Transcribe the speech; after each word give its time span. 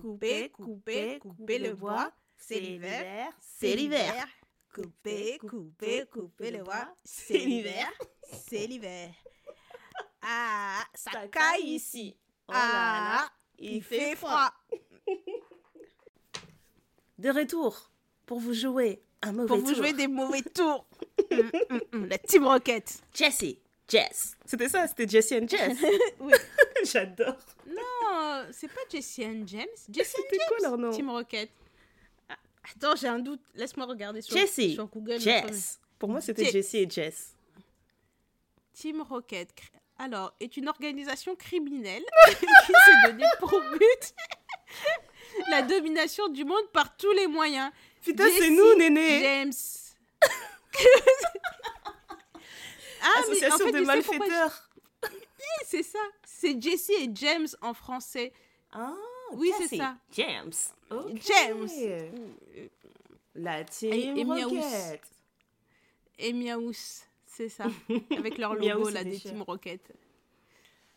Coupez, 0.00 0.48
coupez, 0.50 1.18
coupez 1.20 1.58
le 1.58 1.74
bois. 1.74 2.12
C'est 2.36 2.58
l'hiver, 2.60 3.32
c'est 3.40 3.74
l'hiver. 3.76 4.26
Coupez, 4.74 5.38
coupez, 5.38 6.04
coupez 6.10 6.50
le 6.50 6.62
bois. 6.64 6.88
C'est 7.04 7.38
l'hiver, 7.38 7.90
c'est 8.46 8.66
l'hiver. 8.66 9.10
Ah, 10.24 10.84
ça 10.94 11.26
caille 11.26 11.64
ici. 11.74 12.16
Ah, 12.46 13.28
il 13.58 13.82
fait 13.82 14.14
froid. 14.14 14.52
De 17.18 17.28
retour 17.30 17.90
pour 18.24 18.38
vous 18.38 18.54
jouer 18.54 19.02
un 19.20 19.32
mauvais 19.32 19.48
Pour 19.48 19.56
vous 19.58 19.66
tour. 19.66 19.74
jouer 19.76 19.92
des 19.92 20.06
mauvais 20.06 20.42
tours. 20.54 20.86
Hum, 21.32 21.50
hum, 21.70 21.80
hum, 21.92 22.06
La 22.06 22.18
Team 22.18 22.46
Rocket. 22.46 23.02
Jesse, 23.12 23.56
Jess. 23.88 24.36
C'était 24.44 24.68
ça, 24.68 24.86
c'était 24.86 25.08
Jesse 25.08 25.32
and 25.32 25.48
Jess. 25.48 25.76
Oui. 26.20 26.32
J'adore. 26.84 27.36
Non, 27.66 27.82
c'est 28.52 28.68
pas 28.68 28.80
Jesse 28.90 29.20
and 29.20 29.42
James. 29.46 29.66
C'était 29.76 30.38
quoi 30.48 30.58
leur 30.62 30.78
nom 30.78 30.90
Team 30.90 31.10
Rocket. 31.10 31.50
Ah, 32.28 32.36
Attends, 32.74 32.96
j'ai 32.96 33.08
un 33.08 33.18
doute. 33.18 33.40
Laisse-moi 33.54 33.86
regarder 33.86 34.22
sur, 34.22 34.36
Jesse, 34.36 34.74
sur 34.74 34.86
Google. 34.86 35.20
Jess. 35.20 35.80
Pour 35.98 36.08
moi, 36.08 36.20
c'était 36.20 36.44
Jess. 36.44 36.52
Jesse 36.52 36.74
et 36.74 36.90
Jess. 36.90 37.36
Team 38.72 39.02
Rocket, 39.02 39.52
alors, 39.98 40.34
est 40.40 40.56
une 40.56 40.68
organisation 40.68 41.36
criminelle 41.36 42.02
qui 42.28 42.72
s'est 42.84 43.06
donnée 43.06 43.24
pour 43.38 43.50
but 43.50 44.14
la 45.50 45.62
domination 45.62 46.28
du 46.28 46.44
monde 46.44 46.68
par 46.72 46.96
tous 46.96 47.12
les 47.12 47.26
moyens. 47.26 47.70
Putain, 48.02 48.24
c'est 48.36 48.50
nous, 48.50 48.74
néné. 48.76 49.20
James. 49.20 49.52
ah, 53.02 53.04
mais 53.04 53.06
en 53.06 53.20
Association 53.20 53.66
fait, 53.66 53.72
de 53.72 53.78
je 53.78 53.82
malfaiteurs. 53.84 54.70
Je- 55.60 55.66
C'est 55.66 55.82
ça. 55.82 55.98
C'est 56.24 56.60
Jesse 56.60 56.90
et 56.90 57.10
James 57.14 57.48
en 57.60 57.74
français. 57.74 58.32
Ah, 58.72 58.94
Oui, 59.32 59.50
c'est 59.58 59.76
ça. 59.76 59.96
James. 60.12 60.52
James. 61.26 61.68
La 63.34 63.64
team 63.64 63.92
Et- 63.92 64.20
et. 64.20 64.24
Rocket. 64.24 65.00
Et 66.18 66.32
Miaous, 66.32 66.72
c'est 67.26 67.48
ça. 67.48 67.64
Avec 68.16 68.38
leur 68.38 68.54
logo 68.54 68.90
là 68.90 69.02
des 69.04 69.18
chiens. 69.18 69.30
Team 69.32 69.42
Rocket. 69.42 69.80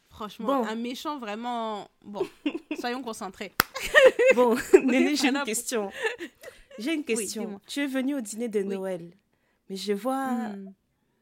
Franchement, 0.10 0.62
Bon. 0.62 0.68
un 0.68 0.76
méchant 0.76 1.18
vraiment. 1.20 1.90
Bon, 2.04 2.28
soyons 2.80 3.02
concentrés. 3.02 3.52
Bon, 4.36 4.56
Néné, 4.84 5.16
j'ai 5.16 5.28
une 5.30 5.44
question. 5.44 5.92
J'ai 6.78 6.94
une 6.94 7.04
question. 7.06 7.60
tu 7.68 7.82
es 7.82 7.88
venu 7.88 8.16
au 8.16 8.22
dîner 8.22 8.48
de 8.50 8.60
Oui. 8.60 8.66
Noël, 8.68 9.12
mais 9.70 9.76
je 9.78 9.94
vois, 9.94 10.28
Hmm. 10.28 10.74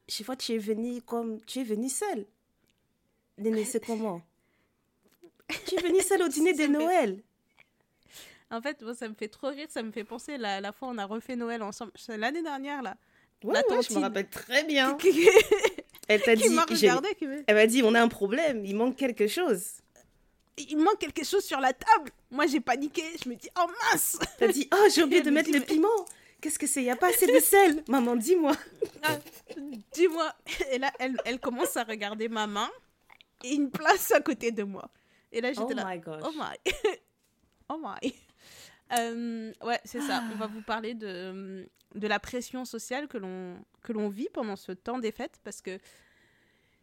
je 0.08 0.24
vois, 0.24 0.36
tu 0.36 0.54
es 0.54 0.58
venu 0.58 1.02
comme, 1.02 1.40
tu 1.46 1.60
es 1.60 1.64
venu 1.64 1.90
seul. 1.90 2.26
Néné, 3.38 3.66
c'est 3.66 3.84
comment? 3.86 4.22
Tu 5.68 5.76
es 5.76 5.82
venu 5.82 6.02
seul 6.02 6.22
au 6.22 6.28
dîner 6.30 6.54
de 6.54 6.68
Noël. 6.68 7.24
En 8.52 8.62
fait, 8.62 8.82
moi, 8.82 8.94
ça 8.94 9.08
me 9.10 9.16
fait 9.16 9.28
trop 9.28 9.48
rire. 9.50 9.68
Ça 9.70 9.82
me 9.82 9.92
fait 9.92 10.04
penser 10.04 10.38
la, 10.38 10.62
la 10.62 10.72
fois 10.72 10.90
on 10.90 10.98
a 10.98 11.06
refait 11.06 11.36
Noël 11.36 11.64
ensemble. 11.64 11.92
C'est 11.96 12.18
l'année 12.18 12.44
dernière, 12.44 12.82
là. 12.82 12.96
Ouais, 13.44 13.54
La 13.54 13.76
ouais, 13.76 13.82
je 13.82 13.94
me 13.94 14.00
rappelle 14.00 14.30
très 14.30 14.64
bien. 14.64 14.98
Elle 16.08 16.22
t'a 16.22 16.36
dit, 16.36 16.44
regardé. 16.48 17.16
Qui 17.16 17.26
elle 17.48 17.56
m'a 17.56 17.66
dit, 17.66 17.82
on 17.84 17.96
a 17.96 18.02
un 18.02 18.08
problème, 18.10 18.66
il 18.66 18.76
manque 18.76 18.98
quelque 18.98 19.28
chose. 19.28 19.64
Il 20.58 20.78
manque 20.78 21.00
quelque 21.00 21.24
chose 21.24 21.44
sur 21.44 21.60
la 21.60 21.74
table. 21.74 22.12
Moi, 22.30 22.46
j'ai 22.46 22.60
paniqué. 22.60 23.04
Je 23.24 23.30
me 23.30 23.36
dis, 23.36 23.50
oh 23.58 23.66
mince 23.92 24.20
T'as 24.38 24.50
dit, 24.50 24.70
oh, 24.74 24.88
j'ai 24.94 25.04
oublié 25.04 25.22
de 25.24 25.30
me 25.30 25.36
mettre 25.36 25.50
dit, 25.50 25.58
le 25.58 25.64
piment. 25.64 25.88
Qu'est-ce 26.42 26.60
que 26.60 26.68
c'est? 26.68 26.82
Il 26.82 26.86
y 26.86 26.90
a 26.90 26.98
pas 26.98 27.08
assez 27.08 27.26
de 27.26 27.40
sel. 27.40 27.84
Maman, 27.88 28.18
dis-moi. 28.18 28.52
Ah, 29.04 29.18
Dis-moi. 29.94 30.34
Et 30.72 30.78
là, 30.78 30.92
elle, 31.00 31.18
elle 31.24 31.40
commence 31.40 31.78
à 31.78 31.84
regarder 31.84 32.28
ma 32.28 32.48
main 32.48 32.70
une 33.44 33.72
place 33.72 34.12
à 34.12 34.22
côté 34.22 34.52
de 34.52 34.64
moi. 34.64 34.90
Et 35.32 35.42
là, 35.42 35.52
j'étais 35.52 35.74
Oh 35.74 35.76
là. 35.76 35.86
my 35.88 36.00
gosh. 36.00 36.22
Oh 36.26 36.32
my. 36.36 36.74
oh 37.70 37.78
my. 37.82 38.14
Euh, 39.00 39.52
ouais, 39.64 39.80
c'est 39.86 40.02
ça. 40.02 40.24
On 40.32 40.36
va 40.36 40.48
vous 40.48 40.62
parler 40.62 40.94
de, 40.94 41.68
de 41.96 42.08
la 42.08 42.20
pression 42.20 42.66
sociale 42.66 43.08
que 43.08 43.18
l'on 43.18 44.10
vit 44.10 44.30
pendant 44.34 44.56
ce 44.56 44.72
temps 44.72 45.00
des 45.00 45.12
fêtes 45.12 45.40
parce 45.44 45.62
que 45.62 45.80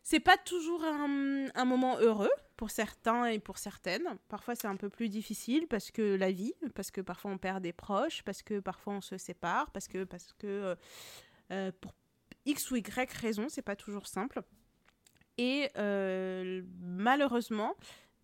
c'est 0.03 0.21
pas 0.21 0.37
toujours 0.38 0.82
un, 0.84 1.47
un 1.54 1.65
moment 1.65 1.98
heureux 1.98 2.31
pour 2.56 2.71
certains 2.71 3.27
et 3.27 3.38
pour 3.38 3.59
certaines. 3.59 4.19
Parfois, 4.28 4.54
c'est 4.54 4.66
un 4.66 4.77
peu 4.77 4.88
plus 4.88 5.09
difficile 5.09 5.66
parce 5.69 5.91
que 5.91 6.16
la 6.16 6.32
vie, 6.32 6.54
parce 6.75 6.91
que 6.91 7.00
parfois 7.00 7.31
on 7.31 7.38
perd 7.38 7.62
des 7.62 7.72
proches, 7.72 8.22
parce 8.22 8.42
que 8.42 8.60
parfois 8.60 8.94
on 8.94 9.00
se 9.00 9.16
sépare, 9.19 9.71
parce 9.71 9.88
que 9.88 10.04
parce 10.04 10.32
que 10.38 10.47
euh, 10.47 10.75
euh, 11.53 11.72
pour 11.81 11.92
X 12.47 12.71
ou 12.71 12.77
Y 12.77 13.12
raison, 13.12 13.48
c'est 13.48 13.62
pas 13.62 13.77
toujours 13.77 14.06
simple. 14.06 14.42
Et 15.41 15.71
euh, 15.78 16.61
malheureusement, 16.83 17.75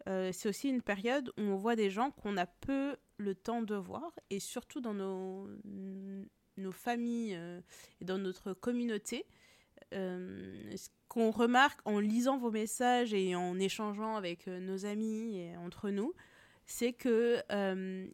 euh, 0.06 0.32
c'est 0.34 0.50
aussi 0.50 0.68
une 0.68 0.82
période 0.82 1.32
où 1.38 1.40
on 1.44 1.56
voit 1.56 1.74
des 1.74 1.88
gens 1.88 2.10
qu'on 2.10 2.36
a 2.36 2.44
peu 2.44 2.94
le 3.16 3.34
temps 3.34 3.62
de 3.62 3.74
voir, 3.74 4.12
et 4.28 4.38
surtout 4.38 4.82
dans 4.82 4.92
nos, 4.92 5.48
familles 6.72 7.34
euh, 7.34 7.62
et 8.02 8.04
dans 8.04 8.18
notre 8.18 8.52
communauté. 8.52 9.24
Ce 9.92 10.88
qu'on 11.08 11.30
remarque 11.30 11.80
en 11.86 12.00
lisant 12.00 12.36
vos 12.36 12.50
messages 12.50 13.14
et 13.14 13.34
en 13.34 13.58
échangeant 13.58 14.16
avec 14.16 14.46
nos 14.46 14.84
amis 14.84 15.38
et 15.38 15.56
entre 15.56 15.88
nous, 15.88 16.12
c'est 16.66 16.92
que 16.92 17.42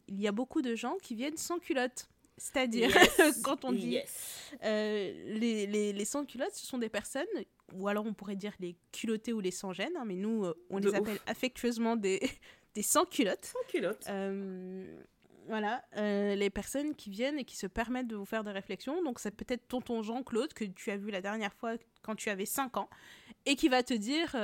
il 0.07 0.21
y 0.21 0.29
a 0.29 0.33
beaucoup 0.33 0.63
de 0.63 0.77
gens 0.77 0.97
qui 1.03 1.17
viennent 1.17 1.37
sans 1.37 1.59
culotte. 1.59 2.12
C'est-à-dire, 2.43 2.91
Yes. 2.91 3.41
quand 3.45 3.65
on 3.65 3.73
dit 3.73 3.91
Yes. 3.91 4.51
euh, 4.65 5.13
les, 5.39 5.67
les, 5.69 5.93
les 5.93 6.05
sans-culottes, 6.05 6.55
ce 6.55 6.67
sont 6.67 6.79
des 6.79 6.89
personnes, 6.89 7.25
ou 7.75 7.87
alors 7.87 8.05
on 8.05 8.13
pourrait 8.15 8.35
dire 8.37 8.53
les 8.59 8.75
culottés 8.91 9.33
ou 9.33 9.39
les 9.41 9.53
sans-gênes, 9.53 9.97
hein, 9.97 10.05
mais 10.05 10.17
nous, 10.17 10.45
euh, 10.45 10.55
on 10.69 10.81
De 10.81 10.87
les 10.87 10.91
ouf. 10.91 10.97
appelle 10.99 11.19
affectueusement 11.27 11.95
des, 11.95 12.21
des 12.75 12.83
sans-culottes. 12.83 13.45
Sans 13.45 13.63
culotte. 13.69 14.05
Euh, 14.09 15.01
voilà, 15.47 15.85
les 15.95 16.51
personnes 16.51 16.95
qui 16.97 17.11
viennent 17.11 17.39
et 17.39 17.45
qui 17.45 17.57
se 17.57 17.67
permettent 17.69 18.09
de 18.09 18.17
vous 18.17 18.25
faire 18.25 18.43
des 18.45 18.51
réflexions. 18.53 19.03
Donc, 19.05 19.19
c'est 19.21 19.31
peut-être 19.33 19.67
tonton 19.69 20.03
Jean-Claude 20.03 20.53
que 20.53 20.65
tu 20.65 20.91
as 20.91 20.97
vu 20.97 21.11
la 21.11 21.21
dernière 21.21 21.53
fois 21.55 21.75
quand 22.03 22.15
tu 22.17 22.29
avais 22.31 22.47
5 22.47 22.77
ans 22.77 22.89
et 23.47 23.57
qui 23.57 23.69
va 23.69 23.83
te 23.83 23.93
dire 23.95 24.37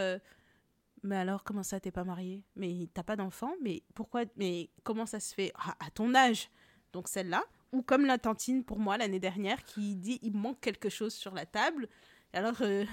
Mais 1.04 1.16
alors, 1.16 1.44
comment 1.44 1.62
ça, 1.62 1.78
t'es 1.78 1.92
pas 1.92 2.02
marié 2.02 2.42
Mais 2.56 2.88
t'as 2.94 3.04
pas 3.04 3.14
d'enfant 3.14 3.54
Mais 3.62 3.82
pourquoi 3.94 4.24
Mais 4.36 4.70
comment 4.82 5.06
ça 5.06 5.20
se 5.20 5.34
fait? 5.34 5.52
Ah, 5.54 5.76
À 5.86 5.90
ton 5.90 6.14
âge 6.16 6.50
Donc, 6.92 7.06
celle-là. 7.08 7.44
Ou 7.72 7.82
comme 7.82 8.06
la 8.06 8.18
tantine 8.18 8.64
pour 8.64 8.78
moi 8.78 8.96
l'année 8.96 9.20
dernière 9.20 9.62
qui 9.64 9.94
dit 9.96 10.18
Il 10.22 10.34
manque 10.36 10.60
quelque 10.60 10.88
chose 10.88 11.12
sur 11.14 11.34
la 11.34 11.44
table. 11.46 11.88
Alors, 12.32 12.60
euh, 12.62 12.84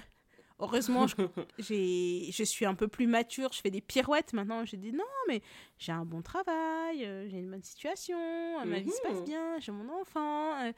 heureusement, 0.60 1.08
je 1.08 1.16
j'ai- 1.60 2.30
je 2.32 2.44
suis 2.44 2.66
un 2.66 2.76
peu 2.76 2.88
plus 2.88 3.08
mature, 3.08 3.54
je 3.54 3.62
fais 3.62 3.72
des 3.72 3.82
pirouettes 3.82 4.34
maintenant. 4.34 4.66
Je 4.66 4.76
dis 4.76 4.92
non, 4.92 5.04
mais 5.28 5.42
j'ai 5.78 5.92
un 5.94 6.06
bon 6.06 6.22
travail, 6.22 7.06
euh, 7.06 7.28
j'ai 7.30 7.38
une 7.38 7.50
bonne 7.50 7.64
situation, 7.64 8.18
euh, 8.18 8.66
ma 8.66 8.80
vie 8.80 8.92
se 8.92 9.02
passe 9.02 9.20
Mhm. 9.20 9.24
bien, 9.24 9.60
j'ai 9.60 9.72
mon 9.72 9.90
enfant. 10.02 10.54
un, 10.56 10.72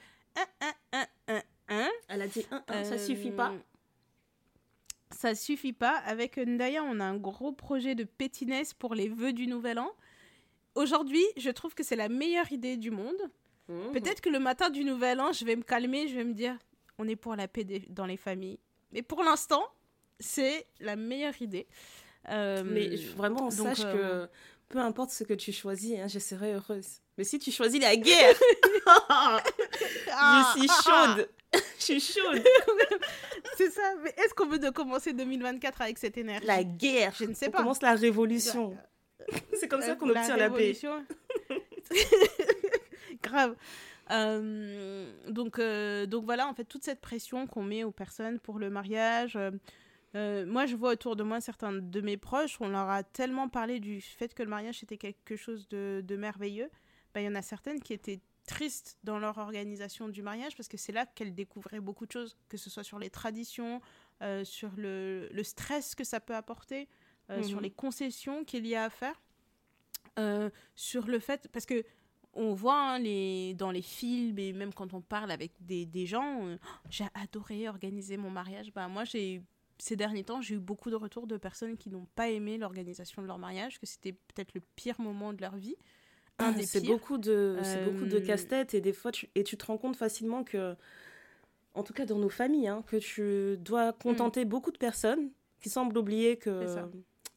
un, 0.92 1.42
un. 1.70 1.90
Elle 2.08 2.22
a 2.22 2.28
dit, 2.28 2.46
un, 2.68 2.84
ça 2.84 2.98
suffit 3.00 3.32
pas. 3.32 3.52
Ça 5.10 5.34
suffit 5.36 5.74
pas. 5.74 5.96
Avec 6.06 6.38
Ndaya, 6.38 6.84
on 6.84 7.00
a 7.00 7.06
un 7.06 7.18
gros 7.18 7.52
projet 7.52 7.96
de 7.96 8.04
pétinesse 8.04 8.74
pour 8.74 8.94
les 8.94 9.10
vœux 9.10 9.34
du 9.34 9.48
Nouvel 9.48 9.80
An. 9.80 9.90
Aujourd'hui, 10.76 11.24
je 11.38 11.50
trouve 11.50 11.74
que 11.74 11.84
c'est 11.84 11.96
la 11.96 12.10
meilleure 12.10 12.52
idée 12.52 12.78
du 12.78 12.92
monde. 12.92 13.18
Mhm. 13.70 13.92
Peut-être 13.94 14.22
que 14.22 14.30
le 14.30 14.40
matin 14.40 14.70
du 14.70 14.84
Nouvel 14.84 15.20
An, 15.20 15.32
je 15.34 15.44
vais 15.46 15.56
me 15.56 15.64
calmer, 15.64 16.08
je 16.08 16.16
vais 16.16 16.24
me 16.24 16.34
dire, 16.34 16.56
on 17.00 17.08
est 17.08 17.16
pour 17.16 17.36
la 17.36 17.48
paix 17.48 17.64
des- 17.64 17.86
dans 17.90 18.06
les 18.06 18.18
familles. 18.18 18.60
Mais 18.92 19.02
pour 19.02 19.24
l'instant, 19.24 19.66
c'est 20.20 20.66
la 20.80 20.96
meilleure 20.96 21.40
idée. 21.42 21.68
Euh, 22.30 22.64
Mais 22.66 22.96
vraiment, 23.16 23.50
donc, 23.50 23.52
sache 23.54 23.82
euh, 23.86 24.26
que 24.26 24.32
peu 24.70 24.80
importe 24.80 25.12
ce 25.12 25.24
que 25.24 25.34
tu 25.34 25.52
choisis, 25.52 25.98
hein, 26.00 26.08
je 26.08 26.20
serai 26.20 26.54
heureuse. 26.54 27.00
Mais 27.18 27.24
si 27.24 27.40
tu 27.40 27.52
choisis 27.52 27.80
la 27.82 27.96
guerre, 27.98 28.36
Ah, 30.10 30.54
je 30.56 30.60
suis 30.60 30.70
chaude. 30.84 31.30
je 31.78 31.84
suis 31.84 32.00
chaude. 32.00 32.44
C'est 33.58 33.70
ça. 33.72 33.82
Mais 34.04 34.14
est-ce 34.18 34.34
qu'on 34.34 34.48
veut 34.48 34.60
de 34.60 34.70
commencer 34.70 35.14
2024 35.14 35.82
avec 35.82 35.98
cette 35.98 36.18
énergie? 36.18 36.46
La 36.46 36.64
guerre. 36.64 37.14
Je 37.18 37.26
ne 37.26 37.34
sais 37.34 37.48
On 37.48 37.52
pas. 37.52 37.58
commence 37.60 37.82
la 37.82 37.96
révolution. 37.96 38.78
C'est 39.54 39.68
comme 39.68 39.82
ça 39.82 39.92
Euh, 39.92 39.96
qu'on 39.96 40.10
obtient 40.10 40.38
la 40.38 40.50
paix. 40.50 40.74
Grave. 43.28 43.56
Euh, 44.10 45.12
donc, 45.30 45.60
euh, 45.60 46.06
donc 46.06 46.26
voilà, 46.26 46.48
en 46.48 46.54
fait, 46.54 46.64
toute 46.64 46.84
cette 46.84 47.02
pression 47.02 47.48
qu'on 47.48 47.64
met 47.64 47.84
aux 47.84 47.92
personnes 47.92 48.40
pour 48.40 48.60
le 48.60 48.70
mariage. 48.70 49.38
euh, 50.16 50.46
moi, 50.46 50.66
je 50.66 50.76
vois 50.76 50.92
autour 50.92 51.16
de 51.16 51.24
moi 51.24 51.42
certains 51.42 51.74
de 51.74 52.02
mes 52.02 52.18
proches, 52.18 52.58
on 52.62 52.70
leur 52.70 52.90
a 52.90 53.04
tellement 53.04 53.50
parlé 53.50 53.80
du 53.80 54.02
fait 54.02 54.34
que 54.34 54.44
le 54.44 54.50
mariage 54.50 54.82
était 54.84 54.98
quelque 54.98 55.36
chose 55.36 55.68
de, 55.68 56.02
de 56.06 56.16
merveilleux. 56.16 56.70
Ben, 57.14 57.22
Il 57.22 57.26
y 57.26 57.28
en 57.28 57.36
a 57.36 57.42
certaines 57.42 57.82
qui 57.82 57.94
étaient 57.94 58.22
tristes 58.46 58.98
dans 59.04 59.20
leur 59.20 59.38
organisation 59.40 60.08
du 60.08 60.22
mariage 60.22 60.56
parce 60.56 60.70
que 60.70 60.78
c'est 60.78 60.94
là 60.94 61.06
qu'elles 61.06 61.36
découvraient 61.36 61.82
beaucoup 61.82 62.06
de 62.06 62.12
choses, 62.14 62.38
que 62.48 62.56
ce 62.58 62.70
soit 62.70 62.84
sur 62.84 62.98
les 62.98 63.10
traditions, 63.10 63.82
sur 64.44 64.72
le, 64.78 65.28
le 65.32 65.44
stress 65.44 65.96
que 65.96 66.06
ça 66.06 66.22
peut 66.22 66.34
apporter, 66.34 66.88
sur 67.44 67.60
les 67.60 67.70
concessions 67.72 68.46
qu'il 68.46 68.66
y 68.66 68.74
a 68.74 68.86
à 68.86 68.90
faire, 68.90 69.22
euh, 70.20 70.50
sur 70.76 71.06
le 71.06 71.20
fait, 71.20 71.48
parce 71.52 71.68
que 71.68 71.84
on 72.38 72.54
voit 72.54 72.80
hein, 72.80 73.00
les, 73.00 73.54
dans 73.56 73.72
les 73.72 73.82
films 73.82 74.40
et 74.40 74.54
même 74.54 74.74
quand 74.74 74.94
on 74.94 75.02
parle 75.02 75.32
avec 75.32 75.52
des, 75.60 75.86
des 75.86 76.06
gens, 76.06 76.46
euh, 76.46 76.58
j'ai 76.90 77.06
adoré 77.16 77.68
organiser 77.68 78.16
mon 78.16 78.30
mariage. 78.30 78.72
Bah, 78.74 78.88
moi, 78.88 79.04
j'ai 79.04 79.42
ces 79.80 79.96
derniers 79.96 80.24
temps, 80.24 80.42
j'ai 80.42 80.56
eu 80.56 80.60
beaucoup 80.60 80.90
de 80.90 80.96
retours 80.96 81.28
de 81.28 81.38
personnes 81.38 81.78
qui 81.78 81.90
n'ont 81.90 82.08
pas 82.16 82.30
aimé 82.30 82.58
l'organisation 82.58 83.22
de 83.22 83.28
leur 83.28 83.38
mariage, 83.38 83.80
que 83.80 83.86
c'était 83.86 84.14
peut-être 84.14 84.54
le 84.54 84.62
pire 84.76 85.00
moment 85.00 85.34
de 85.34 85.42
leur 85.42 85.56
vie. 85.56 85.76
C'est 86.66 86.86
beaucoup 86.86 87.18
de, 87.18 87.58
c'est 87.64 87.84
beaucoup 87.84 88.06
de 88.06 88.20
casse-tête 88.20 88.76
et 88.76 88.82
des 88.82 88.94
fois, 88.94 89.12
tu, 89.12 89.28
et 89.34 89.44
tu 89.44 89.58
te 89.58 89.66
rends 89.66 89.80
compte 89.80 89.96
facilement 89.96 90.44
que, 90.44 90.76
en 91.74 91.82
tout 91.82 91.94
cas 91.94 92.06
dans 92.06 92.20
nos 92.20 92.30
familles, 92.30 92.68
hein, 92.68 92.84
que 92.86 92.98
tu 92.98 93.58
dois 93.58 93.92
contenter 93.92 94.46
beaucoup 94.46 94.70
de 94.70 94.78
personnes 94.78 95.32
qui 95.60 95.72
semblent 95.72 95.98
oublier 95.98 96.36
Mm. 96.36 96.40
Que. 96.40 96.52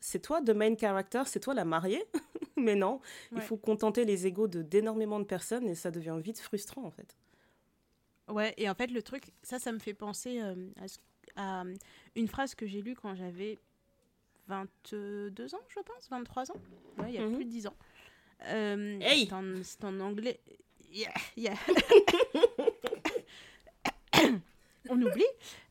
C'est 0.01 0.21
toi, 0.21 0.41
the 0.43 0.51
main 0.51 0.77
character, 0.77 1.23
c'est 1.27 1.41
toi 1.41 1.55
la 1.55 1.65
mariée. 1.65 2.05
Mais 2.57 2.75
non, 2.75 3.01
il 3.33 3.41
faut 3.41 3.57
contenter 3.57 4.05
les 4.05 4.27
égaux 4.27 4.49
de 4.49 4.63
d'énormément 4.63 5.19
de 5.21 5.25
personnes 5.25 5.69
et 5.69 5.75
ça 5.75 5.91
devient 5.91 6.19
vite 6.23 6.41
frustrant 6.41 6.85
en 6.85 6.91
fait. 6.91 7.17
Ouais, 8.29 8.55
et 8.59 8.69
en 8.69 8.75
fait, 8.75 8.89
le 8.89 9.03
truc, 9.03 9.25
ça, 9.43 9.59
ça 9.59 9.73
me 9.73 9.79
fait 9.79 9.95
penser 9.95 10.41
euh, 10.41 10.55
à, 11.37 11.63
euh, 11.63 11.75
une 12.17 12.29
phrase 12.29 12.55
que 12.55 12.67
j'ai 12.67 12.81
lue 12.83 12.95
quand 12.95 13.15
j'avais 13.15 13.59
22 14.47 15.33
ans, 15.55 15.61
je 15.69 15.81
pense, 15.81 16.09
23 16.11 16.51
ans. 16.53 16.57
Ouais, 16.99 17.07
il 17.09 17.15
y 17.15 17.19
a 17.19 17.27
Mhm. 17.27 17.35
plus 17.37 17.45
de 17.45 17.51
10 17.51 17.67
ans. 17.67 17.77
Euh, 18.45 18.99
Hey 19.01 19.29
c'est 19.65 19.85
en, 19.85 20.01
anglais. 20.01 20.41
Yeah, 20.93 21.13
yeah. 21.37 21.55
On 24.89 25.01
oublie. 25.01 25.25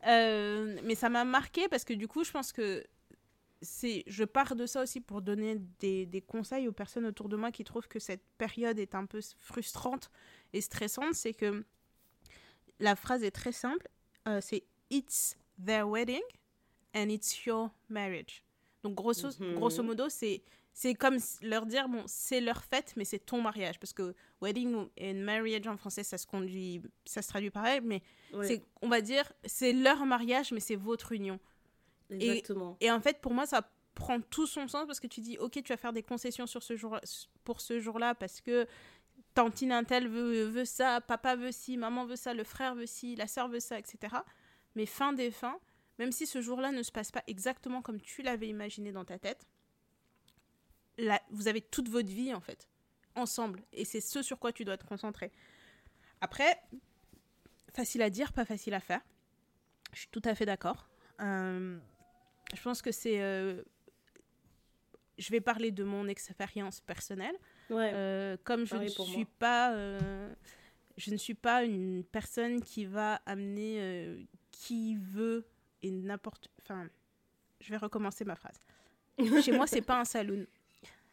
Euh, 0.08 0.78
mais 0.84 0.96
ça 0.96 1.10
m'a 1.10 1.26
marqué 1.26 1.68
parce 1.68 1.84
que 1.84 1.94
du 1.94 2.08
coup, 2.08 2.24
je 2.24 2.32
pense 2.32 2.52
que 2.52 2.84
c'est, 3.62 4.04
je 4.08 4.24
pars 4.24 4.56
de 4.56 4.66
ça 4.66 4.82
aussi 4.84 5.02
pour 5.02 5.22
donner 5.22 5.58
des, 5.80 6.06
des 6.06 6.22
conseils 6.22 6.68
aux 6.68 6.72
personnes 6.72 7.06
autour 7.06 7.28
de 7.30 7.36
moi 7.36 7.52
qui 7.52 7.64
trouvent 7.64 7.88
que 7.88 8.00
cette 8.00 8.24
période 8.38 8.80
est 8.80 8.96
un 8.96 9.06
peu 9.06 9.20
frustrante 9.40 10.10
et 10.54 10.62
stressante. 10.62 11.14
C'est 11.14 11.34
que 11.34 11.64
la 12.80 12.96
phrase 12.96 13.24
est 13.24 13.32
très 13.32 13.52
simple. 13.52 13.88
euh, 14.28 14.40
c'est 14.42 14.64
It's 14.92 15.38
their 15.64 15.88
wedding 15.88 16.22
and 16.96 17.10
it's 17.10 17.46
your 17.46 17.70
marriage. 17.90 18.44
Donc 18.84 18.96
grosso, 18.96 19.28
Mhm. 19.40 19.56
grosso 19.56 19.84
modo, 19.84 20.10
c'est 20.10 20.42
c'est 20.74 20.94
comme 20.96 21.18
leur 21.42 21.66
dire 21.66 21.90
bon, 21.90 22.04
c'est 22.08 22.40
leur 22.40 22.64
fête, 22.64 22.94
mais 22.96 23.04
c'est 23.06 23.20
ton 23.20 23.42
mariage 23.42 23.78
parce 23.80 23.92
que 23.92 24.16
wedding 24.42 24.88
et 24.96 25.14
marriage 25.14 25.68
en 25.68 25.76
français, 25.78 26.04
ça 26.04 26.18
se 26.18 26.26
conduit, 26.26 26.82
ça 27.06 27.22
se 27.22 27.28
traduit 27.28 27.50
pareil, 27.52 27.82
mais 27.84 28.02
c'est 28.48 28.64
on 28.82 28.88
va 28.88 29.02
dire 29.02 29.32
c'est 29.44 29.74
leur 29.74 30.06
mariage, 30.06 30.52
mais 30.54 30.62
c'est 30.62 30.78
votre 30.78 31.12
union. 31.12 31.40
Exactement. 32.10 32.78
Et 32.80 32.92
en 32.92 33.00
fait, 33.00 33.20
pour 33.22 33.34
moi, 33.34 33.46
ça 33.46 33.70
prend 33.96 34.22
tout 34.22 34.48
son 34.48 34.68
sens 34.68 34.86
parce 34.86 35.00
que 35.00 35.08
tu 35.08 35.22
dis, 35.22 35.38
ok, 35.38 35.52
tu 35.52 35.74
vas 35.74 35.78
faire 35.78 35.94
des 35.94 36.04
concessions 36.04 36.48
sur 36.48 36.64
ce 36.64 36.76
jour 36.76 37.00
pour 37.44 37.62
ce 37.62 37.80
jour-là 37.80 38.16
parce 38.16 38.42
que 38.42 38.68
tantine 39.34 39.72
un 39.72 39.84
tel 39.84 40.08
veut, 40.08 40.46
veut 40.46 40.66
ça, 40.66 41.02
papa 41.02 41.36
veut 41.36 41.52
ci, 41.52 41.78
maman 41.78 42.06
veut 42.06 42.16
ça, 42.16 42.34
le 42.34 42.44
frère 42.44 42.76
veut 42.76 42.86
ci, 42.86 43.16
la 43.16 43.28
sœur 43.28 43.48
veut 43.48 43.60
ça, 43.60 43.78
etc. 43.78 44.16
Mais 44.76 44.86
fin 44.86 45.14
des 45.14 45.32
fins, 45.32 45.60
même 45.98 46.12
si 46.12 46.26
ce 46.26 46.42
jour-là 46.42 46.72
ne 46.72 46.82
se 46.82 46.92
passe 46.92 47.12
pas 47.12 47.24
exactement 47.28 47.82
comme 47.82 48.00
tu 48.00 48.22
l'avais 48.22 48.48
imaginé 48.48 48.92
dans 48.92 49.06
ta 49.06 49.20
tête, 49.20 49.46
là, 50.98 51.22
vous 51.30 51.48
avez 51.48 51.62
toute 51.62 51.90
votre 51.90 52.10
vie, 52.10 52.34
en 52.34 52.42
fait, 52.42 52.68
ensemble. 53.16 53.64
Et 53.74 53.86
c'est 53.86 54.02
ce 54.02 54.22
sur 54.22 54.40
quoi 54.40 54.52
tu 54.52 54.66
dois 54.66 54.78
te 54.78 54.86
concentrer. 54.86 55.32
Après, 56.22 56.62
facile 57.74 58.02
à 58.02 58.10
dire, 58.10 58.34
pas 58.34 58.46
facile 58.46 58.74
à 58.74 58.80
faire. 58.80 59.02
Je 59.94 60.00
suis 60.00 60.10
tout 60.10 60.22
à 60.26 60.36
fait 60.36 60.46
d'accord. 60.46 60.88
Euh, 61.22 61.80
je 62.56 62.62
pense 62.62 62.82
que 62.82 62.92
c'est. 62.92 63.22
euh, 63.22 63.62
je 65.18 65.30
vais 65.32 65.42
parler 65.42 65.72
de 65.72 65.84
mon 65.84 66.08
expérience 66.08 66.80
personnelle. 66.80 67.36
Ouais. 67.70 67.92
Euh, 67.94 68.38
comme 68.44 68.66
je 68.66 68.76
ne 68.76 68.80
Pareil 68.88 68.90
suis 68.90 69.18
moi. 69.18 69.26
pas, 69.38 69.74
euh, 69.74 70.34
je 70.98 71.12
ne 71.12 71.18
suis 71.18 71.34
pas 71.34 71.64
une 71.64 72.04
personne 72.06 72.62
qui 72.62 72.86
va 72.86 73.16
amener 73.26 74.18
qui 74.52 74.96
veut 74.96 75.46
et 75.84 75.92
n'importe. 75.92 76.50
Enfin, 76.62 76.88
je 77.60 77.70
vais 77.70 77.78
recommencer 77.78 78.24
ma 78.26 78.36
phrase. 78.36 78.56
Chez 79.44 79.52
moi, 79.52 79.68
c'est 79.68 79.82
pas 79.82 80.00
un 80.00 80.06
saloon. 80.06 80.46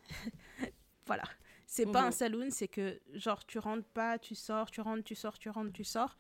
voilà. 1.07 1.25
C'est 1.67 1.91
pas 1.91 2.03
Mhm. 2.03 2.07
un 2.09 2.11
saloon, 2.13 2.51
c'est 2.51 2.69
que 2.69 3.01
genre 3.15 3.45
tu 3.45 3.59
rentres 3.59 3.89
pas, 3.89 4.19
tu 4.21 4.37
sors, 4.37 4.71
tu 4.71 4.81
rentres, 4.81 5.03
tu 5.03 5.17
sors, 5.17 5.37
tu 5.37 5.49
rentres, 5.51 5.73
tu 5.73 5.83
sors. 5.85 6.17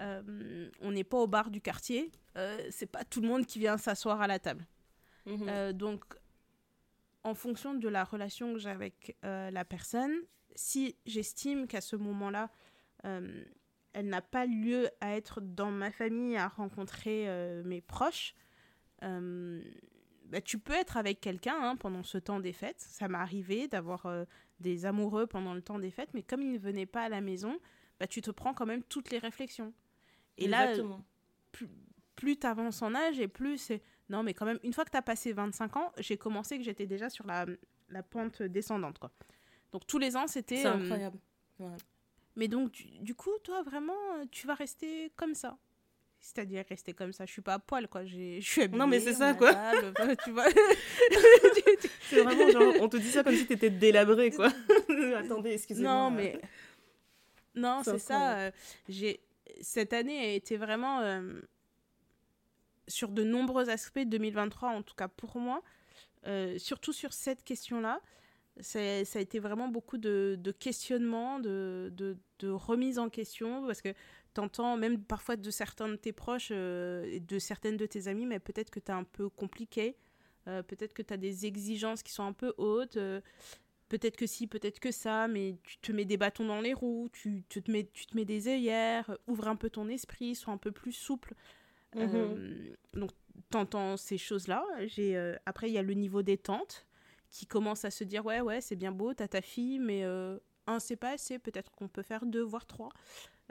Euh, 0.00 0.70
on 0.80 0.92
n'est 0.92 1.04
pas 1.04 1.18
au 1.18 1.26
bar 1.26 1.50
du 1.50 1.60
quartier. 1.60 2.10
Euh, 2.36 2.58
c'est 2.70 2.86
pas 2.86 3.04
tout 3.04 3.20
le 3.20 3.28
monde 3.28 3.46
qui 3.46 3.58
vient 3.58 3.78
s'asseoir 3.78 4.20
à 4.20 4.26
la 4.26 4.38
table. 4.38 4.66
Mhm. 5.24 5.48
Euh, 5.48 5.72
donc, 5.72 6.04
en 7.24 7.34
fonction 7.34 7.74
de 7.74 7.88
la 7.88 8.04
relation 8.04 8.52
que 8.52 8.58
j'ai 8.58 8.70
avec 8.70 9.16
la 9.22 9.64
personne, 9.64 10.14
si 10.54 10.96
j'estime 11.06 11.66
qu'à 11.66 11.80
ce 11.80 11.96
moment-là, 11.96 12.50
elle 13.02 14.08
n'a 14.08 14.22
pas 14.22 14.46
lieu 14.46 14.88
à 15.00 15.16
être 15.16 15.40
dans 15.40 15.72
ma 15.72 15.90
famille, 15.90 16.36
à 16.36 16.46
rencontrer 16.46 17.26
mes 17.64 17.80
proches, 17.80 18.32
bah, 19.00 20.40
tu 20.44 20.60
peux 20.60 20.72
être 20.72 20.96
avec 20.96 21.20
quelqu'un 21.20 21.56
hein, 21.60 21.74
pendant 21.74 22.04
ce 22.04 22.18
temps 22.18 22.38
des 22.38 22.52
fêtes. 22.52 22.80
Ça 22.80 23.08
m'est 23.08 23.18
arrivé 23.18 23.66
d'avoir 23.66 24.06
des 24.60 24.86
amoureux 24.86 25.26
pendant 25.26 25.54
le 25.54 25.62
temps 25.62 25.80
des 25.80 25.90
fêtes, 25.90 26.10
mais 26.14 26.22
comme 26.22 26.42
ils 26.42 26.52
ne 26.52 26.58
venaient 26.58 26.86
pas 26.86 27.02
à 27.02 27.08
la 27.08 27.20
maison, 27.20 27.58
bah, 27.98 28.06
tu 28.06 28.22
te 28.22 28.30
prends 28.30 28.54
quand 28.54 28.66
même 28.66 28.84
toutes 28.84 29.10
les 29.10 29.18
réflexions. 29.18 29.74
Et 30.38 30.48
là, 30.48 30.70
Exactement. 30.70 31.02
plus 32.14 32.36
tu 32.38 32.46
avances 32.46 32.82
en 32.82 32.94
âge 32.94 33.20
et 33.20 33.28
plus 33.28 33.58
c'est. 33.58 33.82
Non, 34.08 34.22
mais 34.22 34.34
quand 34.34 34.46
même, 34.46 34.58
une 34.62 34.72
fois 34.72 34.84
que 34.84 34.90
tu 34.90 34.96
as 34.96 35.02
passé 35.02 35.32
25 35.32 35.76
ans, 35.76 35.92
j'ai 35.98 36.16
commencé 36.16 36.56
que 36.58 36.64
j'étais 36.64 36.86
déjà 36.86 37.10
sur 37.10 37.26
la, 37.26 37.44
la 37.88 38.02
pente 38.02 38.42
descendante. 38.42 38.98
Quoi. 38.98 39.10
Donc 39.72 39.86
tous 39.86 39.98
les 39.98 40.16
ans, 40.16 40.26
c'était. 40.26 40.56
c'est 40.62 40.66
euh, 40.66 40.74
incroyable. 40.74 41.18
mais 42.36 42.48
donc, 42.48 42.70
du, 42.70 42.84
du 43.00 43.14
coup, 43.14 43.30
toi, 43.42 43.62
vraiment, 43.62 43.94
tu 44.30 44.46
vas 44.46 44.54
rester 44.54 45.10
comme 45.16 45.34
ça. 45.34 45.58
C'est-à-dire 46.18 46.64
rester 46.68 46.92
comme 46.94 47.12
ça. 47.12 47.26
Je 47.26 47.32
suis 47.32 47.42
pas 47.42 47.54
à 47.54 47.58
poil, 47.58 47.88
quoi. 47.88 48.04
Je 48.04 48.40
suis 48.40 48.62
habillée. 48.62 48.78
Non, 48.78 48.86
mais 48.86 49.00
c'est 49.00 49.12
ça, 49.12 49.34
quoi. 49.34 49.52
table, 49.52 50.16
tu 50.24 50.30
vois. 50.30 50.46
C'est 52.08 52.22
vraiment 52.22 52.48
genre, 52.50 52.74
on 52.80 52.88
te 52.88 52.96
dit 52.96 53.10
ça 53.10 53.22
comme 53.22 53.34
si 53.34 53.46
t'étais 53.46 53.70
délabré, 53.70 54.30
quoi. 54.30 54.48
Attendez, 55.16 55.52
excusez-moi. 55.52 55.92
Non, 55.92 56.10
mais. 56.10 56.40
Non, 57.54 57.82
C'est 57.84 57.92
c'est 57.92 57.98
ça. 57.98 58.36
euh, 58.38 58.50
j'ai... 58.88 59.20
Cette 59.60 59.92
année 59.92 60.18
a 60.18 60.32
été 60.32 60.56
vraiment. 60.56 61.00
euh, 61.00 61.40
Sur 62.88 63.10
de 63.10 63.24
nombreux 63.24 63.68
aspects, 63.68 63.98
2023, 63.98 64.70
en 64.70 64.82
tout 64.82 64.94
cas 64.94 65.08
pour 65.08 65.38
moi, 65.38 65.62
euh, 66.26 66.58
surtout 66.58 66.92
sur 66.92 67.12
cette 67.12 67.42
question-là, 67.42 68.00
ça 68.60 68.78
a 68.78 69.20
été 69.20 69.38
vraiment 69.38 69.68
beaucoup 69.68 69.98
de, 69.98 70.54
questionnements, 70.58 71.38
de, 71.40 71.92
de, 72.38 72.48
remise 72.48 72.98
en 72.98 73.10
question, 73.10 73.66
parce 73.66 73.82
que 73.82 73.92
t'entends 74.32 74.76
même 74.76 75.02
parfois 75.02 75.36
de 75.36 75.50
certains 75.50 75.88
de 75.88 75.96
tes 75.96 76.12
proches 76.12 76.48
euh, 76.52 77.04
et 77.10 77.20
de 77.20 77.38
certaines 77.38 77.76
de 77.76 77.86
tes 77.86 78.08
amies, 78.08 78.26
mais 78.26 78.38
peut-être 78.38 78.70
que 78.70 78.80
t'es 78.80 78.92
un 78.92 79.04
peu 79.04 79.28
compliqué, 79.28 79.96
peut-être 80.44 80.94
que 80.94 81.02
t'as 81.02 81.16
des 81.16 81.44
exigences 81.44 82.04
qui 82.04 82.12
sont 82.12 82.22
un 82.22 82.32
peu 82.32 82.54
hautes, 82.56 82.98
peut-être 83.88 84.16
que 84.16 84.26
si, 84.26 84.46
peut-être 84.46 84.80
que 84.80 84.90
ça, 84.90 85.28
mais 85.28 85.56
tu 85.62 85.78
te 85.78 85.92
mets 85.92 86.04
des 86.04 86.16
bâtons 86.16 86.46
dans 86.46 86.60
les 86.60 86.74
roues, 86.74 87.08
tu, 87.12 87.44
tu 87.48 87.62
te, 87.62 87.70
mets, 87.70 87.88
tu 87.92 88.06
te 88.06 88.16
mets 88.16 88.24
des 88.24 88.48
œillères, 88.48 89.10
euh, 89.10 89.16
ouvre 89.26 89.48
un 89.48 89.56
peu 89.56 89.70
ton 89.70 89.88
esprit, 89.88 90.34
sois 90.34 90.52
un 90.52 90.58
peu 90.58 90.72
plus 90.72 90.92
souple. 90.92 91.34
Mhm. 91.94 92.10
Euh, 92.14 92.74
donc, 92.94 93.10
t'entends 93.50 93.96
ces 93.96 94.18
choses-là. 94.18 94.64
J'ai, 94.86 95.16
euh, 95.16 95.34
après, 95.46 95.68
il 95.68 95.72
y 95.74 95.78
a 95.78 95.82
le 95.82 95.94
niveau 95.94 96.22
détente 96.22 96.86
qui 97.30 97.46
commence 97.46 97.84
à 97.84 97.90
se 97.90 98.04
dire 98.04 98.24
Ouais, 98.24 98.40
ouais, 98.40 98.60
c'est 98.60 98.76
bien 98.76 98.92
beau, 98.92 99.14
t'as 99.14 99.28
ta 99.28 99.40
fille, 99.40 99.78
mais 99.78 100.04
euh, 100.04 100.38
un, 100.66 100.78
c'est 100.78 100.96
pas 100.96 101.10
assez, 101.10 101.38
peut-être 101.38 101.70
qu'on 101.72 101.88
peut 101.88 102.02
faire 102.02 102.26
deux, 102.26 102.42
voire 102.42 102.66
trois. 102.66 102.90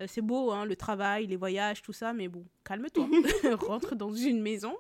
C'est 0.07 0.21
beau, 0.21 0.51
hein, 0.51 0.65
le 0.65 0.75
travail, 0.75 1.25
les 1.25 1.38
voyages, 1.38 1.81
tout 1.81 1.93
ça, 1.93 2.12
mais 2.12 2.27
bon, 2.27 2.45
calme-toi. 2.65 3.07
Rentre 3.65 3.95
dans 3.95 4.13
une 4.13 4.41
maison. 4.41 4.75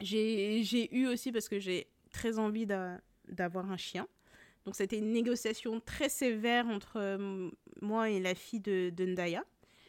J'ai 0.00 0.94
eu 0.96 1.06
aussi, 1.08 1.30
parce 1.30 1.48
que 1.48 1.58
j'ai 1.58 1.86
très 2.10 2.38
envie 2.38 2.64
d'a- 2.64 3.00
d'avoir 3.28 3.70
un 3.70 3.76
chien. 3.76 4.06
Donc, 4.64 4.76
c'était 4.76 4.98
une 4.98 5.12
négociation 5.12 5.80
très 5.80 6.08
sévère 6.08 6.66
entre 6.68 6.96
euh, 6.96 7.50
moi 7.82 8.08
et 8.10 8.20
la 8.20 8.34
fille 8.34 8.60
de, 8.60 8.90
de 8.90 9.04
Ndaya. 9.04 9.44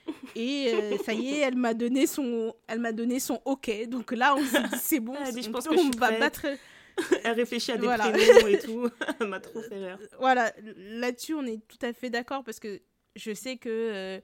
Et 0.35 0.71
euh, 0.73 0.97
ça 1.03 1.13
y 1.13 1.29
est, 1.33 1.39
elle 1.39 1.55
m'a 1.55 1.73
donné 1.73 2.05
son, 2.05 2.53
elle 2.67 2.79
m'a 2.79 2.91
donné 2.91 3.19
son 3.19 3.41
OK. 3.45 3.71
Donc 3.87 4.11
là, 4.11 4.35
on 4.35 4.43
s'est 4.45 4.61
dit 4.63 4.77
c'est 4.79 4.99
bon, 4.99 5.15
Elle 5.15 5.27
a 5.27 5.31
dit, 5.31 5.41
je 5.41 5.49
on, 5.49 5.51
pense 5.51 5.67
on 5.67 5.89
que 5.89 5.97
va 5.97 6.07
prête. 6.07 6.19
battre. 6.19 6.45
Elle 7.23 7.31
réfléchit 7.33 7.71
à 7.71 7.77
des 7.77 7.85
Voilà. 7.87 8.09
prénoms 8.11 8.47
et 8.47 8.59
tout. 8.59 8.89
Elle 9.19 9.27
m'a 9.27 9.39
trop 9.39 9.61
fait 9.61 9.77
rire. 9.77 9.99
Voilà, 10.19 10.53
là-dessus, 10.77 11.33
on 11.33 11.45
est 11.45 11.59
tout 11.67 11.79
à 11.81 11.91
fait 11.91 12.09
d'accord 12.09 12.43
parce 12.43 12.59
que 12.59 12.81
je 13.15 13.33
sais 13.33 13.57
que, 13.57 13.69
euh, 13.69 14.19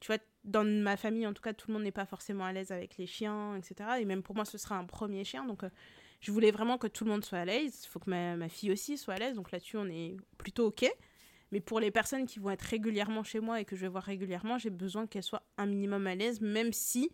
tu 0.00 0.06
vois, 0.06 0.18
dans 0.44 0.64
ma 0.64 0.96
famille, 0.96 1.26
en 1.26 1.34
tout 1.34 1.42
cas, 1.42 1.52
tout 1.52 1.66
le 1.68 1.74
monde 1.74 1.82
n'est 1.82 1.90
pas 1.92 2.06
forcément 2.06 2.44
à 2.44 2.52
l'aise 2.52 2.70
avec 2.70 2.96
les 2.96 3.06
chiens, 3.06 3.56
etc. 3.56 3.90
Et 4.00 4.04
même 4.04 4.22
pour 4.22 4.34
moi, 4.36 4.44
ce 4.44 4.56
sera 4.56 4.76
un 4.76 4.84
premier 4.84 5.24
chien. 5.24 5.44
Donc, 5.44 5.64
euh, 5.64 5.68
je 6.20 6.32
voulais 6.32 6.50
vraiment 6.50 6.78
que 6.78 6.86
tout 6.86 7.04
le 7.04 7.10
monde 7.10 7.24
soit 7.24 7.38
à 7.38 7.44
l'aise. 7.44 7.82
Il 7.84 7.88
faut 7.88 7.98
que 7.98 8.10
ma, 8.10 8.36
ma 8.36 8.48
fille 8.48 8.72
aussi 8.72 8.96
soit 8.96 9.14
à 9.14 9.18
l'aise. 9.18 9.34
Donc 9.34 9.50
là-dessus, 9.52 9.76
on 9.76 9.86
est 9.86 10.16
plutôt 10.38 10.66
OK. 10.66 10.84
Mais 11.52 11.60
pour 11.60 11.78
les 11.78 11.90
personnes 11.90 12.26
qui 12.26 12.40
vont 12.40 12.50
être 12.50 12.62
régulièrement 12.62 13.22
chez 13.22 13.40
moi 13.40 13.60
et 13.60 13.64
que 13.64 13.76
je 13.76 13.82
vais 13.82 13.88
voir 13.88 14.02
régulièrement, 14.02 14.58
j'ai 14.58 14.70
besoin 14.70 15.06
qu'elles 15.06 15.22
soient 15.22 15.42
un 15.56 15.66
minimum 15.66 16.06
à 16.06 16.14
l'aise, 16.14 16.40
même 16.40 16.72
si 16.72 17.10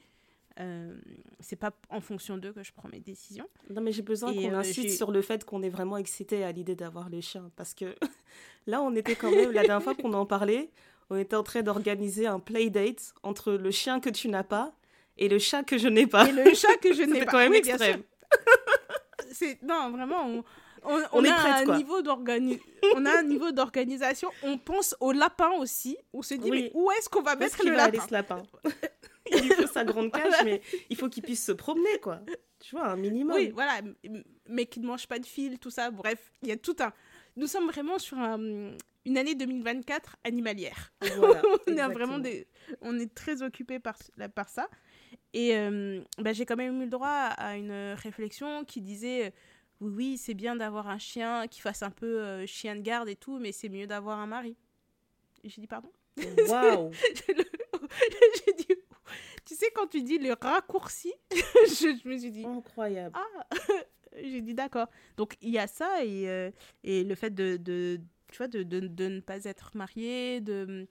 euh, 0.59 0.95
c'est 1.41 1.57
pas 1.57 1.73
en 1.89 2.01
fonction 2.01 2.37
d'eux 2.37 2.53
que 2.53 2.63
je 2.63 2.73
prends 2.73 2.89
mes 2.89 3.01
décisions. 3.01 3.49
Non, 3.69 3.81
mais 3.81 3.93
j'ai 3.93 4.03
besoin 4.03 4.33
qu'on 4.33 4.53
euh, 4.53 4.59
insiste 4.59 4.97
sur 4.97 5.11
le 5.11 5.23
fait 5.23 5.45
qu'on 5.45 5.63
est 5.63 5.69
vraiment 5.69 5.97
excité 5.97 6.45
à 6.45 6.53
l'idée 6.53 6.75
d'avoir 6.75 7.09
les 7.09 7.23
chiens. 7.23 7.51
Parce 7.57 7.75
que 7.75 7.95
là, 8.67 8.83
on 8.83 8.95
était 8.95 9.15
quand 9.15 9.31
même, 9.31 9.53
la 9.53 9.63
dernière 9.63 9.83
fois 9.83 9.95
qu'on 9.95 10.13
en 10.13 10.27
parlait, 10.27 10.71
on 11.09 11.17
était 11.17 11.37
en 11.37 11.43
train 11.43 11.63
d'organiser 11.63 12.27
un 12.27 12.41
playdate 12.41 13.15
entre 13.23 13.53
le 13.53 13.71
chien 13.71 14.01
que 14.01 14.11
tu 14.11 14.29
n'as 14.29 14.45
pas 14.45 14.73
et 15.17 15.29
le 15.29 15.39
chat 15.39 15.63
que 15.63 15.77
je 15.77 15.89
n'ai 15.89 16.07
pas. 16.07 16.29
Et 16.29 16.33
le 16.33 16.55
chat 16.55 16.77
que 16.77 16.95
je 16.95 17.03
n'ai 17.11 17.25
pas. 17.25 17.33
quand 17.33 17.39
même 17.39 17.53
Oui, 17.53 17.59
extrême. 17.59 18.03
C'est 19.33 19.63
non, 19.63 19.91
vraiment. 19.91 20.27
on- 20.27 20.45
on, 20.83 21.25
a 21.25 21.61
un 21.61 21.77
niveau 21.77 22.01
on 22.97 23.07
a 23.07 23.19
un 23.19 23.23
niveau 23.23 23.53
d'organisation. 23.53 24.31
On 24.43 24.59
pense 24.59 24.97
au 25.01 25.13
lapin 25.13 25.51
aussi. 25.59 25.97
On 26.13 26.23
se 26.23 26.35
dit, 26.35 26.51
mais 26.51 26.71
où 26.75 26.91
est-ce 26.93 27.09
qu'on 27.09 27.23
va 27.23 27.37
mettre 27.37 27.65
le 27.65 27.73
lapin, 27.73 28.07
lapin 28.11 28.43
Il 29.31 29.53
faut 29.53 29.67
sa 29.67 29.85
grande 29.85 30.11
cage, 30.11 30.45
mais 30.45 30.61
il 30.89 30.97
faut 30.97 31.09
qu'il 31.09 31.23
puisse 31.23 31.45
se 31.45 31.53
promener, 31.53 31.99
quoi. 32.03 32.21
Tu 32.59 32.75
vois, 32.75 32.89
un 32.89 32.97
minimum. 32.97 33.37
Oui, 33.37 33.51
voilà. 33.51 33.81
Mais 34.49 34.67
qu'il 34.67 34.83
ne 34.83 34.89
mange 34.89 35.07
pas 35.07 35.19
de 35.19 35.27
fil, 35.27 35.59
tout 35.59 35.71
ça. 35.71 35.91
Bref, 35.91 36.33
il 36.43 36.49
y 36.49 36.53
a 36.53 36.57
tout 36.57 36.77
un. 36.81 36.93
Nous 37.37 37.47
sommes 37.47 37.69
vraiment 37.69 37.99
sur 37.99 38.19
une 38.19 38.77
année 39.19 39.35
2024 39.35 40.17
animalière. 40.25 40.93
on, 41.03 41.77
est 41.77 41.89
vraiment 41.89 42.19
des... 42.19 42.49
on 42.81 42.99
est 42.99 43.15
très 43.15 43.43
occupé 43.43 43.79
par, 43.79 43.97
par 44.35 44.49
ça. 44.49 44.69
Et 45.33 45.57
euh, 45.57 46.01
bah, 46.19 46.33
j'ai 46.33 46.45
quand 46.45 46.57
même 46.57 46.81
eu 46.81 46.85
le 46.85 46.91
droit 46.91 47.09
à 47.09 47.57
une 47.57 47.95
réflexion 47.95 48.65
qui 48.65 48.81
disait 48.81 49.33
oui, 49.81 49.93
oui, 49.95 50.19
c'est 50.19 50.35
bien 50.35 50.57
d'avoir 50.57 50.89
un 50.89 50.99
chien 50.99 51.47
qui 51.49 51.61
fasse 51.61 51.83
un 51.83 51.91
peu 51.91 52.21
euh, 52.21 52.47
chien 52.47 52.77
de 52.77 52.81
garde 52.81 53.09
et 53.09 53.17
tout, 53.17 53.39
mais 53.39 53.53
c'est 53.53 53.69
mieux 53.69 53.87
d'avoir 53.87 54.19
un 54.19 54.27
mari. 54.27 54.57
J'ai 55.45 55.61
dit 55.61 55.67
pardon? 55.67 55.91
Waouh 56.49 56.91
J'ai 57.29 58.53
dit 58.55 58.67
tu 59.45 59.55
sais 59.55 59.71
quand 59.75 59.89
tu 59.89 60.03
dis 60.03 60.19
le 60.19 60.37
raccourci, 60.41 61.13
je, 61.33 62.09
me 62.09 62.17
suis 62.17 62.31
dit 62.31 62.45
incroyable. 62.45 63.17
Ah, 63.19 63.45
j'ai 64.23 64.41
dit 64.41 64.55
d'accord. 64.55 64.89
Donc 65.17 65.37
il 65.41 65.51
y 65.51 65.59
a 65.59 65.67
ça 65.67 66.05
et, 66.05 66.29
euh, 66.29 66.51
et 66.85 67.03
le 67.05 67.15
fait 67.15 67.31
de, 67.31 67.57
de 67.57 68.01
tu 68.31 68.39
vois 68.39 68.49
de, 68.49 68.63
de, 68.63 68.81
de, 68.81 69.09
ne 69.09 69.21
pas 69.21 69.45
être 69.45 69.73
marié, 69.75 70.41
de 70.41 70.87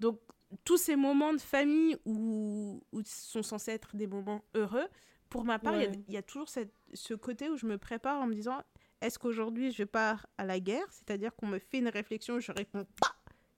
donc 0.00 0.20
tous 0.64 0.78
ces 0.78 0.96
moments 0.96 1.32
de 1.32 1.40
famille 1.40 1.96
où, 2.04 2.82
où 2.92 3.02
sont 3.04 3.42
censés 3.42 3.72
être 3.72 3.96
des 3.96 4.06
moments 4.06 4.42
heureux, 4.54 4.88
pour 5.28 5.44
ma 5.44 5.58
part, 5.58 5.80
il 5.80 6.04
y, 6.08 6.16
a 6.16 6.22
toujours 6.22 6.48
cette, 6.48 6.72
ce 6.94 7.12
côté 7.12 7.50
où 7.50 7.56
je 7.56 7.66
me 7.66 7.76
prépare 7.76 8.20
en 8.20 8.26
me 8.26 8.34
disant 8.34 8.62
est-ce 9.00 9.18
qu'aujourd'hui 9.18 9.72
je 9.72 9.84
pars 9.84 10.26
à 10.38 10.44
la 10.44 10.58
guerre? 10.58 10.86
C'est-à-dire 10.90 11.34
qu'on 11.36 11.46
me 11.46 11.58
fait 11.58 11.78
une 11.78 11.88
réflexion, 11.88 12.40
je 12.40 12.50
réponds 12.50 12.86
pas. 13.00 13.14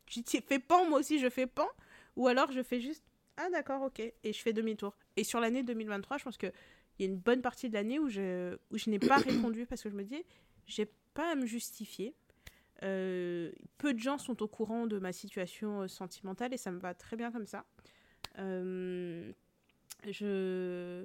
Tu 0.06 0.22
fais 0.24 0.58
pan, 0.58 0.88
moi 0.88 0.98
aussi 0.98 1.20
je 1.20 1.30
fais 1.30 1.46
pan. 1.46 1.68
Ou 2.16 2.26
alors 2.26 2.50
je 2.50 2.62
fais 2.62 2.80
juste 2.80 3.04
ah 3.36 3.48
d'accord, 3.50 3.80
ok, 3.82 4.00
et 4.00 4.32
je 4.32 4.38
fais 4.38 4.52
demi-tour. 4.52 4.94
Et 5.16 5.24
sur 5.24 5.40
l'année 5.40 5.62
2023, 5.62 6.18
je 6.18 6.24
pense 6.24 6.36
qu'il 6.36 6.52
y 6.98 7.04
a 7.04 7.06
une 7.06 7.16
bonne 7.16 7.40
partie 7.40 7.70
de 7.70 7.74
l'année 7.74 7.98
où 7.98 8.08
je, 8.08 8.54
où 8.70 8.76
je 8.76 8.90
n'ai 8.90 8.98
pas 8.98 9.16
répondu 9.16 9.64
parce 9.64 9.82
que 9.82 9.88
je 9.88 9.94
me 9.94 10.04
dis 10.04 10.22
j'ai 10.66 10.86
pas 11.14 11.32
à 11.32 11.34
me 11.34 11.46
justifier. 11.46 12.14
Euh, 12.82 13.52
peu 13.78 13.92
de 13.92 13.98
gens 13.98 14.18
sont 14.18 14.42
au 14.42 14.48
courant 14.48 14.86
de 14.86 14.98
ma 14.98 15.12
situation 15.12 15.82
euh, 15.82 15.88
sentimentale 15.88 16.54
et 16.54 16.56
ça 16.56 16.70
me 16.70 16.78
va 16.78 16.94
très 16.94 17.16
bien 17.16 17.30
comme 17.30 17.46
ça. 17.46 17.64
Euh, 18.38 19.32
je, 20.08 21.04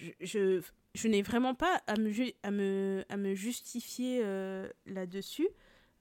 je, 0.00 0.60
je, 0.94 1.08
n'ai 1.08 1.22
vraiment 1.22 1.54
pas 1.54 1.82
à 1.86 1.96
me, 1.96 2.10
à 2.42 2.50
me, 2.50 3.04
à 3.08 3.16
me 3.16 3.34
justifier 3.34 4.22
là-dessus. 4.86 5.48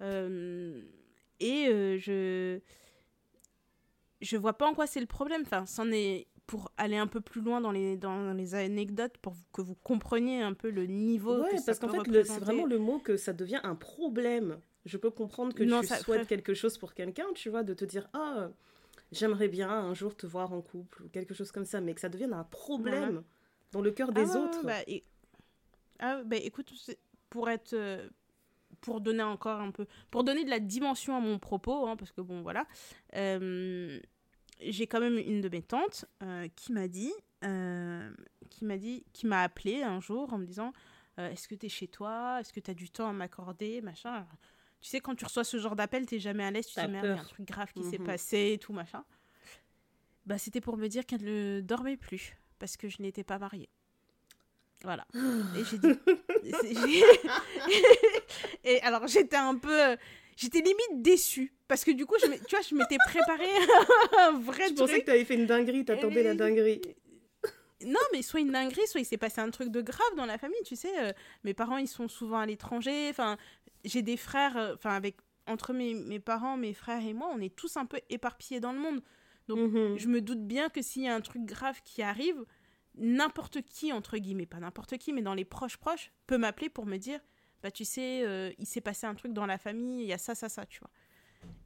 et 0.02 1.98
je 2.00 2.60
je 4.20 4.36
vois 4.36 4.58
pas 4.58 4.68
en 4.68 4.74
quoi 4.74 4.88
c'est 4.88 5.00
le 5.00 5.06
problème. 5.06 5.44
Enfin, 5.46 5.68
c'en 5.68 5.92
est 5.92 6.28
pour 6.48 6.72
aller 6.78 6.96
un 6.96 7.08
peu 7.08 7.22
plus 7.22 7.42
loin 7.42 7.62
dans 7.62 7.72
les, 7.72 7.98
dans 7.98 8.34
les 8.34 8.56
anecdotes, 8.56 9.18
pour 9.18 9.36
que 9.54 9.62
vous 9.62 9.76
compreniez 9.76 10.42
un 10.42 10.54
peu 10.54 10.70
le 10.70 10.86
niveau. 10.86 11.44
Ouais, 11.44 11.60
parce 11.66 11.78
qu'en 11.78 11.90
fait, 11.90 12.24
c'est 12.24 12.40
vraiment 12.40 12.66
le 12.66 12.80
mot 12.80 13.00
que 13.00 13.18
ça 13.18 13.34
devient 13.34 13.60
un 13.64 13.76
problème 13.76 14.58
je 14.88 14.98
peux 14.98 15.12
comprendre 15.12 15.54
que 15.54 15.64
tu 15.64 16.04
souhaites 16.04 16.28
quelque 16.28 16.54
chose 16.54 16.78
pour 16.78 16.94
quelqu'un, 16.94 17.28
tu 17.36 17.50
vois, 17.50 17.64
de 17.64 17.74
te 17.74 17.86
dire 17.86 18.08
ah 18.14 18.50
j'aimerais 19.12 19.48
bien 19.48 19.70
un 19.70 19.94
jour 19.94 20.16
te 20.16 20.26
voir 20.26 20.54
en 20.54 20.62
couple 20.62 21.04
ou 21.04 21.10
quelque 21.10 21.34
chose 21.34 21.52
comme 21.52 21.66
ça, 21.66 21.82
mais 21.82 21.94
que 21.94 22.02
ça 22.02 22.10
devienne 22.10 22.34
un 22.34 22.44
problème 22.44 23.24
dans 23.72 23.82
le 23.82 23.92
cœur 23.92 24.12
des 24.12 24.36
ah 24.36 24.40
autres. 24.40 24.66
Bah, 24.66 24.80
ah, 26.00 26.24
bah, 26.24 26.38
écoute, 26.38 26.72
pour 27.30 27.50
être 27.50 27.74
euh, 27.74 28.08
pour 28.82 29.02
donner 29.02 29.24
encore 29.24 29.60
un 29.60 29.72
peu 29.72 29.88
pour 30.12 30.24
donner 30.24 30.44
de 30.44 30.50
la 30.50 30.60
dimension 30.60 31.16
à 31.16 31.20
mon 31.20 31.40
propos, 31.40 31.88
hein, 31.88 31.96
parce 31.96 32.12
que 32.12 32.22
bon 32.22 32.42
voilà, 32.42 32.66
euh, 33.16 34.00
j'ai 34.62 34.88
quand 34.88 35.00
même 35.00 35.18
une 35.18 35.42
de 35.42 35.50
mes 35.50 35.62
tantes 35.62 36.06
euh, 36.24 36.48
qui 36.56 36.72
m'a 36.72 36.88
dit 36.88 37.14
qui 38.50 38.66
m'a 38.66 38.78
dit 38.78 39.06
qui 39.14 39.28
m'a 39.28 39.44
appelé 39.44 39.84
un 39.84 40.00
jour 40.00 40.34
en 40.34 40.38
me 40.38 40.46
disant 40.46 40.74
est-ce 41.18 41.48
que 41.48 41.56
tu 41.56 41.66
es 41.66 41.70
chez 41.70 41.88
toi? 41.88 42.38
Est-ce 42.40 42.54
que 42.54 42.60
tu 42.60 42.70
as 42.70 42.74
du 42.74 42.90
temps 42.90 43.10
à 43.10 43.14
m'accorder? 43.14 43.82
Machin 43.82 44.26
tu 44.82 44.90
sais, 44.90 45.00
quand 45.00 45.16
tu 45.16 45.26
reçois 45.26 45.44
ce 45.44 45.58
genre 45.58 45.76
d'appel, 45.76 46.06
t'es 46.06 46.20
jamais 46.20 46.44
à 46.44 46.52
l'aise, 46.52 46.68
tu 46.68 46.76
te 46.76 46.82
dis, 46.82 46.92
merde, 46.92 47.06
il 47.06 47.10
y 47.10 47.18
a 47.18 47.22
un 47.22 47.24
truc 47.24 47.48
grave 47.48 47.72
qui 47.74 47.84
s'est 47.84 47.98
mhm. 47.98 48.06
passé 48.06 48.52
et 48.54 48.58
tout, 48.58 48.74
machin. 48.74 49.04
Bah, 50.26 50.38
c'était 50.38 50.62
pour 50.62 50.78
me 50.78 50.88
dire 50.88 51.06
qu'elle 51.06 51.24
ne 51.24 51.62
dormait 51.62 51.98
plus, 51.98 52.36
parce 52.60 52.78
que 52.78 52.90
je 52.90 53.02
n'étais 53.02 53.24
pas 53.24 53.40
mariée. 53.40 53.70
Voilà. 54.84 55.08
et 55.16 55.64
j'ai 55.64 55.78
dit. 55.78 55.94
et 58.64 58.82
alors, 58.82 59.08
j'étais 59.08 59.38
un 59.38 59.56
peu. 59.56 59.98
J'étais 60.36 60.60
limite 60.60 61.02
déçue. 61.02 61.52
Parce 61.68 61.84
que 61.84 61.92
du 61.92 62.06
coup, 62.06 62.16
je 62.22 62.28
tu 62.28 62.56
vois, 62.56 62.62
je 62.62 62.76
m'étais 62.76 62.98
préparée 63.08 63.46
un 64.20 64.40
vrai 64.40 64.70
Je 64.70 64.74
pensais 64.74 65.02
que 65.02 65.06
t'avais 65.06 65.26
fait 65.26 65.36
une 65.36 65.48
dinguerie, 65.48 65.84
t'attendais 65.84 66.24
la 66.24 66.36
dinguerie. 66.36 66.82
Non, 67.86 68.00
mais 68.12 68.22
soit 68.22 68.40
une 68.40 68.52
dinguerie, 68.52 68.88
soit 68.88 69.02
il 69.02 69.06
s'est 69.06 69.18
passé 69.18 69.40
un 69.40 69.52
truc 69.52 69.70
de 69.70 69.82
grave 69.82 70.16
dans 70.16 70.26
la 70.26 70.38
famille, 70.38 70.62
tu 70.66 70.76
sais. 70.76 70.92
Euh, 71.00 71.12
mes 71.44 71.54
parents, 71.54 71.78
ils 71.78 71.88
sont 71.88 72.08
souvent 72.08 72.40
à 72.40 72.46
l'étranger. 72.46 73.08
Enfin, 73.10 73.38
j'ai 73.84 74.02
des 74.02 74.18
frères, 74.18 74.58
euh, 74.58 74.74
enfin, 74.76 74.92
avec 74.92 75.18
entre 75.46 75.74
mes, 75.74 75.94
mes, 75.94 76.20
parents, 76.20 76.58
mes 76.58 76.74
frères 76.74 77.06
et 77.06 77.14
moi, 77.14 77.30
on 77.34 77.40
est 77.40 77.56
tous 77.56 77.78
un 77.78 77.86
peu 77.86 78.00
éparpillés 78.10 78.60
dans 78.60 78.74
le 78.74 78.80
monde. 78.80 79.02
Donc, 79.48 79.72
mhm. 79.72 79.98
je 79.98 80.08
me 80.08 80.22
doute 80.22 80.46
bien 80.46 80.70
que 80.70 80.82
s'il 80.82 81.04
y 81.04 81.08
a 81.08 81.16
un 81.16 81.22
truc 81.22 81.46
grave 81.46 81.80
qui 81.84 82.02
arrive, 82.02 82.44
n'importe 82.96 83.62
qui, 83.62 83.94
entre 83.94 84.18
guillemets, 84.18 84.46
pas 84.46 84.60
n'importe 84.60 84.98
qui, 84.98 85.14
mais 85.14 85.22
dans 85.22 85.34
les 85.34 85.46
proches 85.46 85.78
proches, 85.78 86.12
peut 86.26 86.38
m'appeler 86.38 86.70
pour 86.70 86.86
me 86.86 86.98
dire 86.98 87.20
Bah, 87.64 87.72
tu 87.72 87.86
sais, 87.86 88.26
euh, 88.26 88.52
il 88.58 88.66
s'est 88.66 88.82
passé 88.82 89.08
un 89.08 89.16
truc 89.16 89.34
dans 89.34 89.46
la 89.46 89.58
famille, 89.58 90.04
il 90.04 90.08
y 90.08 90.14
a 90.14 90.18
ça, 90.18 90.36
ça, 90.36 90.50
ça, 90.50 90.66
tu 90.66 90.80
vois. 90.80 90.92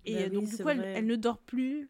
Et 0.06 0.24
bah 0.24 0.30
donc, 0.30 0.50
du 0.50 0.58
coup, 0.58 0.70
elle, 0.70 1.06
ne 1.06 1.16
dort 1.16 1.40
plus. 1.40 1.90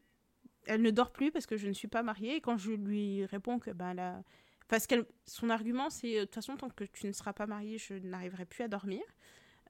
Elle 0.68 0.82
ne 0.82 0.92
dort 0.92 1.12
plus 1.12 1.32
parce 1.32 1.48
que 1.48 1.58
je 1.58 1.68
ne 1.68 1.74
suis 1.74 1.88
pas 1.88 2.04
mariée. 2.04 2.36
Et 2.36 2.42
quand 2.42 2.58
je 2.58 2.72
lui 2.72 3.26
réponds 3.26 3.60
que, 3.60 3.72
ben, 3.72 3.94
là. 3.94 4.24
Parce 4.68 4.88
que 4.88 5.06
son 5.26 5.50
argument, 5.50 5.90
c'est 5.90 6.20
de 6.20 6.22
toute 6.22 6.36
façon, 6.36 6.56
tant 6.56 6.70
que 6.70 6.86
tu 6.86 7.06
ne 7.08 7.12
seras 7.12 7.34
pas 7.34 7.46
mariée, 7.46 7.78
je 7.78 7.96
n'arriverai 7.96 8.46
plus 8.46 8.64
à 8.64 8.70
dormir. 8.70 9.02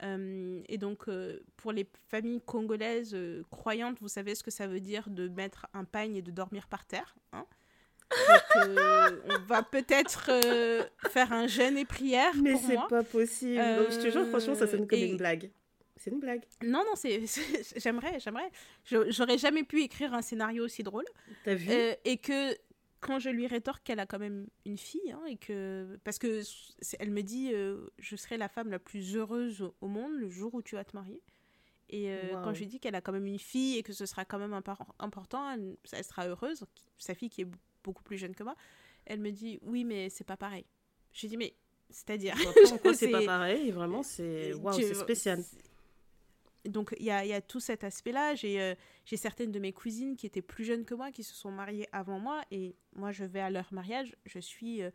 Euh, 0.03 0.61
et 0.67 0.77
donc, 0.77 1.07
euh, 1.07 1.39
pour 1.57 1.71
les 1.71 1.87
familles 2.09 2.41
congolaises 2.41 3.13
euh, 3.13 3.43
croyantes, 3.51 3.97
vous 4.01 4.07
savez 4.07 4.35
ce 4.35 4.43
que 4.43 4.51
ça 4.51 4.67
veut 4.67 4.79
dire 4.79 5.09
de 5.09 5.27
mettre 5.27 5.67
un 5.73 5.83
pagne 5.83 6.15
et 6.15 6.21
de 6.21 6.31
dormir 6.31 6.67
par 6.67 6.85
terre. 6.85 7.15
Hein? 7.33 7.45
On 8.65 9.39
va 9.47 9.63
peut-être 9.63 10.31
faire 11.09 11.31
un 11.31 11.47
jeûne 11.47 11.77
et 11.77 11.85
prière. 11.85 12.33
Mais 12.41 12.57
c'est 12.57 12.77
pas 12.89 13.03
possible. 13.03 13.61
je 13.61 14.01
te 14.01 14.09
jure, 14.09 14.27
franchement, 14.27 14.55
ça 14.55 14.67
sonne 14.67 14.87
comme 14.87 14.99
une 14.99 15.17
blague. 15.17 15.49
C'est 15.95 16.09
une 16.09 16.19
blague. 16.19 16.41
Non, 16.63 16.79
non, 16.79 16.95
c'est, 16.95 17.21
j'aimerais, 17.77 18.19
j'aimerais. 18.19 18.49
J'aurais 18.83 19.37
jamais 19.37 19.63
pu 19.63 19.83
écrire 19.83 20.13
un 20.13 20.21
scénario 20.21 20.65
aussi 20.65 20.83
drôle. 20.83 21.05
T'as 21.45 21.53
vu? 21.53 21.71
Et 22.03 22.17
que 22.17 22.53
quand 23.01 23.19
je 23.19 23.29
lui 23.29 23.47
rétorque 23.47 23.83
qu'elle 23.83 23.99
a 23.99 24.05
quand 24.05 24.19
même 24.19 24.47
une 24.65 24.77
fille, 24.77 25.11
hein, 25.11 25.23
et 25.27 25.35
que 25.35 25.99
parce 26.03 26.19
que 26.19 26.43
elle 26.99 27.11
me 27.11 27.21
dit 27.21 27.51
euh, 27.51 27.87
je 27.99 28.15
serai 28.15 28.37
la 28.37 28.47
femme 28.47 28.69
la 28.69 28.79
plus 28.79 29.15
heureuse 29.17 29.69
au 29.81 29.87
monde 29.87 30.13
le 30.13 30.29
jour 30.29 30.53
où 30.53 30.61
tu 30.61 30.75
vas 30.75 30.85
te 30.85 30.95
marier. 30.95 31.21
Et 31.89 32.11
euh, 32.11 32.41
quand 32.43 32.53
je 32.53 32.59
lui 32.59 32.67
dis 32.67 32.79
qu'elle 32.79 32.95
a 32.95 33.01
quand 33.01 33.11
même 33.11 33.25
une 33.25 33.39
fille 33.39 33.77
et 33.77 33.83
que 33.83 33.91
ce 33.91 34.05
sera 34.05 34.23
quand 34.23 34.39
même 34.39 34.53
un 34.53 34.61
parent 34.61 34.87
important, 34.99 35.51
elle, 35.51 36.05
sera 36.05 36.25
heureuse, 36.25 36.63
sa 36.97 37.13
fille 37.13 37.29
qui 37.29 37.41
est 37.41 37.47
beaucoup 37.83 38.03
plus 38.03 38.17
jeune 38.17 38.33
que 38.33 38.43
moi, 38.43 38.55
elle 39.05 39.19
me 39.19 39.31
dit 39.31 39.59
oui 39.63 39.83
mais 39.83 40.09
c'est 40.09 40.23
pas 40.23 40.37
pareil. 40.37 40.65
J'ai 41.11 41.27
dit 41.27 41.37
mais 41.37 41.55
c'est-à-dire 41.89 42.35
c'est 42.93 43.11
pas 43.11 43.25
pareil 43.25 43.71
Vraiment 43.71 44.03
c'est 44.03 44.53
wow, 44.53 44.71
c'est 44.71 44.93
spécial 44.93 45.43
donc 46.65 46.95
il 46.99 47.05
y 47.05 47.11
a, 47.11 47.25
y 47.25 47.33
a, 47.33 47.41
tout 47.41 47.59
cet 47.59 47.83
aspect-là. 47.83 48.33
Euh, 48.43 48.75
j'ai 49.05 49.17
certaines 49.17 49.51
de 49.51 49.59
mes 49.59 49.73
cousines 49.73 50.15
qui 50.15 50.25
étaient 50.25 50.41
plus 50.41 50.63
jeunes 50.63 50.85
que 50.85 50.93
moi, 50.93 51.11
qui 51.11 51.23
se 51.23 51.33
sont 51.33 51.51
mariées 51.51 51.87
avant 51.91 52.19
moi, 52.19 52.41
et 52.51 52.75
moi 52.95 53.11
je 53.11 53.23
vais 53.23 53.39
à 53.39 53.49
leur 53.49 53.71
mariage, 53.73 54.15
je 54.25 54.39
suis 54.39 54.81
euh, 54.81 54.91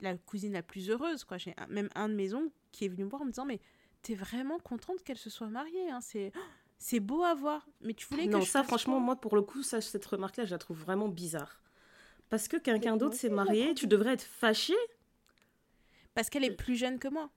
la 0.00 0.16
cousine 0.16 0.52
la 0.52 0.62
plus 0.62 0.90
heureuse. 0.90 1.24
quoi. 1.24 1.38
J'ai 1.38 1.54
même 1.68 1.88
un 1.94 2.08
de 2.08 2.14
mes 2.14 2.34
oncles 2.34 2.54
qui 2.72 2.84
est 2.84 2.88
venu 2.88 3.04
me 3.04 3.10
voir 3.10 3.22
en 3.22 3.24
me 3.24 3.30
disant 3.30 3.44
mais 3.44 3.60
t'es 4.02 4.14
vraiment 4.14 4.58
contente 4.58 5.02
qu'elle 5.02 5.18
se 5.18 5.30
soit 5.30 5.48
mariée, 5.48 5.90
hein, 5.90 6.00
c'est 6.00 6.32
c'est 6.78 7.00
beau 7.00 7.22
à 7.22 7.34
voir. 7.34 7.68
Mais 7.80 7.94
tu 7.94 8.06
voulais 8.06 8.26
que 8.26 8.32
non 8.32 8.42
ça 8.42 8.62
franchement 8.62 9.00
moi 9.00 9.16
pour 9.16 9.36
le 9.36 9.42
coup 9.42 9.62
ça 9.62 9.80
cette 9.80 10.06
remarque-là 10.06 10.44
je 10.44 10.50
la 10.50 10.58
trouve 10.58 10.78
vraiment 10.78 11.08
bizarre. 11.08 11.60
Parce 12.28 12.46
que 12.46 12.56
quelqu'un 12.56 12.96
d'autre 12.96 13.16
s'est 13.16 13.28
marié, 13.28 13.74
tu 13.74 13.88
devrais 13.88 14.12
être 14.12 14.22
fâchée. 14.22 14.76
Parce 16.14 16.30
qu'elle 16.30 16.44
est 16.44 16.54
plus 16.54 16.76
jeune 16.76 16.98
que 16.98 17.08
moi. 17.08 17.30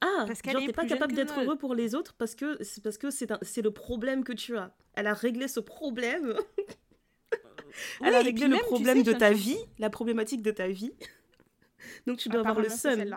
Ah, 0.00 0.24
parce 0.26 0.40
qu'elle 0.40 0.56
n'est 0.56 0.72
pas 0.72 0.86
capable 0.86 1.14
d'être 1.14 1.40
heureux 1.40 1.56
pour 1.56 1.74
les 1.74 1.94
autres 1.94 2.14
parce 2.14 2.34
que 2.34 2.62
c'est 2.62 2.82
parce 2.82 2.96
que 2.96 3.10
c'est 3.10 3.30
c'est 3.42 3.62
le 3.62 3.70
problème 3.70 4.24
que 4.24 4.32
tu 4.32 4.56
as. 4.56 4.74
Elle 4.94 5.06
a 5.06 5.14
réglé 5.14 5.46
ce 5.46 5.60
problème. 5.60 6.34
Elle 8.00 8.14
a 8.14 8.22
réglé 8.22 8.48
le 8.48 8.58
problème 8.58 9.02
de 9.02 9.12
ta 9.12 9.32
vie, 9.32 9.58
la 9.78 9.90
problématique 9.90 10.42
de 10.42 10.50
ta 10.50 10.68
vie. 10.68 10.92
Donc 12.06 12.18
tu 12.18 12.28
dois 12.28 12.40
avoir 12.40 12.60
le 12.60 12.68
seum. 12.68 13.16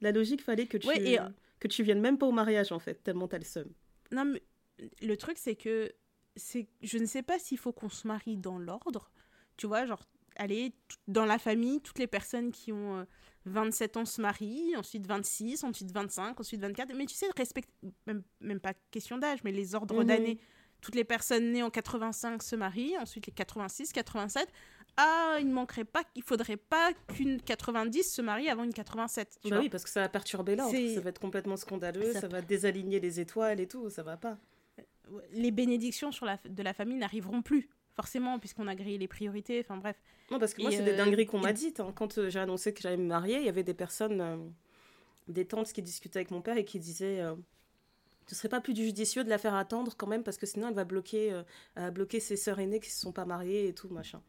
La 0.00 0.12
logique 0.12 0.42
fallait 0.42 0.66
que 0.66 0.76
tu 0.76 0.88
et... 0.90 1.18
que 1.58 1.66
tu 1.66 1.82
viennes 1.82 2.00
même 2.00 2.18
pas 2.18 2.26
au 2.26 2.32
mariage 2.32 2.70
en 2.70 2.78
fait, 2.78 3.02
tellement 3.02 3.26
t'as 3.26 3.38
le 3.38 3.44
seum. 3.44 3.66
Non 4.12 4.24
mais 4.24 4.42
le 5.02 5.16
truc 5.16 5.38
c'est 5.38 5.56
que 5.56 5.92
c'est 6.36 6.68
je 6.82 6.98
ne 6.98 7.06
sais 7.06 7.22
pas 7.22 7.38
s'il 7.38 7.58
faut 7.58 7.72
qu'on 7.72 7.88
se 7.88 8.06
marie 8.06 8.36
dans 8.36 8.58
l'ordre. 8.58 9.10
Tu 9.56 9.66
vois, 9.66 9.86
genre 9.86 10.04
aller 10.36 10.72
dans 11.08 11.24
la 11.24 11.38
famille, 11.38 11.80
toutes 11.80 11.98
les 11.98 12.06
personnes 12.06 12.52
qui 12.52 12.72
ont 12.72 12.98
euh, 12.98 13.04
27 13.48 13.96
ans 13.96 14.04
se 14.04 14.20
marient, 14.20 14.76
ensuite 14.76 15.06
26, 15.06 15.64
ensuite 15.64 15.90
25, 15.90 16.38
ensuite 16.40 16.60
24. 16.60 16.94
Mais 16.94 17.06
tu 17.06 17.14
sais, 17.14 17.26
respecte, 17.36 17.70
même, 18.06 18.22
même 18.40 18.60
pas 18.60 18.74
question 18.90 19.18
d'âge, 19.18 19.40
mais 19.44 19.52
les 19.52 19.74
ordres 19.74 20.00
mhm. 20.00 20.06
d'année. 20.06 20.38
Toutes 20.80 20.94
les 20.94 21.04
personnes 21.04 21.50
nées 21.50 21.64
en 21.64 21.70
85 21.70 22.40
se 22.40 22.54
marient, 22.54 22.96
ensuite 22.98 23.26
les 23.26 23.32
86, 23.32 23.92
87. 23.92 24.48
Ah, 24.96 25.36
il 25.40 25.48
ne 25.48 25.52
manquerait 25.52 25.84
pas, 25.84 26.02
il 26.14 26.22
faudrait 26.22 26.56
pas 26.56 26.92
qu'une 27.14 27.40
90 27.40 28.02
se 28.02 28.22
marie 28.22 28.48
avant 28.48 28.64
une 28.64 28.72
87. 28.72 29.38
bah 29.44 29.58
oui, 29.60 29.68
parce 29.68 29.84
que 29.84 29.90
ça 29.90 30.00
va 30.00 30.08
perturber 30.08 30.56
l'ordre, 30.56 30.76
ça 30.94 31.00
va 31.00 31.10
être 31.10 31.20
complètement 31.20 31.56
scandaleux, 31.56 32.12
ça... 32.12 32.26
va 32.26 32.42
désaligner 32.42 32.98
les 32.98 33.20
étoiles 33.20 33.60
et 33.60 33.68
tout, 33.68 33.90
ça 33.90 34.02
va 34.02 34.16
pas. 34.16 34.38
Les 35.32 35.50
bénédictions 35.52 36.12
sur 36.12 36.26
la, 36.26 36.38
de 36.44 36.62
la 36.62 36.74
famille 36.74 36.98
n'arriveront 36.98 37.42
plus 37.42 37.68
forcément, 37.98 38.38
puisqu'on 38.38 38.68
a 38.68 38.76
grillé 38.76 38.96
les 38.96 39.08
priorités, 39.08 39.58
enfin 39.58 39.76
bref. 39.76 39.96
Non, 40.30 40.38
parce 40.38 40.54
que 40.54 40.62
moi, 40.62 40.70
c'est 40.70 40.84
des 40.84 40.92
euh, 40.92 40.96
dingueries 40.96 41.26
qu'on 41.26 41.40
m'a 41.40 41.52
dites. 41.52 41.80
Hein. 41.80 41.92
Quand 41.96 42.16
euh, 42.18 42.30
j'ai 42.30 42.38
annoncé 42.38 42.72
que 42.72 42.80
j'allais 42.80 42.96
me 42.96 43.08
marier, 43.08 43.38
il 43.38 43.44
y 43.44 43.48
avait 43.48 43.64
des 43.64 43.74
personnes, 43.74 44.20
euh, 44.20 44.36
des 45.26 45.44
tantes 45.44 45.72
qui 45.72 45.82
discutaient 45.82 46.20
avec 46.20 46.30
mon 46.30 46.40
père 46.40 46.56
et 46.56 46.64
qui 46.64 46.78
disaient 46.78 47.20
Ce 48.28 48.36
serait 48.36 48.48
pas 48.48 48.60
plus 48.60 48.76
judicieux 48.76 49.24
de 49.24 49.28
la 49.28 49.38
faire 49.38 49.54
attendre 49.54 49.96
quand 49.96 50.06
même, 50.06 50.22
parce 50.22 50.38
que 50.38 50.46
sinon 50.46 50.68
elle 50.68 50.74
va 50.74 50.84
bloquer, 50.84 51.42
bloquer 51.92 52.20
ses 52.20 52.36
sœurs 52.36 52.60
aînées 52.60 52.78
qui 52.78 52.90
se 52.90 53.00
sont 53.00 53.12
pas 53.12 53.24
mariées 53.24 53.66
et 53.66 53.74
tout, 53.74 53.88
machin. 53.88 54.22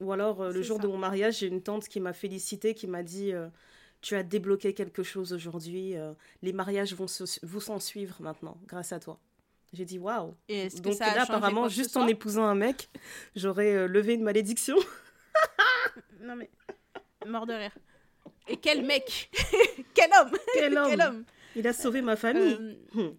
Ou 0.00 0.12
alors, 0.12 0.50
le 0.50 0.62
jour 0.62 0.80
de 0.80 0.88
mon 0.88 0.98
mariage, 0.98 1.38
j'ai 1.38 1.46
une 1.46 1.62
tante 1.62 1.86
qui 1.86 2.00
m'a 2.00 2.12
félicité, 2.12 2.74
qui 2.74 2.88
m'a 2.88 3.04
dit 3.04 3.32
Tu 4.00 4.16
as 4.16 4.24
débloqué 4.24 4.74
quelque 4.74 5.04
chose 5.04 5.32
aujourd'hui, 5.32 5.94
les 6.42 6.52
mariages 6.52 6.94
vont, 6.94 7.06
vont 7.42 7.60
s'en 7.60 7.78
suivre 7.78 8.16
maintenant, 8.20 8.58
grâce 8.66 8.92
à 8.92 8.98
toi. 8.98 9.20
J'ai 9.72 9.84
dit 9.84 9.98
waouh. 9.98 10.34
Donc 10.82 10.98
là, 10.98 11.22
apparemment, 11.22 11.68
juste 11.68 11.96
en 11.96 12.06
épousant 12.06 12.44
un 12.44 12.54
mec, 12.54 12.88
j'aurais 13.34 13.74
euh, 13.74 13.88
levé 13.88 14.14
une 14.14 14.22
malédiction. 14.22 14.76
non 16.20 16.36
mais, 16.36 16.50
mort 17.26 17.46
de 17.46 17.52
rire. 17.52 17.76
Et 18.48 18.56
quel 18.56 18.84
mec 18.84 19.30
Quel 19.94 20.10
homme 20.18 20.36
quel 20.54 21.00
homme 21.00 21.24
Il 21.54 21.66
a 21.66 21.72
sauvé 21.72 22.00
ma 22.00 22.16
famille. 22.16 22.78
Euh, 22.96 23.10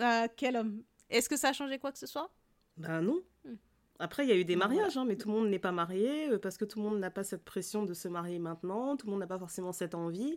ah, 0.00 0.28
quel 0.36 0.56
homme 0.56 0.82
Est-ce 1.08 1.28
que 1.28 1.36
ça 1.36 1.48
a 1.48 1.52
changé 1.52 1.78
quoi 1.78 1.92
que 1.92 1.98
ce 1.98 2.06
soit 2.06 2.30
Ben 2.76 3.02
non. 3.02 3.20
Hmm. 3.44 3.56
Après, 3.98 4.24
il 4.24 4.28
y 4.28 4.32
a 4.32 4.36
eu 4.36 4.44
des 4.44 4.56
mariages, 4.56 4.96
hein, 4.96 5.04
mais 5.04 5.16
tout 5.16 5.28
le 5.28 5.34
monde 5.34 5.48
n'est 5.48 5.58
pas 5.58 5.72
marié 5.72 6.30
euh, 6.30 6.38
parce 6.38 6.56
que 6.56 6.64
tout 6.64 6.78
le 6.78 6.88
monde 6.88 6.98
n'a 7.00 7.10
pas 7.10 7.24
cette 7.24 7.44
pression 7.44 7.84
de 7.84 7.94
se 7.94 8.08
marier 8.08 8.38
maintenant, 8.38 8.96
tout 8.96 9.06
le 9.06 9.10
monde 9.10 9.20
n'a 9.20 9.26
pas 9.26 9.38
forcément 9.38 9.72
cette 9.72 9.94
envie. 9.94 10.36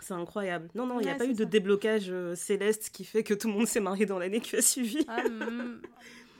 C'est 0.00 0.14
incroyable. 0.14 0.68
Non, 0.74 0.86
non, 0.86 1.00
il 1.00 1.04
n'y 1.04 1.10
a 1.10 1.14
pas 1.14 1.26
eu 1.26 1.34
de 1.34 1.44
déblocage 1.44 2.10
euh, 2.10 2.34
céleste 2.34 2.90
qui 2.90 3.04
fait 3.04 3.22
que 3.22 3.34
tout 3.34 3.48
le 3.48 3.54
monde 3.54 3.66
s'est 3.66 3.80
marié 3.80 4.06
dans 4.06 4.18
l'année 4.18 4.40
qui 4.40 4.56
a 4.56 4.62
suivi. 4.62 5.04
Ah, 5.08 5.22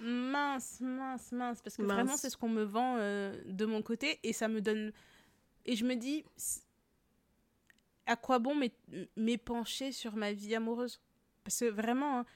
mince, 0.01 0.81
mince, 0.81 1.33
mince. 1.33 1.63
Parce 1.63 1.77
que 1.77 1.83
vraiment, 1.83 2.17
c'est 2.17 2.31
ce 2.31 2.37
qu'on 2.37 2.49
me 2.49 2.65
vend 2.65 2.97
euh, 2.99 3.35
de 3.47 3.65
mon 3.65 3.83
côté 3.83 4.21
et 4.23 4.33
ça 4.33 4.49
me 4.49 4.61
donne. 4.61 4.93
Et 5.65 5.75
je 5.75 5.85
me 5.85 5.97
dis, 5.97 6.25
à 8.07 8.17
quoi 8.17 8.39
bon 8.39 8.55
m'épancher 9.17 9.91
sur 9.93 10.17
ma 10.17 10.33
vie 10.33 10.55
amoureuse? 10.55 11.01
Parce 11.43 11.61
que 11.61 11.67
vraiment, 11.67 12.21
hein, 12.21 12.27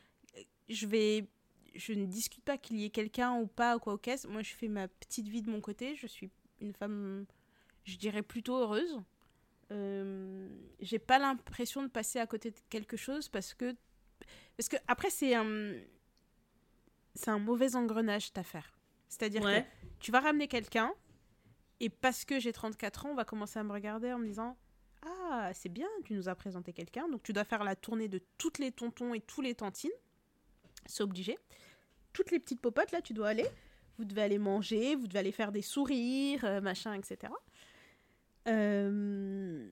je 0.68 0.86
vais. 0.86 1.26
Je 1.76 1.92
ne 1.92 2.04
discute 2.06 2.42
pas 2.42 2.58
qu'il 2.58 2.80
y 2.80 2.84
ait 2.84 2.90
quelqu'un 2.90 3.34
ou 3.34 3.46
pas, 3.46 3.76
ou 3.76 3.78
quoi 3.78 3.92
au 3.92 3.98
caisse. 3.98 4.26
Moi, 4.26 4.42
je 4.42 4.52
fais 4.54 4.66
ma 4.66 4.88
petite 4.88 5.28
vie 5.28 5.40
de 5.42 5.50
mon 5.50 5.60
côté. 5.60 5.94
Je 5.94 6.08
suis 6.08 6.28
une 6.60 6.72
femme, 6.72 7.26
je 7.84 7.96
dirais, 7.96 8.22
plutôt 8.22 8.56
heureuse. 8.56 9.00
Euh, 9.72 10.48
j'ai 10.80 10.98
pas 10.98 11.18
l'impression 11.18 11.82
de 11.82 11.88
passer 11.88 12.18
à 12.18 12.26
côté 12.26 12.50
de 12.50 12.56
quelque 12.70 12.96
chose 12.96 13.28
parce 13.28 13.54
que 13.54 13.76
parce 14.56 14.68
que 14.68 14.76
après 14.88 15.10
c'est 15.10 15.34
un 15.34 15.74
c'est 17.14 17.30
un 17.30 17.38
mauvais 17.38 17.76
engrenage 17.76 18.26
cette 18.26 18.38
affaire. 18.38 18.72
C'est-à-dire 19.08 19.42
que 19.42 19.62
tu 20.00 20.10
vas 20.12 20.20
ramener 20.20 20.48
quelqu'un 20.48 20.92
et 21.80 21.88
parce 21.88 22.24
que 22.24 22.38
j'ai 22.38 22.52
34 22.52 23.06
ans, 23.06 23.10
on 23.10 23.14
va 23.14 23.24
commencer 23.24 23.58
à 23.58 23.64
me 23.64 23.72
regarder 23.72 24.12
en 24.12 24.18
me 24.18 24.26
disant 24.26 24.56
"Ah, 25.02 25.50
c'est 25.54 25.68
bien, 25.68 25.88
tu 26.04 26.14
nous 26.14 26.28
as 26.28 26.34
présenté 26.34 26.72
quelqu'un." 26.72 27.08
Donc 27.08 27.22
tu 27.22 27.32
dois 27.32 27.44
faire 27.44 27.64
la 27.64 27.76
tournée 27.76 28.08
de 28.08 28.20
toutes 28.38 28.58
les 28.58 28.72
tontons 28.72 29.14
et 29.14 29.20
tous 29.20 29.40
les 29.40 29.54
tantines. 29.54 29.90
C'est 30.86 31.02
obligé. 31.02 31.38
Toutes 32.12 32.30
les 32.30 32.40
petites 32.40 32.60
popotes 32.60 32.92
là, 32.92 33.00
tu 33.00 33.12
dois 33.12 33.28
aller. 33.28 33.46
Vous 33.98 34.04
devez 34.04 34.22
aller 34.22 34.38
manger, 34.38 34.96
vous 34.96 35.06
devez 35.06 35.18
aller 35.20 35.32
faire 35.32 35.52
des 35.52 35.62
sourires, 35.62 36.44
euh, 36.44 36.60
machin, 36.60 36.94
etc. 36.94 37.32
Euh, 38.50 39.68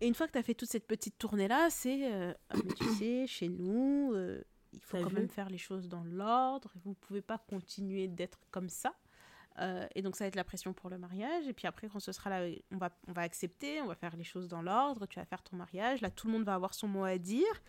et 0.00 0.06
une 0.06 0.14
fois 0.14 0.26
que 0.26 0.32
tu 0.32 0.38
as 0.38 0.42
fait 0.42 0.54
toute 0.54 0.68
cette 0.68 0.86
petite 0.86 1.18
tournée-là, 1.18 1.68
c'est, 1.70 2.12
euh, 2.12 2.32
ah, 2.50 2.56
tu 2.76 2.84
sais, 2.98 3.26
chez 3.26 3.48
nous, 3.48 4.12
euh, 4.14 4.42
il 4.72 4.80
faut 4.80 4.98
quand 4.98 5.12
même 5.12 5.28
faire 5.28 5.48
les 5.48 5.58
choses 5.58 5.88
dans 5.88 6.04
l'ordre. 6.04 6.72
Vous 6.84 6.90
ne 6.90 6.94
pouvez 6.94 7.22
pas 7.22 7.38
continuer 7.38 8.08
d'être 8.08 8.38
comme 8.50 8.68
ça. 8.68 8.94
et 9.94 10.02
donc 10.02 10.16
ça 10.16 10.24
va 10.24 10.28
être 10.28 10.36
la 10.36 10.44
pression 10.44 10.72
pour 10.72 10.90
le 10.90 10.98
mariage. 10.98 11.46
Et 11.46 11.52
puis 11.52 11.66
après, 11.66 11.88
quand 11.88 12.00
ce 12.00 12.12
sera 12.12 12.28
là, 12.28 12.48
on 12.72 12.76
va, 12.76 12.90
on 13.06 13.12
va 13.12 13.22
accepter, 13.22 13.80
on 13.80 13.86
va 13.86 13.94
faire 13.94 14.16
les 14.16 14.24
choses 14.24 14.48
dans 14.48 14.62
l'ordre. 14.62 15.06
Tu 15.06 15.18
vas 15.18 15.24
faire 15.24 15.42
ton 15.42 15.56
mariage. 15.56 16.00
Là, 16.00 16.10
tout 16.10 16.26
le 16.26 16.32
monde 16.32 16.44
va 16.44 16.54
avoir 16.54 16.74
son 16.74 16.88
mot 16.88 17.04
à 17.04 17.18
dire. 17.18 17.62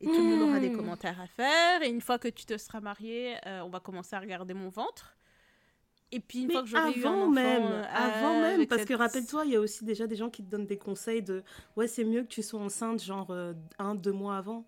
Et 0.00 0.06
tout 0.06 0.14
le 0.14 0.22
monde 0.22 0.48
aura 0.48 0.60
des 0.60 0.70
mmh. 0.70 0.76
commentaires 0.76 1.20
à 1.20 1.26
faire. 1.26 1.82
Et 1.82 1.88
une 1.88 2.00
fois 2.00 2.18
que 2.18 2.28
tu 2.28 2.46
te 2.46 2.56
seras 2.56 2.80
marié, 2.80 3.36
on 3.46 3.68
va 3.68 3.78
commencer 3.80 4.16
à 4.16 4.20
regarder 4.20 4.54
mon 4.54 4.70
ventre. 4.70 5.16
Et 6.12 6.20
puis 6.20 6.42
une 6.42 6.50
fois 6.50 6.62
que 6.62 6.68
j'aurai 6.68 6.92
eu 6.92 7.06
un 7.06 7.12
enfant, 7.12 7.28
même, 7.28 7.86
avant 7.92 8.40
même, 8.40 8.49
parce 8.70 8.84
que 8.84 8.94
rappelle-toi, 8.94 9.44
il 9.44 9.52
y 9.52 9.56
a 9.56 9.60
aussi 9.60 9.84
déjà 9.84 10.06
des 10.06 10.16
gens 10.16 10.30
qui 10.30 10.42
te 10.42 10.48
donnent 10.48 10.66
des 10.66 10.78
conseils 10.78 11.22
de 11.22 11.42
ouais 11.76 11.88
c'est 11.88 12.04
mieux 12.04 12.22
que 12.22 12.28
tu 12.28 12.42
sois 12.42 12.60
enceinte 12.60 13.02
genre 13.02 13.30
euh, 13.30 13.52
un 13.78 13.94
deux 13.94 14.12
mois 14.12 14.36
avant. 14.36 14.66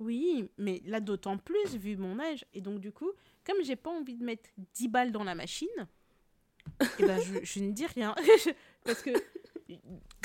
Oui, 0.00 0.50
mais 0.58 0.82
là 0.84 1.00
d'autant 1.00 1.38
plus 1.38 1.76
vu 1.76 1.96
mon 1.96 2.18
âge 2.18 2.44
et 2.52 2.60
donc 2.60 2.80
du 2.80 2.92
coup 2.92 3.10
comme 3.44 3.62
j'ai 3.62 3.76
pas 3.76 3.90
envie 3.90 4.16
de 4.16 4.24
mettre 4.24 4.50
10 4.74 4.88
balles 4.88 5.12
dans 5.12 5.24
la 5.24 5.34
machine, 5.34 5.68
eh 6.98 7.06
ben 7.06 7.20
je, 7.20 7.44
je, 7.44 7.60
ne 7.60 7.72
dis 7.72 7.86
rien 7.86 8.14
parce 8.84 9.02
que 9.02 9.10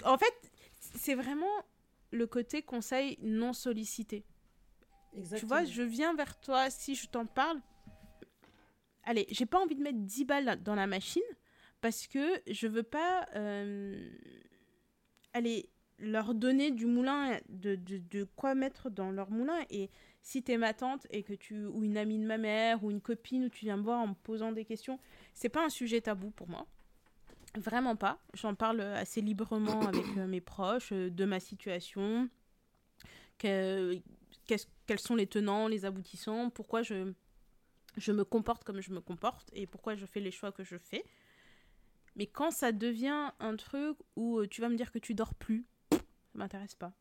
en 0.04 0.18
fait 0.18 0.34
c'est 0.80 1.16
vraiment 1.16 1.46
le 2.12 2.26
côté 2.26 2.64
conseil 2.64 3.18
non 3.22 3.54
sollicité. 3.54 4.26
Exactement. 5.14 5.40
Tu 5.40 5.46
vois, 5.46 5.64
je 5.66 5.82
viens 5.84 6.16
vers 6.16 6.40
toi 6.40 6.70
si 6.70 6.96
je 6.96 7.08
t'en 7.08 7.26
parle 7.26 7.62
allez, 9.04 9.26
j'ai 9.30 9.46
pas 9.46 9.60
envie 9.60 9.76
de 9.76 9.82
mettre 9.82 10.00
10 10.00 10.26
balles 10.26 10.64
dans 10.64 10.76
la 10.76 10.88
machine 10.88 11.22
parce 11.82 12.08
que 12.08 12.42
je 12.48 12.68
veux 12.68 12.84
pas 12.84 13.28
euh, 13.36 14.10
aller 15.34 15.70
leur 16.00 16.34
donner 16.34 16.72
du 16.72 16.86
moulin, 16.86 17.40
de, 17.50 17.76
de, 17.76 18.24
quoi 18.36 18.56
mettre 18.56 18.90
dans 18.90 19.12
leur 19.12 19.32
moulin. 19.32 19.60
Et 19.70 19.90
si 20.22 20.44
t'es 20.44 20.58
ma 20.58 20.74
tante 20.74 21.06
et 21.10 21.24
que 21.24 21.34
tu, 21.34 21.66
ou 21.66 21.84
une 21.84 21.98
amie 21.98 22.20
de 22.20 22.26
ma 22.26 22.38
mère, 22.38 22.84
ou 22.84 22.92
une 22.92 23.02
copine, 23.02 23.46
où 23.46 23.50
tu 23.50 23.66
viens 23.66 23.78
me 23.78 23.84
voir 23.84 24.00
en 24.00 24.08
me 24.08 24.14
posant 24.14 24.52
des 24.52 24.66
questions, 24.66 25.00
c'est 25.34 25.50
pas 25.50 25.66
un 25.66 25.70
sujet 25.70 26.02
tabou 26.02 26.32
pour 26.32 26.48
moi. 26.48 26.66
Vraiment 27.56 27.96
pas. 27.96 28.20
J'en 28.34 28.56
parle 28.56 28.82
assez 28.82 29.22
librement 29.22 29.82
avec 29.88 30.06
euh, 30.18 30.28
mes 30.28 30.42
proches 30.42 30.92
euh, 30.92 31.10
de 31.10 31.26
ma 31.26 31.40
situation, 31.40 32.30
quels 33.38 34.02
sont 34.98 35.16
les 35.16 35.28
tenants, 35.28 35.68
les 35.68 35.86
aboutissants, 35.86 36.50
pourquoi 36.50 36.82
je 36.84 37.14
je 37.98 38.12
me 38.12 38.24
comporte 38.24 38.64
comme 38.64 38.82
je 38.82 38.92
me 38.92 39.02
comporte 39.02 39.50
et 39.54 39.68
pourquoi 39.68 39.96
je 39.96 40.06
fais 40.06 40.20
les 40.20 40.32
choix 40.32 40.52
que 40.52 40.64
je 40.64 40.78
fais. 40.78 41.04
Mais 42.20 42.28
quand 42.28 42.52
ça 42.52 42.74
devient 42.74 43.32
un 43.40 43.56
truc 43.56 43.98
où 44.18 44.40
euh, 44.40 44.48
tu 44.48 44.60
vas 44.60 44.68
me 44.68 44.76
dire 44.76 44.92
que 44.92 45.00
tu 45.00 45.14
dors 45.14 45.34
plus, 45.34 45.66
ça 45.90 45.98
m'intéresse 46.34 46.76
pas. 46.76 46.92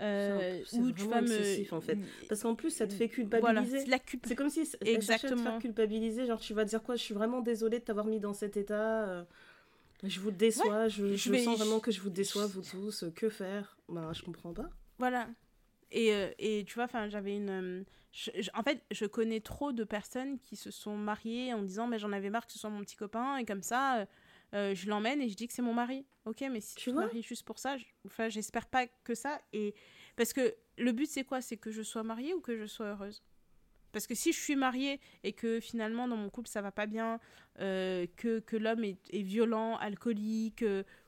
Euh, 0.00 0.60
ou 0.72 0.90
tu 0.90 1.06
vas 1.06 1.22
me 1.22 1.72
en 1.72 1.80
fait. 1.80 1.96
Parce 2.28 2.42
qu'en 2.42 2.56
plus 2.56 2.70
ça 2.70 2.88
te 2.88 2.92
fait 2.92 3.08
culpabiliser. 3.08 3.84
voilà, 3.84 4.02
c'est 4.24 4.34
comme 4.34 4.50
si 4.50 4.68
exactement 4.84 5.36
te 5.36 5.50
faire 5.50 5.58
culpabiliser 5.60 6.26
genre 6.26 6.40
tu 6.40 6.52
vas 6.52 6.64
dire 6.64 6.82
quoi? 6.82 6.96
Je 6.96 7.02
suis 7.02 7.14
vraiment 7.14 7.40
désolée 7.40 7.78
de 7.78 7.84
t'avoir 7.84 8.06
mis 8.06 8.18
dans 8.18 8.34
cet 8.34 8.56
état 8.58 9.08
euh, 9.08 9.24
je 10.02 10.20
vous 10.20 10.32
déçois 10.32 10.88
je, 10.88 11.14
je, 11.14 11.34
sens 11.38 11.56
vraiment 11.56 11.80
que 11.80 11.92
je 11.92 12.00
vous 12.02 12.10
déçois 12.10 12.46
vous 12.46 12.60
tous 12.60 13.04
que 13.14 13.30
faire? 13.30 13.78
Ben 13.88 14.12
je 14.12 14.22
comprends 14.22 14.52
pas. 14.52 14.68
Voilà. 14.98 15.28
Et, 15.92 16.12
et 16.40 16.64
tu 16.64 16.74
vois 16.74 16.84
enfin 16.84 17.08
j'avais 17.08 17.36
une 17.36 17.86
en 18.54 18.62
fait, 18.62 18.82
je 18.90 19.04
connais 19.04 19.40
trop 19.40 19.72
de 19.72 19.84
personnes 19.84 20.38
qui 20.40 20.56
se 20.56 20.70
sont 20.70 20.96
mariées 20.96 21.54
en 21.54 21.62
disant 21.62 21.86
mais 21.86 21.98
j'en 21.98 22.12
avais 22.12 22.30
marre 22.30 22.46
que 22.46 22.52
ce 22.52 22.58
soit 22.58 22.70
mon 22.70 22.80
petit 22.80 22.96
copain 22.96 23.36
et 23.36 23.44
comme 23.44 23.62
ça 23.62 24.06
euh, 24.54 24.56
euh, 24.56 24.74
je 24.74 24.88
l'emmène 24.88 25.20
et 25.20 25.28
je 25.28 25.34
dis 25.34 25.46
que 25.46 25.52
c'est 25.52 25.62
mon 25.62 25.74
mari. 25.74 26.04
Ok, 26.24 26.44
mais 26.50 26.60
si 26.60 26.74
tu, 26.74 26.90
te 26.90 26.96
maries 26.96 27.22
juste 27.22 27.44
pour 27.44 27.58
ça, 27.58 27.76
enfin 28.06 28.28
j'espère 28.28 28.66
pas 28.66 28.86
que 29.04 29.14
ça 29.14 29.40
et 29.52 29.74
parce 30.16 30.32
que 30.32 30.54
le 30.78 30.92
but 30.92 31.06
c'est 31.06 31.24
quoi? 31.24 31.40
C'est 31.40 31.56
que 31.56 31.70
je 31.70 31.82
sois 31.82 32.02
mariée 32.02 32.34
ou 32.34 32.40
que 32.40 32.56
je 32.56 32.66
sois 32.66 32.86
heureuse? 32.86 33.22
Parce 33.92 34.06
que 34.06 34.14
si 34.14 34.32
je 34.32 34.38
suis 34.38 34.56
mariée 34.56 35.00
et 35.22 35.32
que 35.32 35.60
finalement 35.60 36.08
dans 36.08 36.16
mon 36.16 36.30
couple 36.30 36.48
ça 36.48 36.62
va 36.62 36.72
pas 36.72 36.86
bien, 36.86 37.20
euh, 37.60 38.06
que, 38.16 38.40
que 38.40 38.56
l'homme 38.56 38.84
est, 38.84 38.98
est, 39.10 39.22
violent, 39.22 39.76
alcoolique 39.76 40.64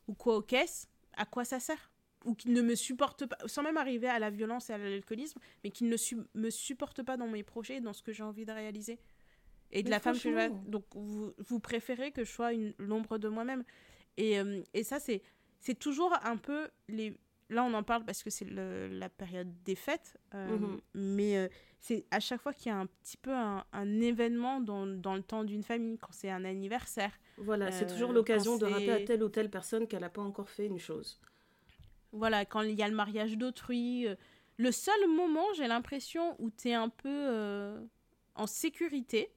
ou 0.06 0.14
quoi 0.14 0.36
au 0.36 0.42
caisse, 0.42 0.88
à 1.16 1.24
quoi 1.26 1.44
ça 1.44 1.60
sert? 1.60 1.90
Ou 2.24 2.34
qui 2.34 2.50
ne 2.50 2.62
me 2.62 2.74
supporte 2.74 3.26
pas, 3.26 3.38
sans 3.46 3.62
même 3.62 3.76
arriver 3.76 4.08
à 4.08 4.18
la 4.18 4.30
violence 4.30 4.70
et 4.70 4.72
à 4.72 4.78
l'alcoolisme, 4.78 5.40
mais 5.62 5.70
qui 5.70 5.84
ne 5.84 5.96
me 6.34 6.50
supporte 6.50 7.02
pas 7.02 7.16
dans 7.16 7.28
mes 7.28 7.42
projets, 7.42 7.80
dans 7.80 7.92
ce 7.92 8.02
que 8.02 8.12
j'ai 8.12 8.24
envie 8.24 8.44
de 8.44 8.52
réaliser. 8.52 8.98
Et 9.70 9.82
de 9.82 9.90
la 9.90 10.00
femme 10.00 10.14
que 10.14 10.20
je 10.20 10.28
vais... 10.30 10.50
Donc, 10.66 10.84
vous, 10.94 11.32
vous, 11.38 11.60
préférez 11.60 12.10
que 12.10 12.24
je 12.24 12.30
sois 12.30 12.50
l'ombre 12.78 13.18
de 13.18 13.28
moi-même. 13.28 13.64
Et, 14.16 14.38
euh, 14.38 14.62
et 14.74 14.82
ça, 14.82 14.98
c'est 14.98 15.78
toujours 15.78 16.14
un 16.22 16.36
peu 16.36 16.68
les, 16.88 17.14
là, 17.50 17.64
on 17.64 17.74
en 17.74 17.82
parle 17.82 18.04
parce 18.04 18.22
que 18.22 18.30
c'est 18.30 18.48
la 18.50 19.08
période 19.08 19.52
des 19.64 19.74
fêtes, 19.74 20.18
mhm. 20.34 20.80
mais 20.94 21.50
c'est 21.78 22.06
à 22.10 22.20
chaque 22.20 22.40
fois 22.40 22.52
qu'il 22.52 22.70
y 22.70 22.74
a 22.74 22.78
un 22.78 22.86
petit 22.86 23.16
peu 23.16 23.32
un, 23.32 23.64
événement 24.00 24.60
dans, 24.60 24.86
dans, 24.86 25.14
le 25.14 25.22
temps 25.22 25.44
d'une 25.44 25.62
famille, 25.62 25.98
quand 25.98 26.12
c'est 26.12 26.30
un 26.30 26.44
anniversaire. 26.44 27.12
Voilà, 27.36 27.70
c'est 27.70 27.86
toujours 27.86 28.12
l'occasion 28.12 28.56
de 28.56 28.64
rappeler 28.64 28.90
à 28.90 29.04
telle 29.04 29.22
ou 29.22 29.28
telle 29.28 29.50
personne 29.50 29.86
qu'elle 29.86 30.00
n'a 30.00 30.10
pas 30.10 30.22
encore 30.22 30.50
fait 30.50 30.66
une 30.66 30.78
chose. 30.78 31.20
Voilà, 32.12 32.44
quand 32.44 32.62
il 32.62 32.74
y 32.74 32.82
a 32.82 32.88
le 32.88 32.96
mariage 32.96 33.36
d'autrui. 33.36 34.06
le 34.56 34.72
seul 34.72 35.08
moment, 35.08 35.44
j'ai 35.56 35.68
l'impression, 35.68 36.34
où 36.38 36.50
tu 36.50 36.70
es 36.70 36.74
un 36.74 36.88
peu 36.88 37.78
en 38.34 38.46
sécurité, 38.46 39.30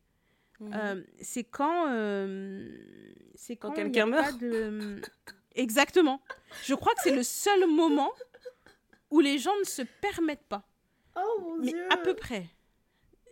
Mhm. 0.62 0.74
Euh, 0.76 1.02
c'est 1.19 1.43
quand. 1.43 1.88
Euh, 1.89 2.69
c'est 3.36 3.56
quand, 3.56 3.71
quelqu'un 3.71 4.06
meurt. 4.06 4.39
De... 4.39 5.02
Exactement. 5.56 6.21
Je 6.63 6.76
crois 6.76 6.93
que 6.93 7.02
c'est 7.04 7.15
le 7.15 7.24
seul 7.24 7.67
moment 7.67 8.12
où 9.10 9.19
les 9.19 9.39
gens 9.39 9.58
ne 9.60 9.65
se 9.65 9.82
permettent 9.82 10.47
pas. 10.47 10.63
Oh 11.17 11.41
mon 11.41 11.58
Mais 11.58 11.74
à 11.89 11.97
peu 11.97 12.13
près. 12.13 12.45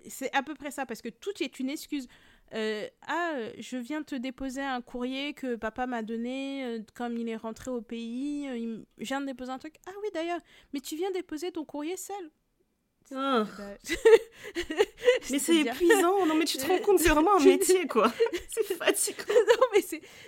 C'est 0.08 0.34
à 0.36 0.42
peu 0.42 0.56
près 0.56 0.72
ça, 0.72 0.86
parce 0.86 1.02
que 1.02 1.10
tout 1.10 1.32
est 1.42 1.60
une 1.60 1.70
excuse. 1.70 2.08
Euh, 2.56 2.88
ah, 3.08 3.36
je 3.60 3.78
viens 3.78 4.02
te 4.02 4.16
déposer 4.16 4.62
un 4.62 4.82
courrier 4.82 5.34
que 5.34 5.56
papa 5.56 5.86
m'a 5.86 6.02
donné 6.02 6.84
comme 6.96 7.16
il 7.16 7.30
est 7.30 7.36
rentré 7.36 7.70
au 7.70 7.82
pays. 7.82 8.46
il... 8.46 8.86
Je 8.98 9.06
viens 9.06 9.22
de 9.22 9.28
déposer 9.28 9.52
un 9.52 9.60
truc. 9.60 9.76
Ah 9.86 9.92
oui, 10.02 10.10
d'ailleurs, 10.14 10.40
mais 10.74 10.80
tu 10.80 10.96
viens 10.96 11.12
déposer 11.12 11.52
ton 11.52 11.64
courrier 11.64 11.96
seul. 11.96 12.32
Ah. 13.16 13.46
mais 15.32 15.40
c'est 15.40 15.58
épuisant. 15.58 16.26
Non, 16.26 16.36
mais 16.36 16.46
tu 16.46 16.58
te 16.58 16.68
rends 16.68 16.78
compte, 16.80 17.00
c'est 17.00 17.10
vraiment 17.10 17.38
un 17.38 17.44
métier, 17.44 17.88
quoi. 17.88 18.12
C'est 18.50 18.76
fatigant. 18.76 19.24
non, 19.30 19.68
mais 19.74 19.82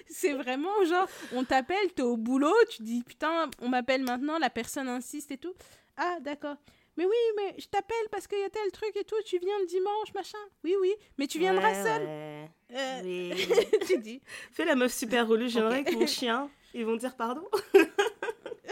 c'est 0.07 0.33
vraiment 0.33 0.83
genre, 0.85 1.07
on 1.33 1.43
t'appelle, 1.43 1.91
t'es 1.93 2.01
au 2.01 2.17
boulot, 2.17 2.53
tu 2.69 2.81
dis 2.83 3.03
putain, 3.03 3.49
on 3.61 3.69
m'appelle 3.69 4.03
maintenant, 4.03 4.37
la 4.39 4.49
personne 4.49 4.87
insiste 4.87 5.31
et 5.31 5.37
tout. 5.37 5.53
Ah, 5.97 6.17
d'accord. 6.21 6.55
Mais 6.97 7.05
oui, 7.05 7.15
mais 7.37 7.55
je 7.57 7.67
t'appelle 7.67 8.07
parce 8.11 8.27
qu'il 8.27 8.39
y 8.39 8.43
a 8.43 8.49
tel 8.49 8.71
truc 8.71 8.95
et 8.95 9.03
tout, 9.03 9.15
tu 9.25 9.39
viens 9.39 9.59
le 9.59 9.65
dimanche, 9.65 10.13
machin. 10.13 10.37
Oui, 10.63 10.75
oui, 10.81 10.93
mais 11.17 11.27
tu 11.27 11.39
viendras 11.39 11.73
seul. 11.83 12.01
Euh, 12.07 13.01
oui. 13.03 13.33
tu 13.87 13.97
dis. 13.99 14.21
Fais 14.51 14.65
la 14.65 14.75
meuf 14.75 14.93
super 14.93 15.27
relue, 15.27 15.49
j'aimerais 15.49 15.79
avec 15.79 15.93
mon 15.93 16.07
chien. 16.07 16.49
Ils 16.73 16.85
vont 16.85 16.95
dire 16.95 17.15
pardon. 17.15 17.43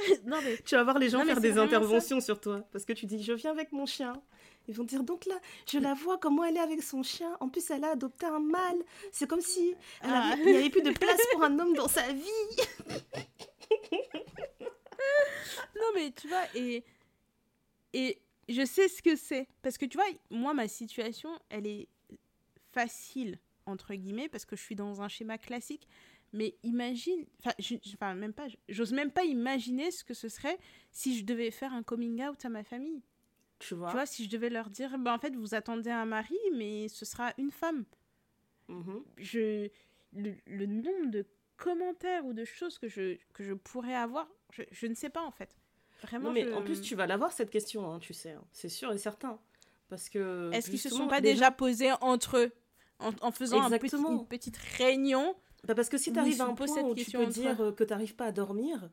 non, 0.26 0.38
mais... 0.44 0.58
Tu 0.66 0.76
vas 0.76 0.84
voir 0.84 1.00
les 1.00 1.10
gens 1.10 1.24
faire 1.26 1.42
des 1.42 1.58
interventions 1.58 2.20
sur 2.22 2.40
toi. 2.40 2.68
Parce 2.72 2.86
que 2.86 2.94
tu 2.94 3.06
dis, 3.06 3.24
je 3.24 3.34
viens 3.34 3.52
avec 3.52 3.72
mon 3.72 3.86
chien. 3.86 4.14
Ils 4.68 4.76
vont 4.76 4.84
dire, 4.84 5.04
donc 5.04 5.26
là, 5.26 5.40
je 5.68 5.80
la 5.80 5.94
vois 5.96 6.18
comment 6.18 6.44
elle 6.44 6.58
est 6.58 6.62
avec 6.62 6.84
son 6.84 7.02
chien. 7.02 7.36
En 7.40 7.50
plus, 7.50 7.70
elle 7.72 7.84
a 7.84 7.92
adopté 7.92 8.26
un 8.28 8.40
mâle. 8.40 8.84
C'est 9.12 9.28
comme 9.28 9.42
si 9.42 9.74
ah. 10.02 10.36
il 10.38 10.46
n'y 10.46 10.58
avait 10.58 10.70
plus 10.70 10.84
de 10.84 10.92
place 10.92 11.20
pour 11.32 11.44
un 11.44 11.58
homme 11.58 11.74
dans 11.74 11.88
sa 11.88 12.12
vie. 12.12 12.24
non, 15.76 15.88
mais 15.96 16.12
tu 16.12 16.28
vois, 16.28 16.44
et, 16.56 16.84
et 17.94 18.22
je 18.48 18.66
sais 18.66 18.88
ce 18.88 19.02
que 19.02 19.16
c'est. 19.16 19.48
Parce 19.62 19.78
que 19.78 19.86
tu 19.86 19.98
vois, 19.98 20.08
moi, 20.30 20.54
ma 20.54 20.68
situation, 20.68 21.32
elle 21.50 21.66
est 21.66 21.88
facile, 22.72 23.40
entre 23.66 23.94
guillemets, 23.96 24.30
parce 24.30 24.46
que 24.46 24.56
je 24.56 24.62
suis 24.62 24.76
dans 24.76 25.02
un 25.02 25.08
schéma 25.08 25.38
classique. 25.38 25.88
Mais 26.32 26.56
imagine, 26.64 27.26
enfin, 27.94 28.14
même 28.14 28.34
pas, 28.34 28.48
j'ose 28.68 28.94
même 28.94 29.12
pas 29.12 29.24
imaginer 29.24 29.92
ce 29.92 30.04
que 30.04 30.14
ce 30.14 30.30
serait 30.30 30.58
si 30.92 31.18
je 31.18 31.26
devais 31.26 31.52
faire 31.52 31.74
un 31.74 31.84
coming 31.84 32.24
out 32.24 32.44
à 32.46 32.50
ma 32.50 32.64
famille. 32.64 33.02
Tu 33.58 33.74
vois, 33.74 33.90
tu 33.90 33.96
vois? 33.96 34.06
si 34.06 34.26
je 34.26 34.30
devais 34.30 34.50
leur 34.50 34.70
dire, 34.70 34.98
bah, 35.00 35.14
en 35.14 35.20
fait, 35.20 35.36
vous 35.36 35.54
attendez 35.54 35.90
un 35.90 36.06
mari, 36.06 36.38
mais 36.54 36.88
ce 36.88 37.04
sera 37.04 37.34
une 37.38 37.52
femme. 37.52 37.84
Mm-hmm. 38.70 39.04
Je, 39.18 39.70
le, 40.14 40.66
nombre 40.66 41.12
de 41.12 41.26
commentaires 41.58 42.26
ou 42.26 42.34
de 42.34 42.46
choses 42.46 42.78
que 42.78 42.88
je, 42.88 43.18
que 43.34 43.44
je 43.44 43.54
pourrais 43.54 43.96
avoir, 43.96 44.28
je, 44.52 44.62
je 44.72 44.88
ne 44.88 44.94
sais 44.94 45.10
pas 45.10 45.24
en 45.24 45.32
fait. 45.32 45.58
Vraiment, 46.04 46.32
mais 46.32 46.52
en 46.54 46.62
plus, 46.62 46.82
tu 46.82 46.96
vas 46.96 47.08
l'avoir 47.08 47.34
cette 47.34 47.50
question, 47.50 47.92
hein, 47.92 48.00
tu 48.00 48.14
sais, 48.14 48.32
hein. 48.32 48.44
c'est 48.52 48.70
sûr 48.70 48.92
et 48.94 48.98
certain. 48.98 49.40
Parce 49.90 50.08
que. 50.08 50.50
Est-ce 50.54 50.70
qu'ils 50.70 50.80
se 50.80 50.90
sont 50.90 51.08
pas 51.08 51.20
déjà 51.20 51.52
posés 51.52 51.92
entre 52.00 52.38
eux 52.38 52.52
en, 53.00 53.12
en 53.22 53.32
faisant 53.32 53.62
un 53.62 53.78
petit, 53.78 53.96
une 53.96 54.28
petite 54.28 54.58
réunion 54.58 55.36
bah 55.68 55.76
parce 55.76 55.90
que 55.90 55.98
si 55.98 56.12
tu 56.12 56.20
arrives 56.20 56.42
à 56.42 56.46
un 56.46 56.54
point 56.54 56.68
où 56.84 56.96
tu 56.96 57.12
peux 57.12 57.26
dire 57.26 57.60
euh, 57.62 57.72
que 57.72 57.84
tu 57.84 57.92
n'arrives 57.92 58.16
pas 58.16 58.26
à 58.26 58.32
dormir, 58.32 58.90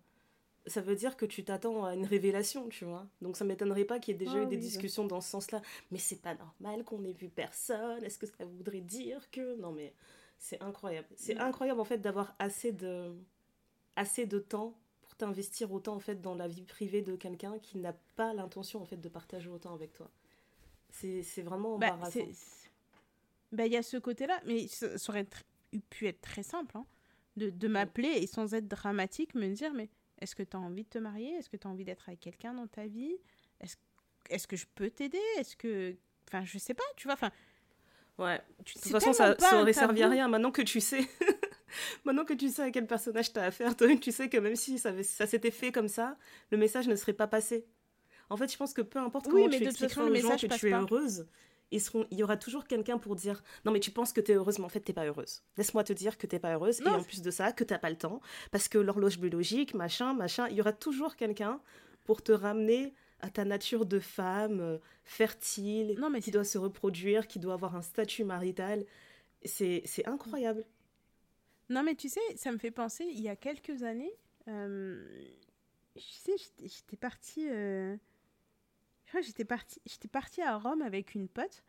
ça 0.66 0.80
veut 0.80 0.96
dire 0.96 1.16
que 1.16 1.24
tu 1.24 1.44
t'attends 1.44 1.84
à 1.84 1.94
une 1.94 2.04
révélation, 2.04 2.68
tu 2.68 2.84
vois. 2.84 3.06
Donc 3.22 3.36
ça 3.36 3.44
m'étonnerait 3.44 3.84
pas 3.84 3.98
qu'il 3.98 4.12
y 4.12 4.16
ait 4.16 4.24
déjà 4.24 4.38
eu 4.38 4.42
ah 4.42 4.46
des 4.46 4.56
discussions 4.56 5.06
dans 5.06 5.20
ce 5.20 5.30
sens-là. 5.30 5.62
Mais 5.90 5.98
c'est 5.98 6.20
pas 6.20 6.34
normal 6.34 6.84
qu'on 6.84 7.04
ait 7.04 7.12
vu 7.12 7.28
personne. 7.28 8.02
Est-ce 8.02 8.18
que 8.18 8.26
ça 8.26 8.44
voudrait 8.44 8.80
dire 8.80 9.30
que 9.30 9.56
non 9.56 9.72
mais 9.72 9.94
c'est 10.38 10.60
incroyable. 10.62 11.08
C'est 11.16 11.36
mm. 11.36 11.42
incroyable 11.42 11.80
en 11.80 11.84
fait 11.84 11.98
d'avoir 11.98 12.34
assez 12.38 12.72
de 12.72 13.14
assez 13.94 14.26
de 14.26 14.38
temps 14.38 14.74
pour 15.02 15.14
t'investir 15.14 15.72
autant 15.72 15.94
en 15.94 16.00
fait 16.00 16.20
dans 16.20 16.34
la 16.34 16.48
vie 16.48 16.64
privée 16.64 17.02
de 17.02 17.14
quelqu'un 17.14 17.58
qui 17.60 17.78
n'a 17.78 17.94
pas 18.16 18.34
l'intention 18.34 18.82
en 18.82 18.84
fait 18.84 19.00
de 19.00 19.08
partager 19.08 19.48
autant 19.48 19.72
avec 19.72 19.92
toi. 19.92 20.10
C'est 20.90 21.42
vraiment 21.42 21.78
bah, 21.78 21.92
embarrassant. 21.92 22.20
Bah 23.52 23.66
il 23.66 23.72
y 23.72 23.76
a 23.76 23.82
ce 23.82 23.96
côté-là, 23.98 24.40
mais 24.46 24.66
ça, 24.66 24.98
ça 24.98 25.12
aurait 25.12 25.26
pu 25.90 26.06
être 26.06 26.20
très 26.20 26.42
simple, 26.42 26.76
hein, 26.76 26.86
de, 27.36 27.50
de 27.50 27.68
m'appeler 27.68 28.08
et 28.08 28.26
sans 28.26 28.54
être 28.54 28.68
dramatique, 28.68 29.34
me 29.34 29.48
dire 29.48 29.72
mais 29.74 29.88
est-ce 30.20 30.34
que 30.34 30.42
tu 30.42 30.56
as 30.56 30.60
envie 30.60 30.84
de 30.84 30.88
te 30.88 30.98
marier? 30.98 31.30
Est-ce 31.34 31.50
que 31.50 31.56
tu 31.56 31.66
as 31.66 31.70
envie 31.70 31.84
d'être 31.84 32.08
avec 32.08 32.20
quelqu'un 32.20 32.54
dans 32.54 32.66
ta 32.66 32.86
vie? 32.86 33.16
Est-ce 33.60 33.76
est 34.30 34.46
que 34.46 34.56
je 34.56 34.66
peux 34.74 34.90
t'aider? 34.90 35.20
Est-ce 35.38 35.56
que. 35.56 35.94
Enfin, 36.28 36.44
je 36.44 36.58
sais 36.58 36.74
pas, 36.74 36.84
tu 36.96 37.06
vois. 37.06 37.14
Enfin. 37.14 37.30
Ouais. 38.18 38.40
de 38.58 38.64
toute 38.64 38.90
façon, 38.90 39.12
ça, 39.12 39.36
ça 39.38 39.60
aurait 39.60 39.74
servi 39.74 40.02
à 40.02 40.08
rien 40.08 40.26
maintenant 40.28 40.50
que 40.50 40.62
tu 40.62 40.80
sais. 40.80 41.06
maintenant 42.04 42.24
que 42.24 42.32
tu 42.32 42.48
sais 42.48 42.62
à 42.62 42.70
quel 42.70 42.86
personnage 42.86 43.32
tu 43.32 43.38
as 43.38 43.44
affaire, 43.44 43.76
toi, 43.76 43.94
tu 43.96 44.10
sais 44.10 44.30
que 44.30 44.38
même 44.38 44.56
si 44.56 44.78
ça, 44.78 45.02
ça 45.02 45.26
s'était 45.26 45.50
fait 45.50 45.70
comme 45.70 45.88
ça, 45.88 46.16
le 46.50 46.56
message 46.56 46.88
ne 46.88 46.96
serait 46.96 47.12
pas 47.12 47.26
passé. 47.26 47.66
En 48.30 48.36
fait, 48.36 48.50
je 48.50 48.56
pense 48.56 48.72
que 48.72 48.82
peu 48.82 48.98
importe 48.98 49.28
comment 49.28 49.48
tu 49.48 49.62
expliqueras 49.62 50.04
aux 50.04 50.14
gens 50.14 50.36
que 50.36 50.46
tu 50.46 50.68
es 50.68 50.72
heureuse, 50.72 51.26
seront, 51.80 52.06
il 52.10 52.18
y 52.18 52.22
aura 52.22 52.36
toujours 52.36 52.66
quelqu'un 52.66 52.98
pour 52.98 53.16
dire 53.16 53.42
non 53.64 53.72
mais 53.72 53.80
tu 53.80 53.90
penses 53.90 54.12
que 54.12 54.20
tu 54.20 54.32
es 54.32 54.34
heureuse 54.34 54.58
mais 54.58 54.64
en 54.64 54.68
fait 54.68 54.80
t'es 54.80 54.92
pas 54.92 55.04
heureuse. 55.04 55.42
Laisse-moi 55.56 55.84
te 55.84 55.92
dire 55.92 56.16
que 56.18 56.26
t'es 56.26 56.38
pas 56.38 56.54
heureuse 56.54 56.80
et 56.80 56.88
en 56.88 57.02
plus 57.02 57.22
de 57.22 57.30
ça 57.30 57.52
que 57.52 57.64
t'as 57.64 57.78
pas 57.78 57.90
le 57.90 57.96
temps 57.96 58.20
parce 58.50 58.68
que 58.68 58.78
l'horloge 58.78 59.18
biologique 59.18 59.74
machin 59.74 60.14
machin 60.14 60.48
il 60.48 60.56
y 60.56 60.60
aura 60.60 60.72
toujours 60.72 61.16
quelqu'un 61.16 61.60
pour 62.04 62.22
te 62.22 62.32
ramener 62.32 62.94
à 63.20 63.30
ta 63.30 63.44
nature 63.44 63.86
de 63.86 63.98
femme 63.98 64.60
euh, 64.60 64.78
fertile 65.04 65.96
non, 65.98 66.10
mais 66.10 66.20
qui 66.20 66.30
doit 66.30 66.44
se 66.44 66.58
reproduire 66.58 67.26
qui 67.26 67.38
doit 67.38 67.54
avoir 67.54 67.74
un 67.74 67.82
statut 67.82 68.24
marital 68.24 68.84
c'est 69.44 69.84
incroyable. 70.06 70.64
Non 71.68 71.82
mais 71.82 71.94
tu 71.94 72.08
sais 72.08 72.20
ça 72.36 72.52
me 72.52 72.58
fait 72.58 72.70
penser 72.70 73.04
il 73.04 73.20
y 73.20 73.28
a 73.28 73.36
quelques 73.36 73.82
années 73.82 74.12
euh, 74.48 75.04
je 75.96 76.00
sais 76.00 76.36
j'étais 76.60 76.96
partie 76.96 77.48
euh, 77.48 77.96
j'étais 79.20 79.44
partie, 79.44 79.80
j'étais 79.86 80.08
partie 80.08 80.42
à 80.42 80.56
Rome 80.56 80.82
avec 80.82 81.14
une 81.14 81.28
pote 81.28 81.62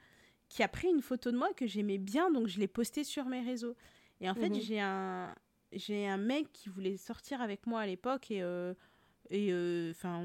qui 0.50 0.64
a 0.64 0.68
pris 0.68 0.88
une 0.88 1.02
photo 1.02 1.32
de 1.32 1.38
moi 1.38 1.54
que 1.54 1.68
j'aimais 1.68 1.98
bien, 1.98 2.32
donc 2.32 2.48
je 2.48 2.60
l'ai 2.60 2.68
postée 2.68 3.04
sur 3.04 3.26
mes 3.26 3.42
réseaux. 3.42 3.76
Et 4.22 4.30
en 4.30 4.36
fait, 4.36 4.50
mhm. 4.50 4.62
j'ai 4.62 4.80
un, 4.80 5.36
j'ai 5.72 6.08
un 6.08 6.18
mec 6.18 6.52
qui 6.54 6.70
voulait 6.70 6.98
sortir 6.98 7.42
avec 7.42 7.68
moi 7.68 7.82
à 7.82 7.86
l'époque 7.86 8.32
et, 8.32 8.42
euh, 8.42 8.74
et 9.30 9.52
euh, 9.52 9.92
enfin, 9.92 10.20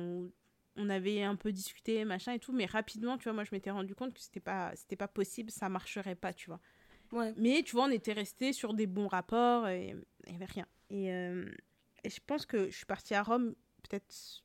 on, 0.77 0.89
avait 0.89 1.23
un 1.23 1.37
peu 1.37 1.53
discuté, 1.53 2.05
machin 2.05 2.33
et 2.33 2.39
tout, 2.39 2.53
mais 2.53 2.67
rapidement, 2.67 3.19
tu 3.19 3.25
vois, 3.25 3.33
moi, 3.33 3.45
je 3.45 3.51
m'étais 3.53 3.71
rendu 3.71 3.95
compte 3.95 4.15
que 4.15 4.21
c'était 4.21 4.41
pas, 4.41 4.73
c'était 4.75 4.97
pas 4.97 5.09
possible, 5.09 5.51
ça 5.51 5.69
marcherait 5.69 6.15
pas, 6.15 6.33
tu 6.33 6.49
vois. 6.49 6.61
Ouais. 7.11 7.35
Mais 7.37 7.63
tu 7.63 7.73
vois, 7.73 7.85
on 7.85 7.91
était 7.91 8.15
resté 8.15 8.53
sur 8.53 8.73
des 8.73 8.87
bons 8.87 9.09
rapports 9.09 9.69
et 9.69 9.95
il 10.27 10.31
n'y 10.31 10.37
avait 10.37 10.47
rien. 10.47 10.67
Et, 10.89 11.13
euh, 11.13 11.45
et, 12.05 12.11
je 12.11 12.21
pense 12.27 12.47
que 12.47 12.71
je 12.71 12.77
suis 12.77 12.87
partie 12.87 13.15
à 13.15 13.23
Rome 13.23 13.55
peut-être 13.83 14.43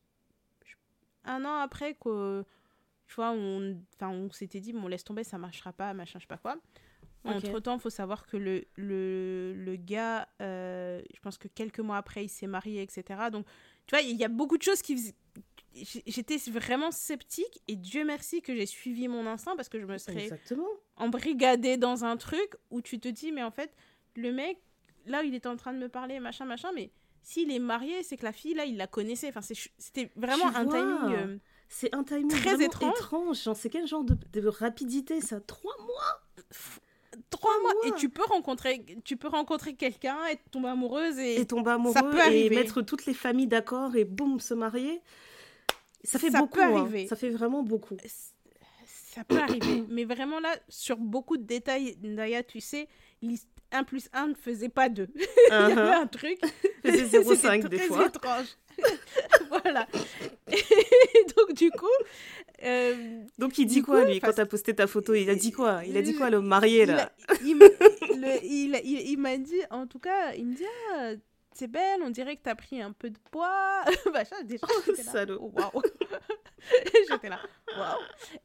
un 1.24 1.46
an 1.46 1.58
après 1.60 1.94
que 1.94 2.44
tu 3.08 3.15
vois, 3.15 3.32
on, 3.32 3.78
on 4.02 4.32
s'était 4.32 4.60
dit, 4.60 4.74
bon, 4.74 4.88
laisse 4.88 5.04
tomber, 5.04 5.24
ça 5.24 5.38
marchera 5.38 5.72
pas, 5.74 5.93
machin, 5.93 6.20
je 6.20 6.24
sais 6.24 6.28
pas 6.28 6.38
quoi. 6.38 6.58
Entre 7.24 7.60
temps, 7.60 7.76
il 7.76 7.82
faut 7.82 7.89
savoir 7.89 8.26
que 8.26 8.38
le, 8.38 8.65
le, 8.76 9.54
le 9.54 9.76
gars, 9.76 10.30
euh, 10.41 11.02
je 11.13 11.20
pense 11.20 11.38
que 11.38 11.48
quelques 11.48 11.80
mois 11.80 11.98
après, 11.98 12.24
il 12.24 12.30
s'est 12.30 12.48
marié, 12.48 12.82
etc. 12.82 13.04
Donc, 13.32 13.46
tu 13.86 13.96
vois, 13.96 14.02
il 14.02 14.15
y 14.15 14.24
a 14.24 14.30
beaucoup 14.30 14.58
de 14.58 14.63
choses 14.63 14.82
qui. 14.82 15.13
J'étais 15.74 16.38
vraiment 16.50 16.89
sceptique 16.89 17.62
et 17.67 17.76
Dieu 17.76 18.04
merci 18.04 18.41
que 18.41 18.56
j'ai 18.56 18.65
suivi 18.65 19.08
mon 19.08 19.28
instinct 19.28 19.56
parce 19.56 19.70
que 19.70 19.80
je 19.80 19.86
me 19.86 19.98
serais 20.00 20.24
Exactement. 20.24 20.67
embrigadée 20.96 21.78
dans 21.78 22.04
un 22.04 22.17
truc 22.17 22.56
où 22.72 22.82
tu 22.82 23.00
te 23.00 23.08
dis, 23.10 23.32
mais 23.32 23.43
en 23.43 23.52
fait, 23.52 23.76
le 24.15 24.32
mec, 24.32 24.58
là, 25.06 25.22
il 25.24 25.36
était 25.36 25.48
en 25.48 25.56
train 25.56 25.74
de 25.74 25.78
me 25.78 25.89
parler, 25.89 26.20
machin, 26.20 26.46
machin, 26.46 26.72
mais 26.74 26.91
s'il 27.22 27.52
est 27.52 27.60
marié, 27.60 28.02
c'est 28.04 28.17
que 28.17 28.26
la 28.26 28.32
fille, 28.32 28.56
là, 28.56 28.65
il 28.65 28.78
la 28.78 28.88
connaissait. 28.88 29.28
Enfin, 29.30 29.41
c'était 29.41 30.12
vraiment 30.15 30.48
un 30.48 30.65
timing. 30.65 31.13
Euh, 31.13 31.38
c'est 31.69 31.93
un 31.93 32.03
timing 32.03 32.30
très 32.30 32.63
étrange. 32.63 32.93
étrange. 32.97 33.49
C'est 33.56 33.69
quel 33.69 33.88
genre 33.88 34.03
de, 34.03 34.47
rapidité 34.47 35.21
ça? 35.21 35.39
Trois 35.41 35.75
mois? 35.80 36.43
Trois 37.30 37.60
mois. 37.62 37.73
et 37.86 37.91
tu 37.93 38.10
peux 38.10 38.23
rencontrer 38.23 38.86
tu 39.03 39.17
peux 39.17 39.27
rencontrer 39.27 39.75
quelqu'un 39.75 40.17
être 40.30 40.43
tomber 40.51 40.69
amoureuse 40.69 41.17
et, 41.17 41.41
et 41.41 41.45
tomber 41.45 41.71
amoureux 41.71 41.93
ça 41.93 42.03
peut 42.03 42.19
et 42.32 42.49
mettre 42.49 42.82
toutes 42.82 43.06
les 43.06 43.13
familles 43.13 43.47
d'accord 43.47 43.95
et 43.95 44.06
boum 44.06 44.39
se 44.39 44.53
marier 44.53 45.01
ça 46.03 46.19
fait 46.19 46.30
beaucoup 46.30 46.60
hein. 46.60 46.89
ça 47.10 47.15
fait 47.15 47.32
vraiment 47.32 47.63
beaucoup 47.63 47.97
ça 49.17 49.23
peut 49.23 49.39
arriver. 49.39 49.84
Mais 49.89 50.06
vraiment 50.06 50.39
là, 50.39 50.56
sur 50.69 50.97
beaucoup 50.97 51.38
de 51.38 51.43
détails, 51.43 51.97
Naya, 52.03 52.43
tu 52.43 52.62
sais, 52.62 52.88
1 53.71 53.84
plus 53.84 54.10
1 54.13 54.27
ne 54.27 54.34
faisait 54.34 54.69
pas 54.69 54.89
2. 54.89 55.08
Il 55.15 55.23
y 55.51 55.53
avait 55.53 55.73
uh-huh. 55.73 56.01
un 56.01 56.08
truc. 56.08 56.39
C'était 56.86 57.19
0,5 57.19 57.67
des 57.67 57.80
fois. 57.80 58.08
étrange. 58.08 58.47
voilà. 59.49 59.88
donc, 61.36 61.53
du 61.53 61.71
coup. 61.71 61.86
Euh, 62.63 63.23
donc, 63.38 63.58
il 63.58 63.65
dit 63.65 63.82
quoi, 63.82 64.03
lui, 64.06 64.19
quand 64.19 64.34
t'as 64.34 64.45
posté 64.45 64.73
ta 64.73 64.88
photo 64.88 65.13
Il 65.13 65.30
a 65.30 65.36
dit 65.36 65.51
quoi? 65.51 65.82
Il 65.86 65.97
a 65.97 66.01
dit 66.01 66.15
quoi, 66.15 66.30
le 66.30 66.41
marié, 66.41 66.86
là? 66.86 67.12
Il 67.43 67.58
m'a 69.19 69.38
dit, 69.38 69.62
en 69.69 69.86
tout 69.88 69.99
cas, 69.99 70.34
il 70.34 70.47
me 70.47 70.56
dit 70.56 70.65
ah, 70.91 71.12
c'est 71.58 71.67
belle, 71.67 72.02
on 72.04 72.12
dirait 72.12 72.36
que 72.36 72.43
t'as 72.43 72.54
pris 72.54 72.82
un 72.82 72.91
peu 72.91 73.10
de 73.10 73.17
poids. 73.32 73.84
Machin, 74.13 74.43
déjà, 74.43 74.67
oh, 74.70 74.93
salaud. 74.96 75.52
Waouh. 75.56 75.82
j'étais 77.10 77.30
là, 77.30 77.39
waouh. 77.76 77.98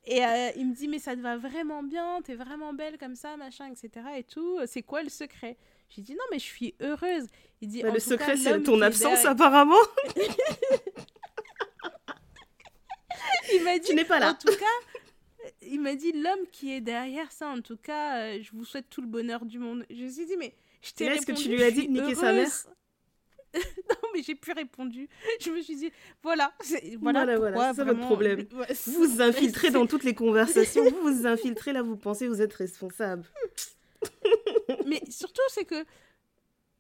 Et 0.07 0.25
euh, 0.25 0.51
il 0.57 0.69
me 0.69 0.75
dit, 0.75 0.89
mais 0.89 0.99
ça 0.99 1.15
te 1.15 1.21
va 1.21 1.37
vraiment 1.37 1.83
bien, 1.83 2.23
t'es 2.23 2.35
vraiment 2.35 2.73
belle 2.73 2.97
comme 2.97 3.15
ça, 3.15 3.37
machin, 3.37 3.71
etc. 3.71 4.07
Et 4.17 4.25
tout. 4.25 4.61
C'est 4.67 4.83
quoi 4.83 5.03
le 5.03 5.11
secret? 5.11 5.59
J'ai 5.91 6.01
dit, 6.01 6.15
non, 6.15 6.25
mais 6.31 6.39
je 6.39 6.45
suis 6.45 6.75
heureuse. 6.81 7.27
Il 7.61 7.69
dit, 7.69 7.83
le 7.83 7.99
secret, 7.99 8.39
c'est 8.39 8.63
ton 8.63 8.81
absence, 8.81 9.27
apparemment. 9.27 9.75
il 13.53 13.63
m'a 13.63 13.79
dit, 13.79 13.89
tu 13.89 13.95
n'es 13.95 14.07
pas 14.07 14.21
là. 14.21 14.31
En 14.31 14.35
tout 14.35 14.57
cas, 14.57 14.65
il 15.61 15.83
m'a 15.83 15.95
dit, 15.95 16.13
l'homme 16.13 16.47
qui 16.51 16.73
est 16.73 16.81
derrière 16.81 17.31
ça, 17.31 17.49
en 17.49 17.61
tout 17.61 17.77
cas, 17.77 18.21
euh, 18.21 18.39
je 18.41 18.53
vous 18.53 18.65
souhaite 18.65 18.89
tout 18.89 19.03
le 19.03 19.07
bonheur 19.07 19.45
du 19.45 19.59
monde. 19.59 19.85
Je 19.91 20.05
me 20.05 20.09
suis 20.09 20.25
dit, 20.25 20.39
mais 20.39 20.55
je 20.81 20.93
t'ai 20.93 21.09
répondu, 21.09 21.21
ce 21.21 21.27
que 21.27 21.37
tu 21.37 21.49
lui 21.51 21.63
as 21.63 21.71
dit 21.71 21.89
de 21.89 21.93
niquer 21.93 22.15
sa 22.15 22.33
mère 22.33 22.49
non, 23.91 24.09
mais 24.15 24.23
j'ai 24.23 24.35
plus 24.35 24.53
répondu. 24.53 25.09
Je 25.41 25.51
me 25.51 25.61
suis 25.61 25.77
dit, 25.77 25.93
voilà, 26.23 26.53
voilà, 26.99 27.37
voilà, 27.37 27.37
voilà 27.37 27.75
c'est 27.75 27.85
votre 27.85 28.01
problème. 28.01 28.47
Vous 28.87 29.05
vous 29.05 29.23
infiltrez 29.23 29.71
dans 29.71 29.87
toutes 29.87 30.05
les 30.05 30.15
conversations, 30.15 30.85
vous 30.85 31.01
vous 31.15 31.27
infiltrez 31.27 31.73
là, 31.73 31.83
vous 31.83 31.97
pensez 31.97 32.29
vous 32.29 32.41
êtes 32.41 32.55
responsable. 32.55 33.25
mais 34.87 35.03
surtout, 35.11 35.43
c'est 35.49 35.65
que, 35.65 35.85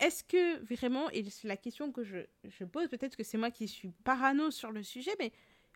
est-ce 0.00 0.24
que 0.24 0.62
vraiment, 0.64 1.10
et 1.10 1.24
c'est 1.30 1.48
la 1.48 1.56
question 1.56 1.92
que 1.92 2.04
je, 2.04 2.18
je 2.44 2.64
pose, 2.64 2.88
peut-être 2.88 3.16
que 3.16 3.24
c'est 3.24 3.38
moi 3.38 3.50
qui 3.50 3.68
suis 3.68 3.90
parano 4.04 4.50
sur 4.50 4.72
le 4.72 4.82
sujet, 4.82 5.12
mais 5.18 5.32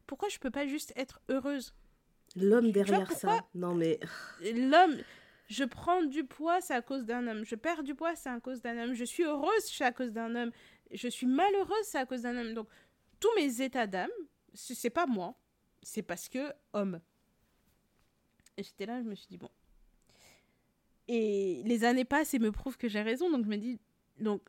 pourquoi 0.07 0.29
je 0.29 0.39
peux 0.39 0.51
pas 0.51 0.67
juste 0.67 0.93
être 0.97 1.21
heureuse? 1.29 1.75
L'homme 2.35 2.73
derrière 2.73 3.11
ça. 3.13 3.41
Non, 3.55 3.75
mais. 3.75 4.01
L'homme 4.43 4.97
je 5.49 5.65
prends 5.65 6.03
du 6.03 6.25
poids, 6.25 6.61
c'est 6.61 6.75
à 6.75 6.83
cause 6.83 7.05
d'un 7.05 7.27
homme. 7.27 7.45
Je 7.45 7.55
perds 7.55 7.83
du 7.83 7.95
poids, 7.95 8.17
c'est 8.17 8.29
à 8.29 8.41
cause 8.41 8.61
d'un 8.63 8.77
homme. 8.79 8.95
Je 8.95 9.05
suis 9.05 9.25
heureuse, 9.25 9.63
c'est 9.65 9.85
à 9.85 9.93
cause 9.93 10.13
d'un 10.13 10.35
homme 10.35 10.51
je 10.93 11.09
suis 11.09 11.27
malheureuse, 11.27 11.85
c'est 11.85 11.99
à 11.99 12.07
cause 12.07 12.23
d'un 12.23 12.37
homme. 12.37 12.55
Donc, 12.55 12.69
tous 13.21 13.35
mes 13.37 13.61
états 13.63 13.87
d'âme, 13.87 14.11
c'est 14.55 14.91
pas 14.91 15.07
moi, 15.07 15.35
c'est 15.83 16.03
parce 16.03 16.29
que 16.29 16.53
homme. 16.73 17.01
Et 18.57 18.63
j'étais 18.63 18.87
là, 18.87 19.03
je 19.03 19.09
me 19.09 19.15
suis 19.15 19.27
dit, 19.29 19.39
bon. 19.39 19.51
Et 21.09 21.63
les 21.65 21.85
années 21.85 22.05
passent 22.05 22.35
et 22.35 22.39
me 22.39 22.51
prouvent 22.51 22.77
que 22.77 22.89
j'ai 22.89 23.03
raison, 23.03 23.31
donc 23.31 23.45
je 23.45 23.51
me 23.51 23.57
dis, 23.57 23.79
donc, 24.19 24.43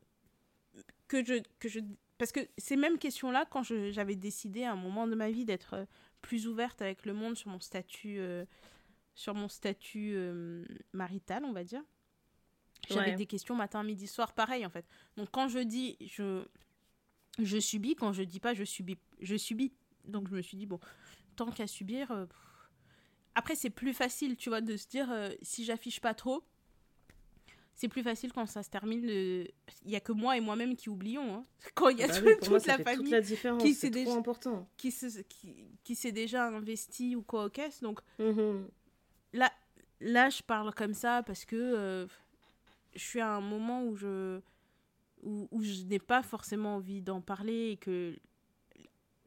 que 1.07 1.23
je. 1.23 1.41
Que 1.59 1.69
je 1.69 1.79
parce 2.17 2.31
que 2.31 2.39
ces 2.57 2.77
mêmes 2.77 2.97
questions-là, 2.97 3.45
quand 3.49 3.61
j'avais 3.63 4.15
décidé 4.15 4.63
à 4.63 4.71
un 4.71 4.75
moment 4.75 5.05
de 5.05 5.13
ma 5.13 5.29
vie 5.29 5.45
d'être 5.45 5.75
euh, 5.75 5.85
plus 6.21 6.47
ouverte 6.47 6.81
avec 6.81 7.05
le 7.05 7.13
monde 7.13 7.37
sur 7.37 7.51
mon 7.51 7.59
statut, 7.59 8.17
euh, 8.17 8.43
sur 9.13 9.35
mon 9.35 9.47
statut 9.47 10.13
euh, 10.15 10.65
marital, 10.93 11.45
on 11.45 11.51
va 11.51 11.63
dire, 11.63 11.83
j'avais 12.89 13.15
des 13.15 13.25
questions 13.25 13.55
matin, 13.55 13.83
midi, 13.83 14.07
soir, 14.07 14.33
pareil 14.33 14.65
en 14.65 14.69
fait. 14.69 14.85
Donc 15.15 15.29
quand 15.31 15.47
je 15.47 15.59
dis 15.59 15.97
je, 16.01 16.43
je 17.39 17.59
subis, 17.59 17.95
quand 17.95 18.13
je 18.13 18.23
dis 18.23 18.39
pas 18.39 18.53
je 18.53 18.63
subis, 18.63 18.97
je 19.19 19.35
subis. 19.35 19.73
Donc 20.05 20.29
je 20.29 20.35
me 20.35 20.41
suis 20.41 20.57
dit, 20.57 20.65
bon, 20.65 20.79
tant 21.35 21.51
qu'à 21.51 21.67
subir. 21.67 22.11
Euh, 22.11 22.25
après, 23.35 23.55
c'est 23.55 23.69
plus 23.69 23.93
facile, 23.93 24.35
tu 24.35 24.49
vois, 24.49 24.61
de 24.61 24.75
se 24.77 24.87
dire 24.87 25.11
euh, 25.11 25.29
si 25.41 25.63
j'affiche 25.63 25.99
pas 25.99 26.13
trop, 26.13 26.43
c'est 27.75 27.87
plus 27.87 28.01
facile 28.01 28.33
quand 28.33 28.47
ça 28.47 28.63
se 28.63 28.69
termine. 28.69 29.03
Il 29.05 29.91
y 29.91 29.95
a 29.95 29.99
que 29.99 30.11
moi 30.11 30.35
et 30.35 30.41
moi-même 30.41 30.75
qui 30.75 30.89
oublions. 30.89 31.35
Hein. 31.35 31.45
Quand 31.75 31.89
il 31.89 31.99
y 31.99 32.03
a 32.03 32.07
bah 32.07 32.31
toute, 32.41 32.65
la 32.65 32.79
famille 32.79 33.13
qui 33.59 33.75
s'est 33.75 33.91
déjà 33.91 34.13
important. 34.13 34.67
Qui, 34.77 34.91
qui, 35.29 35.55
qui 35.83 35.95
s'est 35.95 36.11
déjà 36.11 36.47
investi 36.47 37.15
ou 37.15 37.21
quoi 37.21 37.45
au 37.45 37.49
caisse. 37.49 37.81
Donc 37.81 37.99
mm-hmm. 38.19 38.65
là, 39.33 39.53
là, 40.01 40.29
je 40.31 40.41
parle 40.41 40.73
comme 40.73 40.95
ça 40.95 41.21
parce 41.21 41.45
que. 41.45 41.55
Euh, 41.55 42.07
je 42.97 43.03
suis 43.03 43.21
à 43.21 43.29
un 43.29 43.41
moment 43.41 43.83
où 43.83 43.95
je, 43.95 44.41
où, 45.21 45.47
où 45.51 45.63
je 45.63 45.83
n'ai 45.83 45.99
pas 45.99 46.23
forcément 46.23 46.75
envie 46.75 47.01
d'en 47.01 47.21
parler 47.21 47.71
et 47.71 47.77
que 47.77 48.17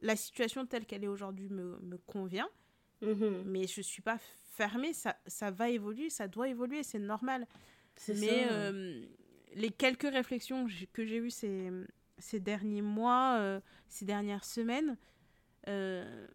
la 0.01 0.15
situation 0.15 0.65
telle 0.65 0.85
qu'elle 0.85 1.03
est 1.03 1.07
aujourd'hui 1.07 1.49
me, 1.49 1.79
me, 1.81 1.97
convient. 1.97 2.49
Mhm. 3.01 3.43
Mais 3.45 3.67
je 3.67 3.79
ne 3.79 3.83
suis 3.83 4.01
pas 4.01 4.17
fermée, 4.51 4.93
ça, 4.93 5.15
ça 5.25 5.51
va 5.51 5.69
évoluer, 5.69 6.09
ça 6.09 6.27
doit 6.27 6.49
évoluer, 6.49 6.83
c'est 6.83 6.99
normal. 6.99 7.47
Mais 8.07 8.47
euh, 8.51 9.05
les 9.53 9.69
quelques 9.69 10.09
réflexions 10.09 10.67
que 10.93 11.05
j'ai 11.05 11.17
eues 11.17 11.29
ces, 11.29 11.69
ces 12.17 12.39
derniers 12.39 12.81
mois, 12.81 13.37
euh, 13.39 13.59
ces 13.87 14.05
dernières 14.05 14.45
semaines, 14.45 14.97
euh, 15.67 16.27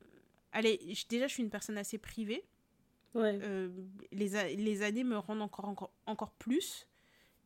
allez, 0.52 0.78
déjà 1.08 1.26
je 1.26 1.34
suis 1.34 1.42
une 1.42 1.50
personne 1.50 1.78
assez 1.78 1.98
privée. 1.98 2.44
Ouais. 3.14 3.38
les, 4.12 4.56
les 4.56 4.82
années 4.82 5.02
me 5.02 5.16
rendent 5.16 5.40
encore, 5.40 5.64
encore, 5.64 5.92
encore 6.04 6.32
plus. 6.32 6.86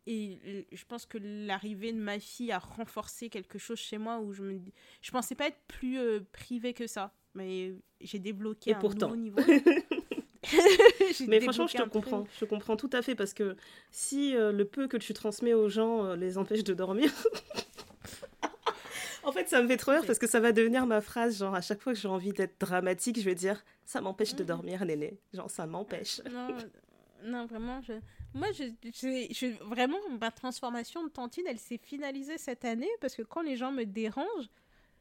Et 0.07 0.67
je 0.73 0.85
pense 0.87 1.07
que 1.07 1.19
l'arrivée 1.21 1.93
de 1.93 1.99
ma 1.99 2.19
fille 2.19 2.53
a 2.53 2.59
renforcé 2.59 3.29
quelque 3.29 3.59
chose 3.59 3.79
chez 3.79 3.99
moi 3.99 4.19
où 4.19 4.33
je 4.33 4.43
me 4.43 4.59
je 5.03 5.11
pensais 5.11 5.35
pas 5.35 5.49
être 5.49 5.61
plus 5.69 5.99
euh, 5.99 6.21
privée 6.33 6.73
que 6.73 6.87
ça 6.87 7.13
mais 7.35 7.75
j'ai 8.01 8.19
débloqué 8.19 8.71
et 8.71 8.75
un 8.75 8.79
pourtant. 8.79 9.15
nouveau 9.15 9.17
niveau. 9.17 9.41
Mais 11.29 11.41
franchement 11.41 11.67
je 11.67 11.77
te 11.77 11.89
comprends 11.89 12.27
je 12.39 12.45
comprends 12.45 12.77
tout 12.77 12.91
à 12.93 13.03
fait 13.03 13.15
parce 13.15 13.35
que 13.35 13.57
si 13.91 14.35
euh, 14.35 14.53
le 14.53 14.65
peu 14.65 14.89
que 14.89 14.97
tu 14.97 15.13
transmets 15.13 15.53
aux 15.53 15.69
gens 15.69 16.07
euh, 16.07 16.17
les 16.17 16.39
empêche 16.39 16.65
de 16.65 16.73
dormir 16.73 17.13
en 19.23 19.33
fait 19.33 19.49
ça 19.49 19.63
me 19.63 19.69
fait 19.69 19.77
trop 19.77 19.93
rire 19.93 20.03
parce 20.07 20.19
que 20.19 20.27
ça 20.27 20.41
va 20.41 20.53
devenir 20.53 20.87
ma 20.87 21.03
phrase 21.03 21.39
genre 21.39 21.55
à 21.55 21.61
chaque 21.61 21.83
fois 21.83 21.93
que 21.93 21.99
j'ai 21.99 22.09
envie 22.09 22.33
d'être 22.33 22.59
dramatique 22.59 23.19
je 23.19 23.25
vais 23.25 23.35
dire 23.35 23.63
ça 23.85 24.01
m'empêche 24.01 24.35
de 24.35 24.43
mhm. 24.43 24.49
dormir 24.49 24.85
néné. 24.85 25.19
Genre 25.35 25.51
ça 25.51 25.67
m'empêche. 25.67 26.23
Non 26.33 26.57
non 27.23 27.47
vraiment 27.47 27.83
je 27.83 27.93
moi, 28.35 28.49
je, 28.53 28.65
je, 28.85 29.47
vraiment, 29.65 29.99
ma 30.21 30.31
transformation 30.31 31.03
de 31.05 31.09
tantine, 31.09 31.45
elle 31.49 31.59
s'est 31.59 31.81
finalisée 31.83 32.39
cette 32.39 32.65
année 32.65 32.91
parce 33.01 33.17
que 33.17 33.23
quand 33.23 33.43
les 33.43 33.57
gens 33.57 33.73
me 33.73 33.85
dérangent, 33.85 34.51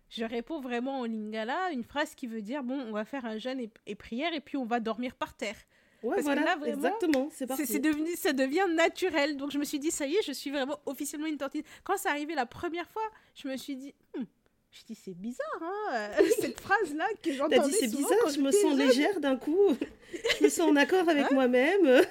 je 0.10 0.26
réponds 0.26 0.60
vraiment 0.60 1.02
en 1.02 1.06
lingala 1.06 1.72
une 1.72 1.84
phrase 1.84 2.16
qui 2.16 2.26
veut 2.26 2.42
dire 2.42 2.64
bon, 2.64 2.80
on 2.80 2.92
va 2.92 3.06
faire 3.06 3.26
un 3.26 3.38
jeûne 3.38 3.62
et, 3.86 3.96
prière 3.96 4.34
et 4.34 4.42
puis 4.42 4.58
on 4.58 4.66
va 4.66 4.80
dormir 4.80 5.16
par 5.16 5.34
terre. 5.36 5.58
Ouais, 6.02 6.22
voilà, 6.22 6.58
exactement, 6.66 7.28
c'est 7.30 7.52
C'est 7.66 7.80
devenu, 7.80 8.16
ça 8.16 8.32
devient 8.32 8.66
naturel. 8.74 9.36
Donc 9.36 9.52
je 9.52 9.58
me 9.58 9.66
suis 9.66 9.80
dit, 9.80 9.92
ça 9.92 10.08
y 10.08 10.16
est, 10.16 10.24
je 10.26 10.32
suis 10.32 10.50
vraiment 10.50 10.80
officiellement 10.86 11.28
une 11.28 11.38
tantine. 11.38 11.64
Quand 11.84 11.98
c'est 11.98 12.10
arrivé 12.10 12.36
la 12.36 12.46
première 12.46 12.90
fois, 12.90 13.04
je 13.36 13.50
me 13.50 13.58
suis 13.58 13.76
dit, 13.76 13.94
hmm, 14.18 14.24
je 14.72 14.84
dis 14.86 14.96
c'est 14.96 15.16
bizarre, 15.16 15.62
hein, 15.62 16.12
cette 16.40 16.60
phrase-là 16.60 17.06
que 17.22 17.34
j'entendais 17.34 17.60
dit 17.60 17.74
c'est 17.74 17.88
bizarre, 17.88 18.30
je 18.34 18.40
me 18.40 18.52
sens 18.52 18.78
légère 18.78 19.20
d'un 19.20 19.36
coup, 19.36 19.76
je 20.38 20.44
me 20.44 20.50
sens 20.50 20.70
en 20.70 20.76
accord 20.76 21.08
avec 21.08 21.26
hein 21.26 21.30
moi-même. 21.34 22.06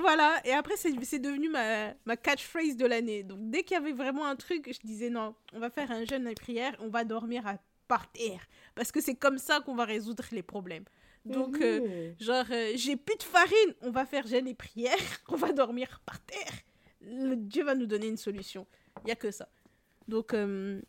voilà, 0.00 0.40
et 0.44 0.52
après, 0.52 0.74
c'est 0.76 1.18
devenu 1.18 1.48
ma, 1.48 1.94
ma 2.04 2.16
catchphrase 2.16 2.76
de 2.76 2.86
l'année. 2.86 3.22
Donc, 3.22 3.38
dès 3.50 3.62
qu'il 3.62 3.74
y 3.74 3.80
avait 3.80 3.92
vraiment 3.92 4.26
un 4.26 4.36
truc, 4.36 4.70
je 4.72 4.86
disais 4.86 5.10
non, 5.10 5.34
on 5.52 5.60
va 5.60 5.70
faire 5.70 5.90
un 5.90 6.04
jeûne 6.04 6.26
et 6.26 6.34
prière, 6.34 6.74
on 6.80 6.88
va 6.88 7.04
dormir 7.04 7.46
à, 7.46 7.56
par 7.88 8.10
terre. 8.10 8.40
Parce 8.74 8.90
que 8.90 9.00
c'est 9.00 9.14
comme 9.14 9.38
ça 9.38 9.60
qu'on 9.60 9.74
va 9.74 9.84
résoudre 9.84 10.24
les 10.32 10.42
problèmes. 10.42 10.84
Donc, 11.24 11.60
euh, 11.60 11.80
mhm. 11.80 12.14
genre, 12.20 12.44
euh, 12.50 12.72
j'ai 12.74 12.96
plus 12.96 13.16
de 13.16 13.22
farine, 13.22 13.74
on 13.82 13.90
va 13.90 14.06
faire 14.06 14.26
jeûne 14.26 14.48
et 14.48 14.54
prière, 14.54 14.96
on 15.28 15.36
va 15.36 15.52
dormir 15.52 16.00
par 16.04 16.18
terre. 16.20 16.52
Le 17.00 17.36
Dieu 17.36 17.64
va 17.64 17.74
nous 17.74 17.86
donner 17.86 18.08
une 18.08 18.16
solution. 18.16 18.66
Il 19.02 19.06
n'y 19.06 19.12
a 19.12 19.16
que 19.16 19.30
ça. 19.30 19.48
Donc, 20.08 20.34
euh, 20.34 20.80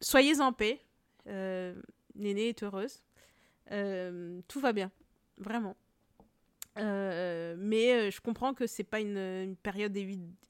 soyez 0.00 0.40
en 0.40 0.52
paix. 0.52 0.80
Néné 1.26 2.48
est 2.48 2.62
heureuse. 2.62 3.02
tout 4.48 4.60
va 4.60 4.72
bien. 4.72 4.90
Vraiment. 5.38 5.76
Euh, 6.78 7.56
mais 7.58 7.92
euh, 7.92 8.10
je 8.10 8.20
comprends 8.20 8.54
que 8.54 8.66
c'est 8.66 8.84
pas 8.84 9.00
une, 9.00 9.56
période 9.62 9.96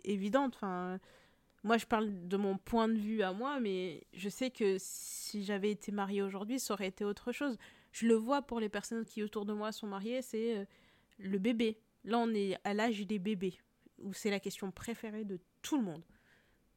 évidente. 0.04 0.54
Enfin, 0.56 0.98
moi, 1.64 1.78
je 1.78 1.87
parle 1.87 2.28
de 2.28 2.37
mon 2.37 2.58
point 2.58 2.88
de 2.88 2.98
vue 2.98 3.22
à 3.22 3.32
moi, 3.32 3.61
mais 3.61 4.04
je 4.12 4.28
sais 4.28 4.50
que 4.50 4.76
si 4.78 5.44
j'avais 5.44 5.70
été 5.70 5.92
mariée 5.92 6.22
aujourd'hui, 6.22 6.58
ça 6.58 6.74
aurait 6.74 6.88
été 6.88 7.04
autre 7.04 7.32
chose. 7.32 7.56
Je 7.92 8.06
le 8.06 8.14
vois 8.14 8.42
pour 8.42 8.61
les 8.61 8.68
personnes 8.68 9.04
qui 9.04 9.22
autour 9.22 9.46
de 9.46 9.52
moi 9.52 9.72
sont 9.72 9.87
mariées, 9.87 10.22
c'est 10.22 10.58
euh, 10.58 10.64
le 11.18 11.38
bébé. 11.38 11.78
Là, 12.04 12.18
on 12.18 12.32
est 12.34 12.58
à 12.64 12.74
l'âge 12.74 13.06
des 13.06 13.18
bébés, 13.18 13.58
où 13.98 14.12
c'est 14.12 14.30
la 14.30 14.40
question 14.40 14.70
préférée 14.70 15.24
de 15.24 15.40
tout 15.62 15.76
le 15.76 15.84
monde. 15.84 16.04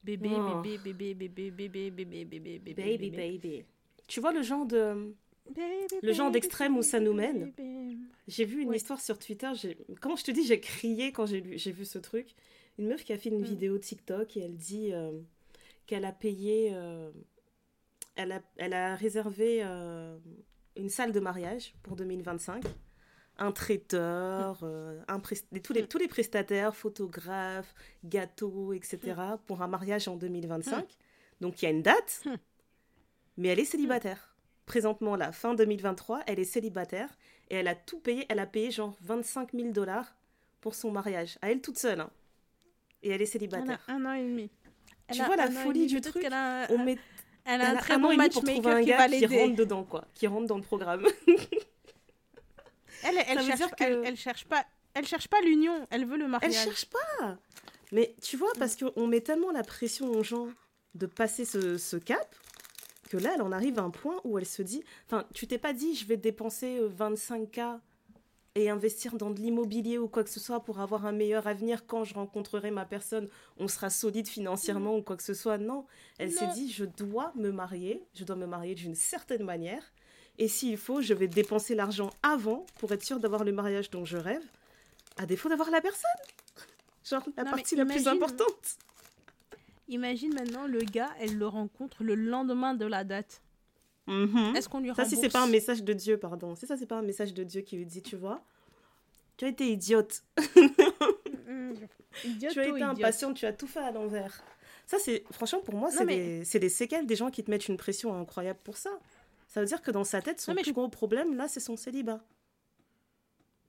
Bébé, 0.04 0.30
bébé, 0.64 0.78
bébé, 0.78 1.14
bébé, 1.14 1.52
bébé, 1.52 1.92
bébé, 1.92 2.26
bébé, 2.26 2.60
bébé. 2.60 2.74
Baby, 2.74 3.10
baby. 3.12 3.64
Tu 4.08 4.20
vois 4.20 4.34
le 4.34 4.42
genre 4.42 4.66
de. 4.66 5.14
Le 6.02 6.14
genre 6.14 6.32
d'extrême 6.32 6.78
où 6.78 6.82
ça 6.82 7.00
nous 7.00 7.14
mène. 7.14 7.54
J'ai 8.28 8.46
vu 8.46 8.62
une 8.62 8.74
histoire 8.74 9.00
sur 9.00 9.20
Twitter. 9.20 9.52
Comment 10.00 10.16
je 10.16 10.24
te 10.24 10.32
dis, 10.32 10.46
j'ai 10.46 10.60
crié 10.60 11.12
quand 11.12 11.26
j'ai 11.26 11.42
vu 11.42 11.86
ce 11.86 12.00
truc. 12.00 12.28
Une 12.80 12.88
meuf 12.88 13.04
qui 13.04 13.14
a 13.14 13.18
fait 13.18 13.30
une 13.30 13.42
mm. 13.42 13.46
vidéo 13.46 13.78
TikTok 13.78 14.38
et 14.38 14.42
elle 14.42 14.56
dit 14.56 14.92
euh, 14.92 15.12
qu'elle 15.86 16.06
a 16.06 16.12
payé. 16.12 16.72
Euh, 16.74 17.12
elle, 18.16 18.74
a, 18.74 18.96
réservé 18.96 19.62
euh, 19.64 20.18
une 20.76 20.90
salle 20.90 21.12
de 21.12 21.20
mariage 21.20 21.74
pour 21.84 21.96
2025 21.96 22.64
un 23.38 23.52
traiteur, 23.52 24.60
euh, 24.64 25.02
un 25.08 25.20
tous, 25.20 25.74
les, 25.74 25.88
tous 25.88 25.98
les 25.98 26.08
prestataires, 26.08 26.76
photographes, 26.76 27.74
gâteaux, 28.06 28.74
etc. 28.74 29.00
pour 29.48 29.62
un 29.62 29.68
mariage 29.68 30.08
en 30.08 30.16
2025. 30.16 30.86
Donc 31.40 31.62
il 31.62 31.66
y 31.66 31.68
a 31.68 31.72
une 31.72 31.82
date, 31.82 32.24
mais 33.38 33.50
elle 33.50 33.60
est 33.60 33.66
célibataire. 33.66 34.36
Présentement, 34.66 35.16
la 35.16 35.32
fin 35.32 35.56
2023, 35.56 36.22
elle 36.28 36.40
est 36.40 36.46
célibataire 36.46 37.10
et 37.50 37.56
elle 37.56 37.68
a 37.68 37.76
tout 37.76 38.00
payé. 38.00 38.26
Elle 38.30 38.40
a 38.40 38.46
payé 38.46 38.72
genre 38.72 38.96
25 39.02 39.54
000 39.54 39.70
dollars 39.70 40.16
pour 40.62 40.76
son 40.76 40.92
mariage, 40.92 41.40
à 41.42 41.52
elle 41.52 41.62
toute 41.62 41.80
seule. 41.80 42.00
Hein. 42.00 42.12
Et 43.02 43.10
elle 43.10 43.22
est 43.22 43.26
célibataire. 43.26 43.84
Elle 43.88 43.94
a 43.94 43.98
un 43.98 44.06
an 44.06 44.14
et 44.14 44.24
demi. 44.24 44.50
tu 45.12 45.24
vois 45.24 45.36
la 45.36 45.50
folie 45.50 45.88
du 45.88 46.00
truc 46.00 46.26
On 46.70 46.78
met... 46.78 46.98
Elle 47.44 47.62
a 47.62 47.72
un 47.72 47.76
très 47.76 47.98
bon 47.98 48.16
matchmaker 48.16 48.82
qui 48.82 48.92
va 48.92 49.10
Qui 49.10 49.26
rentre 49.26 49.56
dedans, 49.56 49.84
quoi. 49.84 50.06
Qui 50.14 50.28
rentre 50.28 50.46
dans 50.46 50.58
le 50.58 50.62
programme. 50.62 51.08
elle, 53.04 53.18
elle, 53.28 53.46
cherche, 53.46 53.72
elle, 53.80 54.18
cherche 54.18 54.46
pas... 54.46 54.66
Elle 54.94 55.08
cherche 55.08 55.28
pas 55.28 55.40
l'union, 55.42 55.88
elle 55.90 56.06
veut 56.06 56.18
le 56.18 56.28
mariage. 56.28 56.54
Elle 56.54 56.64
cherche 56.64 56.86
pas 56.86 57.38
Mais 57.92 58.16
tu 58.22 58.36
vois, 58.36 58.52
parce 58.60 58.76
qu'on 58.76 59.08
met 59.08 59.22
tellement 59.22 59.52
la 59.52 59.64
pression 59.64 60.12
aux 60.12 60.24
gens 60.24 60.50
de 60.96 61.06
passer 61.06 61.46
ce, 61.46 61.78
ce 61.78 61.96
cap, 61.96 62.36
que 63.10 63.18
là, 63.18 63.32
elle 63.36 63.42
en 63.42 63.52
arrive 63.52 63.80
à 63.80 63.84
un 63.84 63.90
point 63.90 64.20
où 64.24 64.38
elle 64.38 64.46
se 64.46 64.62
dit... 64.62 64.84
Enfin, 65.06 65.26
tu 65.34 65.48
t'es 65.48 65.58
pas 65.58 65.74
dit, 65.74 65.96
je 65.96 66.06
vais 66.06 66.18
dépenser 66.18 66.80
25K 66.98 67.60
euh, 67.60 67.78
et 68.56 68.70
investir 68.70 69.16
dans 69.16 69.30
de 69.30 69.40
l'immobilier 69.40 69.98
ou 69.98 70.08
quoi 70.08 70.24
que 70.24 70.30
ce 70.30 70.40
soit 70.40 70.62
pour 70.62 70.80
avoir 70.80 71.06
un 71.06 71.12
meilleur 71.12 71.48
avenir 71.48 71.86
quand 71.86 72.04
je 72.04 72.14
rencontrerai 72.14 72.72
ma 72.72 72.86
personne, 72.86 73.30
on 73.58 73.68
sera 73.68 73.90
solide 73.90 74.28
financièrement 74.28 74.98
ou 74.98 75.02
quoi 75.02 75.16
que 75.16 75.24
ce 75.24 75.34
soit. 75.34 75.58
Non, 75.58 75.86
elle 76.18 76.32
s'est 76.32 76.52
dit, 76.54 76.72
je 76.72 76.86
dois 76.86 77.32
me 77.36 77.52
marier, 77.52 78.04
je 78.14 78.24
dois 78.24 78.36
me 78.36 78.46
marier 78.46 78.76
d'une 78.76 78.96
certaine 78.96 79.44
manière. 79.44 79.84
Et 80.42 80.48
s'il 80.48 80.76
faut, 80.76 81.02
je 81.02 81.14
vais 81.14 81.28
dépenser 81.28 81.76
l'argent 81.76 82.10
avant 82.24 82.66
pour 82.80 82.92
être 82.92 83.04
sûre 83.04 83.20
d'avoir 83.20 83.44
le 83.44 83.52
mariage 83.52 83.92
dont 83.92 84.06
je 84.06 84.18
rêve, 84.18 84.42
à 85.18 85.28
défaut 85.28 85.50
d'avoir 85.50 85.70
la 85.70 85.82
personne. 85.82 86.10
Genre 87.06 87.22
la 87.38 87.46
partie 87.46 87.76
la 87.76 87.86
plus 87.86 88.08
importante. 88.08 88.78
Imagine 89.88 90.34
maintenant 90.34 90.66
le 90.66 90.80
gars, 90.80 91.12
elle 91.20 91.38
le 91.38 91.46
rencontre 91.46 92.04
le 92.04 92.16
lendemain 92.16 92.74
de 92.74 92.88
la 92.88 93.04
date. 93.04 93.40
Mhm. 94.08 94.56
Est-ce 94.56 94.68
qu'on 94.68 94.80
lui 94.80 94.90
rembourse 94.90 95.08
Ça, 95.08 95.16
si 95.16 95.22
c'est 95.22 95.30
pas 95.30 95.44
un 95.44 95.48
message 95.48 95.84
de 95.84 95.94
Dieu, 95.94 96.18
pardon. 96.18 96.56
C'est 96.56 96.66
ça, 96.66 96.76
c'est 96.76 96.88
pas 96.88 96.98
un 96.98 97.04
message 97.04 97.36
de 97.36 97.44
Dieu 97.44 97.62
qui 97.62 97.78
lui 97.78 97.86
dit, 97.86 98.02
tu 98.02 98.16
vois, 98.16 98.44
tu 99.38 99.46
as 99.46 99.50
été 99.50 99.72
idiote. 99.72 100.24
tu 102.50 102.60
as 102.60 102.68
été 102.68 102.82
impatiente, 102.82 103.36
tu 103.36 103.46
as 103.46 103.54
tout 103.54 103.68
fait 103.68 103.82
à 103.82 103.92
l'envers. 103.92 104.44
Ça, 104.88 104.98
c'est 104.98 105.24
franchement 105.32 105.62
pour 105.62 105.76
moi, 105.76 105.92
c'est 105.92 106.04
des, 106.08 106.60
des 106.60 106.70
séquelles 106.70 107.06
des 107.06 107.16
gens 107.16 107.30
qui 107.30 107.44
te 107.44 107.52
mettent 107.52 107.68
une 107.68 107.78
pression 107.78 108.20
incroyable 108.20 108.60
pour 108.64 108.78
ça. 108.78 108.90
Ça 109.52 109.60
veut 109.60 109.68
dire 109.68 109.82
que 109.82 109.92
dans 109.92 110.06
sa 110.06 110.22
tête, 110.22 110.40
son 110.40 110.56
plus 110.56 110.72
gros 110.72 110.88
problème, 110.88 111.36
là, 111.36 111.50
c'est 111.50 111.60
son 111.60 111.76
célibat. 111.76 112.26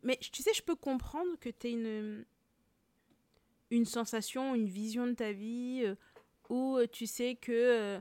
Mais 0.05 0.17
tu 0.17 0.41
sais, 0.41 0.55
je 0.55 0.63
peux 0.63 0.77
comprendre 0.77 1.37
que 1.41 1.49
tu 1.49 1.67
aies 1.67 1.73
une, 1.73 2.25
une 3.73 3.85
sensation, 3.85 4.55
une 4.55 4.69
vision 4.69 5.09
de 5.09 5.15
ta 5.15 5.33
vie 5.33 5.83
euh, 5.85 5.97
où 6.49 6.77
euh, 6.77 6.87
tu 6.87 7.09
sais 7.09 7.35
que 7.35 8.01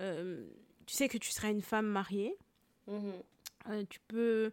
euh, 0.00 0.50
tu 0.86 0.96
sais 0.96 1.08
que 1.08 1.16
tu 1.18 1.30
seras 1.30 1.52
une 1.52 1.62
femme 1.62 1.86
mariée. 1.86 2.36
Euh, 2.88 3.84
tu 3.88 4.00
peux. 4.08 4.50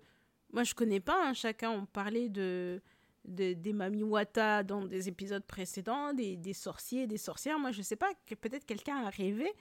Moi, 0.53 0.63
je 0.63 0.75
connais 0.75 0.99
pas. 0.99 1.29
Hein, 1.29 1.33
chacun, 1.33 1.71
on 1.71 1.87
parlait 1.87 2.29
de, 2.29 2.79
de, 3.25 3.53
des 3.53 3.73
mamiwata 3.73 4.61
dans 4.61 4.85
des 4.85 5.07
épisodes 5.09 5.43
précédents, 5.43 6.13
des, 6.13 6.37
des 6.37 6.53
sorciers, 6.53 7.07
des 7.07 7.17
sorcières. 7.17 7.57
Moi, 7.57 7.71
je 7.71 7.81
sais 7.81 7.95
pas. 7.95 8.13
Que 8.27 8.35
peut-être 8.35 8.67
quelqu'un 8.67 8.97
a 8.97 9.09
rêvé 9.09 9.51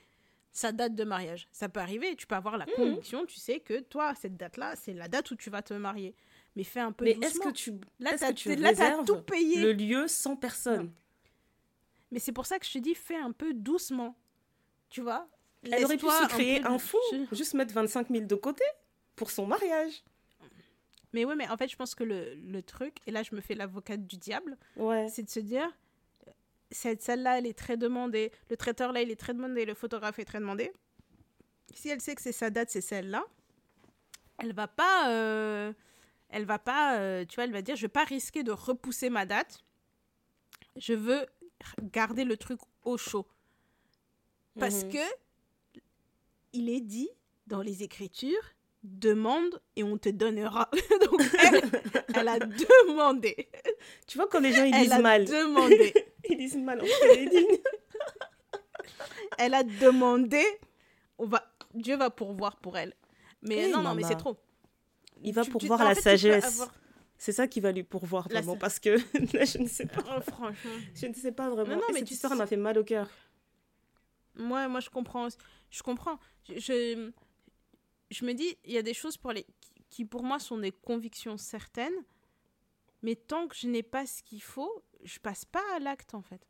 sa 0.53 0.73
date 0.73 0.95
de 0.95 1.05
mariage. 1.05 1.49
Ça 1.53 1.69
peut 1.69 1.81
arriver. 1.81 2.17
Tu 2.17 2.27
peux 2.27 2.35
avoir 2.35 2.59
la 2.59 2.67
mhm. 2.67 2.73
conviction. 2.75 3.27
Tu 3.27 3.39
sais 3.39 3.61
que 3.61 3.81
toi, 3.81 4.15
cette 4.15 4.37
date-là, 4.37 4.75
c'est 4.77 4.95
la 4.95 5.09
date 5.09 5.31
où 5.31 5.37
tu 5.37 5.51
vas 5.51 5.63
te 5.63 5.75
marier. 5.75 6.15
Mais 6.57 6.65
fais 6.65 6.81
un 6.81 6.93
peu 6.93 7.05
Mais 7.05 7.17
est-ce 7.23 7.39
que 7.39 7.51
tu 7.51 7.75
là, 8.01 8.15
est 8.15 8.35
tu 8.35 8.55
là, 8.57 9.03
tout 9.05 9.23
payé. 9.23 9.63
Le 9.63 9.73
lieu 9.73 10.09
sans 10.09 10.37
personne? 10.37 10.93
Mais 12.11 12.19
c'est 12.19 12.33
pour 12.33 12.47
ça 12.47 12.59
que 12.59 12.67
je 12.67 12.73
te 12.73 12.79
dis, 12.79 12.95
fais 12.95 13.17
un 13.17 13.31
peu 13.31 13.55
doucement. 13.55 14.17
Tu 14.89 15.01
vois? 15.01 15.29
Elle 15.63 15.85
aurait 15.85 15.97
pu 15.97 16.07
se 16.07 16.29
créer 16.29 16.65
un, 16.65 16.79
fou, 16.79 16.99
juste 17.33 17.55
mettre 17.55 17.75
25 17.75 18.09
000 18.09 18.25
de 18.25 18.35
côté 18.35 18.65
pour 19.15 19.31
son 19.31 19.47
mariage. 19.47 20.03
Mais 21.13 21.25
oui, 21.25 21.35
mais 21.37 21.49
en 21.49 21.57
fait, 21.57 21.69
je 21.69 21.77
pense 21.77 21.95
que 21.95 22.05
le, 22.05 22.35
le 22.35 22.63
truc, 22.63 22.97
et 23.07 23.11
là 23.11 23.23
je 23.23 23.35
me 23.35 23.41
fais 23.41 23.55
l'avocate 23.55 24.07
du 24.07 24.17
diable, 24.17 24.57
c'est 25.09 25.23
de 25.23 25.31
se 25.31 25.41
dire, 25.41 25.71
cette 26.71 27.03
salle-là, 27.03 27.39
elle 27.39 27.47
est 27.47 27.59
très 27.59 27.77
demandée, 27.77 28.33
le 28.49 28.57
traiteur 28.57 28.93
là, 28.93 29.03
il 29.03 29.11
est 29.11 29.19
très 29.19 29.35
demandé, 29.35 29.65
le 29.65 29.75
photographe 29.75 30.19
est 30.19 30.25
très 30.25 30.39
demandé. 30.39 30.73
Si 31.75 31.89
elle 31.89 32.01
sait 32.01 32.15
que 32.15 32.23
c'est 32.23 32.33
sa 32.33 32.51
date, 32.51 32.71
c'est 32.71 32.81
celle-là, 32.81 33.25
elle 34.39 34.53
va 34.53 34.69
pas, 34.69 35.11
euh, 35.11 35.73
elle 36.29 36.45
va 36.45 36.59
pas, 36.59 36.99
euh, 36.99 37.25
tu 37.25 37.37
vois, 37.37 37.45
elle 37.45 37.53
va 37.53 37.63
dire, 37.63 37.77
je 37.77 37.83
vais 37.83 37.89
pas 37.89 38.05
risquer 38.05 38.43
de 38.43 38.53
repousser 38.53 39.11
ma 39.11 39.27
date. 39.27 39.63
Je 40.77 40.95
veux 40.95 41.27
garder 41.83 42.25
le 42.25 42.37
truc 42.37 42.61
au 42.85 42.97
chaud. 42.97 43.27
Parce 44.59 44.85
mhm. 44.85 44.93
que 44.93 45.75
il 46.53 46.69
est 46.69 46.81
dit 46.81 47.11
dans 47.47 47.63
les 47.63 47.83
Écritures 47.83 48.55
demande 48.83 49.61
et 49.77 49.83
on 49.83 49.99
te 49.99 50.09
donnera. 50.09 50.71
Donc 51.11 51.23
elle, 51.43 51.63
elle 52.15 52.29
a 52.29 52.39
demandé. 52.39 53.49
Tu 54.07 54.19
vois 54.19 54.29
quand 54.29 54.41
les 54.41 54.53
gens 54.53 54.65
ils 54.65 54.73
disent 54.73 54.99
mal. 55.01 55.23
Elle 55.23 55.35
a 55.35 55.43
demandé. 55.45 55.95
ils 56.29 56.37
disent 56.39 56.57
mal 56.57 56.83
elle 59.39 59.55
a 59.55 59.63
demandé. 59.63 60.43
On 61.19 61.27
va, 61.27 61.45
Dieu 61.75 61.97
va 61.97 62.11
pourvoir 62.11 62.57
pour 62.57 62.77
elle. 62.77 62.95
Mais 63.43 63.69
non, 63.69 63.83
non, 63.83 63.95
mais 63.95 64.03
c'est 64.03 64.17
trop. 64.17 64.37
Il 65.23 65.35
va 65.35 65.45
pourvoir 65.45 65.85
la 65.85 65.95
sagesse. 65.95 66.63
C'est 67.19 67.33
ça 67.33 67.47
qui 67.47 67.61
va 67.61 67.71
lui 67.71 67.83
pourvoir 67.83 68.29
vraiment 68.29 68.57
parce 68.57 68.81
que 68.81 68.97
je 68.97 69.59
ne 69.59 69.69
sais 69.69 69.85
pas. 69.85 70.03
Oh, 70.17 70.21
franchement. 70.23 70.71
Je 70.95 71.07
ne 71.07 71.13
sais 71.13 71.33
pas 71.33 71.51
vraiment. 71.51 71.77
Non, 71.77 71.83
mais 71.93 71.99
cette 71.99 72.11
histoire 72.11 72.35
m'a 72.35 72.47
fait 72.47 72.57
mal 72.57 72.79
au 72.79 72.85
cœur. 72.85 73.09
Moi, 74.37 74.69
moi, 74.69 74.81
je 74.81 74.89
comprends. 74.89 75.29
Je 75.71 75.83
comprends. 75.83 76.19
Je, 76.49 76.59
je, 76.59 77.11
me 78.25 78.35
dis, 78.35 78.57
il 78.65 78.73
y 78.73 78.79
a 78.79 78.83
des 78.83 78.95
choses 78.95 79.17
pour 79.17 79.33
les, 79.33 79.47
qui, 79.89 80.05
pour 80.05 80.23
moi, 80.23 80.39
sont 80.39 80.59
des 80.59 80.73
convictions 80.73 81.37
certaines. 81.37 82.05
Mais 83.03 83.17
tant 83.17 83.49
que 83.49 83.57
je 83.57 83.67
n'ai 83.67 83.83
pas 83.83 84.07
ce 84.07 84.23
qu'il 84.23 84.43
faut, 84.43 84.85
je 85.05 85.19
passe 85.19 85.45
pas 85.45 85.63
à 85.75 85.79
l'acte, 85.79 86.15
en 86.15 86.23
fait. 86.23 86.47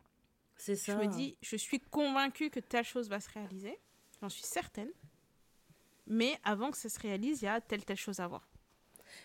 C'est 0.56 0.76
ça. 0.76 0.92
Je 0.92 0.98
me 0.98 1.06
dis, 1.06 1.36
je 1.40 1.56
suis 1.56 1.80
convaincue 1.80 2.50
que 2.50 2.60
telle 2.60 2.84
chose 2.84 3.08
va 3.08 3.20
se 3.20 3.30
réaliser. 3.30 3.78
J'en 4.20 4.28
suis 4.28 4.42
certaine. 4.42 4.90
Mais 6.06 6.38
avant 6.44 6.70
que 6.70 6.76
ça 6.76 6.88
se 6.88 6.98
réalise, 6.98 7.42
il 7.42 7.44
y 7.44 7.48
a 7.48 7.60
telle, 7.60 7.84
telle 7.84 7.96
chose 7.96 8.20
à 8.20 8.26
voir. 8.26 8.48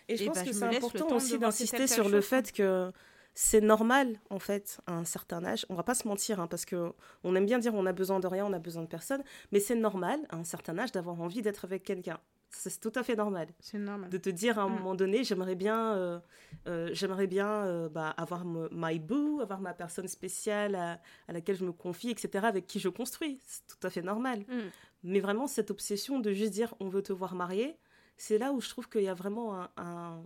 Et 0.08 0.16
je 0.16 0.24
pense 0.24 0.36
bah, 0.36 0.44
que 0.44 0.52
c'est 0.52 0.62
important 0.62 1.16
aussi 1.16 1.38
d'insister 1.38 1.86
sur 1.86 2.08
le 2.08 2.20
fait 2.20 2.52
que 2.52 2.92
c'est 3.38 3.60
normal 3.60 4.18
en 4.30 4.38
fait 4.38 4.80
à 4.86 4.94
un 4.94 5.04
certain 5.04 5.44
âge. 5.44 5.66
On 5.68 5.74
va 5.74 5.82
pas 5.82 5.94
se 5.94 6.08
mentir 6.08 6.40
hein, 6.40 6.46
parce 6.46 6.64
que 6.64 6.92
on 7.22 7.36
aime 7.36 7.44
bien 7.44 7.58
dire 7.58 7.74
on 7.74 7.84
a 7.84 7.92
besoin 7.92 8.18
de 8.18 8.26
rien, 8.26 8.46
on 8.46 8.52
a 8.54 8.58
besoin 8.58 8.82
de 8.82 8.88
personne, 8.88 9.22
mais 9.52 9.60
c'est 9.60 9.74
normal 9.74 10.18
à 10.30 10.36
un 10.36 10.44
certain 10.44 10.78
âge 10.78 10.90
d'avoir 10.90 11.20
envie 11.20 11.42
d'être 11.42 11.66
avec 11.66 11.84
quelqu'un. 11.84 12.18
C'est 12.48 12.80
tout 12.80 12.92
à 12.94 13.02
fait 13.02 13.14
normal. 13.14 13.48
C'est 13.60 13.78
normal. 13.78 14.08
De 14.08 14.16
te 14.16 14.30
dire 14.30 14.58
à 14.58 14.62
un 14.62 14.70
mm. 14.70 14.72
moment 14.72 14.94
donné, 14.94 15.22
j'aimerais 15.22 15.54
bien, 15.54 15.92
euh, 15.96 16.18
euh, 16.66 16.88
j'aimerais 16.92 17.26
bien 17.26 17.46
euh, 17.66 17.90
bah, 17.90 18.08
avoir 18.16 18.46
my 18.46 18.98
boo, 18.98 19.40
avoir 19.42 19.60
ma 19.60 19.74
personne 19.74 20.08
spéciale 20.08 20.74
à, 20.74 20.98
laquelle 21.28 21.56
je 21.56 21.64
me 21.66 21.72
confie, 21.72 22.08
etc., 22.08 22.46
avec 22.46 22.66
qui 22.66 22.80
je 22.80 22.88
construis. 22.88 23.38
C'est 23.44 23.66
tout 23.66 23.86
à 23.86 23.90
fait 23.90 24.00
normal. 24.00 24.40
Mm. 24.48 24.70
Mais 25.02 25.20
vraiment, 25.20 25.46
cette 25.46 25.70
obsession 25.70 26.20
de 26.20 26.32
juste 26.32 26.52
dire 26.52 26.74
on 26.80 26.88
veut 26.88 27.02
te 27.02 27.12
voir 27.12 27.34
marié, 27.34 27.76
c'est 28.16 28.38
là 28.38 28.52
où 28.52 28.62
je 28.62 28.70
trouve 28.70 28.88
qu'il 28.88 29.02
y 29.02 29.08
a 29.08 29.14
vraiment 29.14 29.68
un 29.76 30.24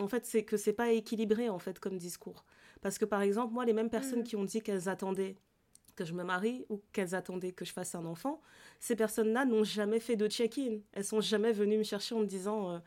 en 0.00 0.08
fait, 0.08 0.26
c'est 0.26 0.44
que 0.44 0.56
c'est 0.56 0.72
pas 0.72 0.90
équilibré 0.90 1.48
en 1.48 1.58
fait 1.58 1.78
comme 1.78 1.96
discours. 1.96 2.44
Parce 2.82 2.98
que 2.98 3.04
par 3.04 3.22
exemple, 3.22 3.54
moi, 3.54 3.64
les 3.64 3.72
mêmes 3.72 3.90
personnes 3.90 4.20
mm. 4.20 4.24
qui 4.24 4.36
ont 4.36 4.44
dit 4.44 4.60
qu'elles 4.60 4.88
attendaient 4.88 5.36
que 5.94 6.04
je 6.04 6.12
me 6.12 6.24
marie 6.24 6.66
ou 6.68 6.82
qu'elles 6.92 7.14
attendaient 7.14 7.52
que 7.52 7.64
je 7.64 7.72
fasse 7.72 7.94
un 7.94 8.04
enfant, 8.04 8.42
ces 8.80 8.96
personnes-là 8.96 9.46
n'ont 9.46 9.64
jamais 9.64 9.98
fait 9.98 10.16
de 10.16 10.28
check-in. 10.28 10.78
Elles 10.92 11.04
sont 11.04 11.22
jamais 11.22 11.52
venues 11.52 11.78
me 11.78 11.82
chercher 11.82 12.14
en 12.14 12.20
me 12.20 12.26
disant 12.26 12.70
euh, 12.70 12.78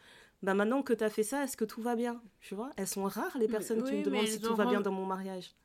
bah 0.43 0.53
maintenant 0.53 0.83
que 0.83 0.93
tu 0.93 1.03
as 1.03 1.09
fait 1.09 1.23
ça, 1.23 1.43
est-ce 1.43 1.57
que 1.57 1.65
tout 1.65 1.81
va 1.81 1.95
bien? 1.95 2.21
Tu 2.39 2.53
vois? 2.55 2.69
Elles 2.77 2.87
sont 2.87 3.03
rares 3.03 3.37
les 3.37 3.47
personnes 3.47 3.83
qui 3.83 3.93
me 3.93 4.03
demandent 4.03 4.27
si 4.27 4.39
tout 4.39 4.55
va 4.55 4.65
bien 4.65 4.81
dans 4.81 4.91
mon 4.91 5.05
mariage. 5.05 5.55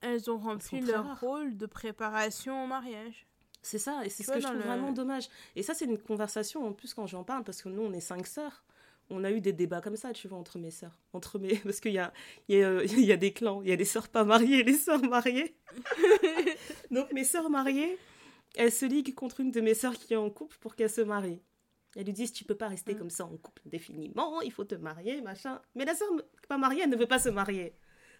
Elles 0.00 0.30
ont 0.30 0.38
rempli 0.38 0.80
leur 0.80 1.20
rôle 1.20 1.56
de 1.56 1.66
préparation 1.66 2.64
au 2.64 2.66
mariage. 2.66 3.26
C'est 3.62 3.78
ça, 3.78 4.04
et 4.04 4.10
c'est 4.10 4.22
ce 4.22 4.30
que 4.30 4.40
je 4.40 4.46
trouve 4.46 4.58
vraiment 4.58 4.92
dommage. 4.92 5.28
Et 5.56 5.62
ça, 5.62 5.72
c'est 5.72 5.86
une 5.86 5.96
conversation 5.96 6.66
en 6.66 6.72
plus 6.72 6.92
quand 6.92 7.06
j'en 7.06 7.24
parle, 7.24 7.44
parce 7.44 7.62
que 7.62 7.70
nous, 7.70 7.80
on 7.80 7.92
est 7.94 8.00
cinq 8.00 8.26
sœurs 8.26 8.62
on 9.10 9.24
a 9.24 9.30
eu 9.30 9.40
des 9.40 9.52
débats 9.52 9.80
comme 9.80 9.96
ça, 9.96 10.12
tu 10.12 10.28
vois, 10.28 10.38
entre 10.38 10.58
mes 10.58 10.70
sœurs. 10.70 10.98
Entre 11.12 11.38
mes... 11.38 11.56
Parce 11.64 11.80
qu'il 11.80 11.92
y 11.92 11.98
a, 11.98 12.12
il 12.48 12.58
y, 12.58 12.62
a, 12.62 12.82
il 12.84 13.04
y 13.04 13.12
a 13.12 13.16
des 13.16 13.32
clans. 13.32 13.62
Il 13.62 13.68
y 13.68 13.72
a 13.72 13.76
des 13.76 13.84
sœurs 13.84 14.08
pas 14.08 14.24
mariées 14.24 14.60
et 14.60 14.62
les 14.62 14.74
sœurs 14.74 15.02
mariées. 15.02 15.56
Donc 16.90 17.12
mes 17.12 17.24
sœurs 17.24 17.50
mariées, 17.50 17.98
elles 18.56 18.72
se 18.72 18.86
liguent 18.86 19.14
contre 19.14 19.40
une 19.40 19.50
de 19.50 19.60
mes 19.60 19.74
sœurs 19.74 19.94
qui 19.94 20.14
est 20.14 20.16
en 20.16 20.30
couple 20.30 20.56
pour 20.60 20.76
qu'elle 20.76 20.90
se 20.90 21.00
marie. 21.00 21.40
Elles 21.96 22.04
lui 22.04 22.12
disent, 22.12 22.32
tu 22.32 22.44
peux 22.44 22.56
pas 22.56 22.68
rester 22.68 22.94
mm. 22.94 22.98
comme 22.98 23.10
ça 23.10 23.24
en 23.24 23.36
couple 23.36 23.62
indéfiniment, 23.66 24.40
il 24.42 24.52
faut 24.52 24.64
te 24.64 24.74
marier, 24.74 25.20
machin. 25.20 25.60
Mais 25.74 25.84
la 25.84 25.94
sœur 25.94 26.08
pas 26.48 26.58
mariée, 26.58 26.82
elle 26.84 26.90
ne 26.90 26.96
veut 26.96 27.06
pas 27.06 27.18
se 27.18 27.28
marier. 27.28 27.74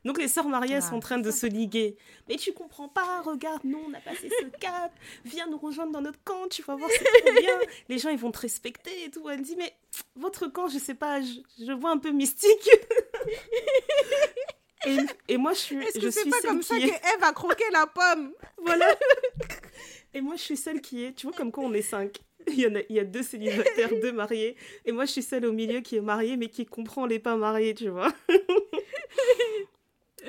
Donc 0.05 0.19
les 0.19 0.29
sœurs 0.29 0.49
mariées 0.49 0.81
sont 0.81 0.97
en 0.97 1.01
train 1.01 1.19
de 1.19 1.31
se 1.31 1.47
liguer. 1.47 1.97
Mais 2.29 2.37
tu 2.37 2.53
comprends 2.53 2.89
pas, 2.89 3.23
regarde, 3.23 3.63
nous 3.65 3.83
on 3.89 3.95
a 3.95 4.01
passé 4.01 4.29
ce 4.41 4.47
cap, 4.61 4.93
viens 5.25 5.47
nous 5.47 5.57
rejoindre 5.57 5.93
dans 5.93 6.03
notre 6.03 6.23
camp, 6.25 6.47
tu 6.49 6.63
vas 6.63 6.77
voir, 6.77 6.91
c'est 6.91 7.05
trop 7.23 7.33
bien. 7.41 7.59
Les 7.89 7.99
gens 7.99 8.11
ils 8.11 8.19
vont 8.19 8.31
te 8.31 8.41
respecter 8.41 9.05
et 9.05 9.11
tout. 9.11 9.29
Elle 9.31 9.43
dit, 9.43 9.57
mais 9.57 9.75
votre 10.17 10.47
camp, 10.49 10.69
je 10.69 10.79
sais 10.79 10.95
pas, 10.95 11.21
je, 11.23 11.73
vois 11.73 11.91
un 11.91 11.99
peu 11.99 12.11
mystique. 12.11 12.71
et, 15.29 15.39
moi 15.39 15.55
je 15.55 15.59
suis. 15.59 15.77
Est-ce 15.77 15.99
que 15.99 16.11
c'est 16.11 16.29
pas 16.29 16.43
comme 16.43 16.63
ça 16.63 16.77
que 16.79 16.85
Eve 16.85 17.23
a 17.23 17.33
croqué 17.33 17.65
la 17.73 17.87
pomme? 17.87 18.33
Voilà. 18.59 18.87
Et 20.17 20.21
moi 20.21 20.37
je 20.37 20.43
suis 20.43 20.57
celle 20.57 20.81
qui 20.81 21.05
est, 21.05 21.13
tu 21.13 21.27
vois, 21.27 21.35
comme 21.35 21.51
quoi 21.51 21.65
on 21.65 21.73
est 21.73 21.83
cinq. 21.83 22.21
Il 22.47 22.61
y, 22.61 22.67
a, 22.67 22.69
il 22.91 22.95
y 22.95 23.01
a 23.01 23.05
deux 23.05 23.23
célibataires, 23.23 23.89
deux 24.03 24.13
mariés. 24.13 24.55
Et 24.85 24.93
moi, 24.93 25.07
je 25.07 25.13
suis 25.13 25.23
celle 25.23 25.47
au 25.47 25.53
milieu 25.53 25.81
qui 25.81 25.97
est 25.97 26.03
mariée, 26.03 26.37
mais 26.37 26.49
qui 26.49 26.67
comprend 26.67 27.07
les 27.07 27.19
pas 27.19 27.37
mariés, 27.37 27.75
tu 27.75 27.89
vois. 27.89 28.13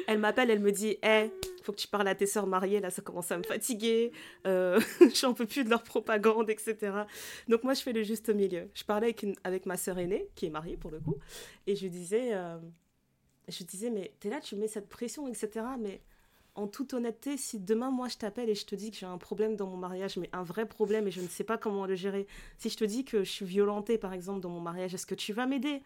Elle 0.08 0.20
m'appelle, 0.20 0.50
elle 0.50 0.60
me 0.60 0.72
dit 0.72 0.98
Hé, 1.04 1.32
faut 1.64 1.72
que 1.72 1.78
tu 1.78 1.88
parles 1.88 2.08
à 2.08 2.16
tes 2.16 2.26
sœurs 2.26 2.48
mariées, 2.48 2.80
là, 2.80 2.90
ça 2.90 3.02
commence 3.02 3.32
à 3.32 3.38
me 3.38 3.44
fatiguer. 3.44 4.12
Euh, 4.46 4.80
J'en 5.16 5.34
peux 5.34 5.46
plus 5.46 5.64
de 5.64 5.70
leur 5.70 5.84
propagande, 5.84 6.50
etc. 6.50 6.76
Donc, 7.48 7.64
moi, 7.64 7.74
je 7.74 7.82
fais 7.82 7.94
le 7.94 8.04
juste 8.04 8.30
milieu. 8.30 8.70
Je 8.74 8.84
parlais 8.84 9.08
avec, 9.08 9.26
avec 9.44 9.66
ma 9.66 9.78
sœur 9.78 9.98
aînée, 9.98 10.30
qui 10.36 10.46
est 10.46 10.50
mariée 10.50 10.78
pour 10.78 10.92
le 10.92 11.00
coup, 11.00 11.18
et 11.68 11.76
je 11.76 11.88
disais, 11.88 12.34
euh, 12.34 12.58
je 13.48 13.64
disais 13.64 13.90
Mais 13.90 14.14
t'es 14.20 14.30
là, 14.30 14.40
tu 14.40 14.56
mets 14.56 14.68
cette 14.68 14.90
pression, 14.90 15.28
etc. 15.28 15.66
Mais 15.80 16.02
en 16.56 16.68
toute 16.68 16.94
honnêteté, 16.94 17.36
si 17.38 17.60
demain, 17.60 17.92
moi, 17.92 18.08
je 18.08 18.18
t'appelle 18.18 18.50
et 18.50 18.56
je 18.56 18.66
te 18.66 18.76
dis 18.76 18.92
que 18.92 18.98
j'ai 18.98 19.06
un 19.06 19.18
problème 19.18 19.56
dans 19.56 19.68
mon 19.68 19.78
mariage, 19.78 20.18
mais 20.18 20.30
un 20.32 20.44
vrai 20.44 20.66
problème 20.66 21.08
et 21.08 21.12
je 21.12 21.22
ne 21.22 21.28
sais 21.28 21.44
pas 21.44 21.58
comment 21.58 21.86
le 21.86 21.96
gérer, 21.96 22.28
si 22.58 22.70
je 22.70 22.78
te 22.78 22.86
dis 22.86 23.04
que 23.04 23.24
je 23.24 23.30
suis 23.30 23.46
violentée, 23.46 23.98
par 23.98 24.14
exemple, 24.14 24.40
dans 24.40 24.50
mon 24.50 24.62
mariage, 24.62 24.94
est-ce 24.94 25.06
que 25.06 25.16
tu 25.16 25.34
vas 25.34 25.48
m'aider? 25.48 25.82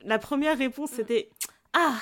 La 0.00 0.18
première 0.18 0.58
réponse, 0.58 0.92
mm. 0.92 0.96
c'était 0.96 1.30
Ah 1.72 1.98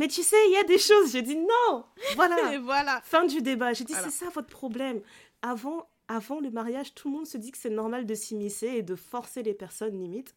mais 0.00 0.08
tu 0.08 0.22
sais, 0.22 0.36
il 0.48 0.54
y 0.54 0.56
a 0.56 0.64
des 0.64 0.78
choses. 0.78 1.12
J'ai 1.12 1.20
dit 1.20 1.36
non. 1.36 1.84
Voilà. 2.16 2.36
Et 2.54 2.58
voilà. 2.58 3.02
Fin 3.04 3.26
du 3.26 3.42
débat. 3.42 3.74
J'ai 3.74 3.84
dit 3.84 3.92
c'est 3.92 4.08
ça 4.08 4.30
votre 4.30 4.48
problème. 4.48 5.02
Avant, 5.42 5.90
avant 6.08 6.40
le 6.40 6.50
mariage, 6.50 6.94
tout 6.94 7.10
le 7.10 7.16
monde 7.16 7.26
se 7.26 7.36
dit 7.36 7.50
que 7.50 7.58
c'est 7.58 7.68
normal 7.68 8.06
de 8.06 8.14
s'immiscer 8.14 8.68
et 8.68 8.82
de 8.82 8.94
forcer 8.94 9.42
les 9.42 9.52
personnes 9.52 10.00
limite. 10.00 10.34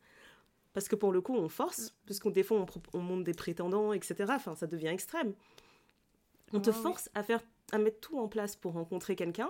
Parce 0.74 0.90
que 0.90 0.98
pour 0.98 1.14
le 1.14 1.22
coup, 1.22 1.34
on 1.34 1.48
force, 1.48 1.96
parce 2.06 2.20
qu'on 2.20 2.30
des 2.30 2.44
fois 2.44 2.60
on, 2.60 2.66
on, 2.98 3.02
monte 3.02 3.24
des 3.24 3.34
prétendants, 3.34 3.94
etc. 3.94 4.34
Enfin, 4.36 4.54
ça 4.54 4.68
devient 4.68 4.88
extrême. 4.88 5.34
On 6.52 6.60
te 6.60 6.74
force 6.74 7.10
à 7.14 7.24
faire, 7.24 7.40
à 7.72 7.78
mettre 7.78 8.02
tout 8.02 8.20
en 8.20 8.28
place 8.28 8.58
pour 8.58 8.74
rencontrer 8.74 9.16
quelqu'un. 9.16 9.50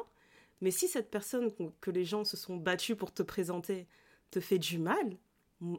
Mais 0.62 0.70
si 0.70 0.88
cette 0.88 1.10
personne 1.10 1.52
que 1.82 1.90
les 1.90 2.06
gens 2.06 2.24
se 2.24 2.38
sont 2.38 2.58
battus 2.58 2.96
pour 2.96 3.12
te 3.12 3.24
présenter 3.24 3.88
te 4.30 4.40
fait 4.40 4.60
du 4.60 4.78
mal, 4.78 5.18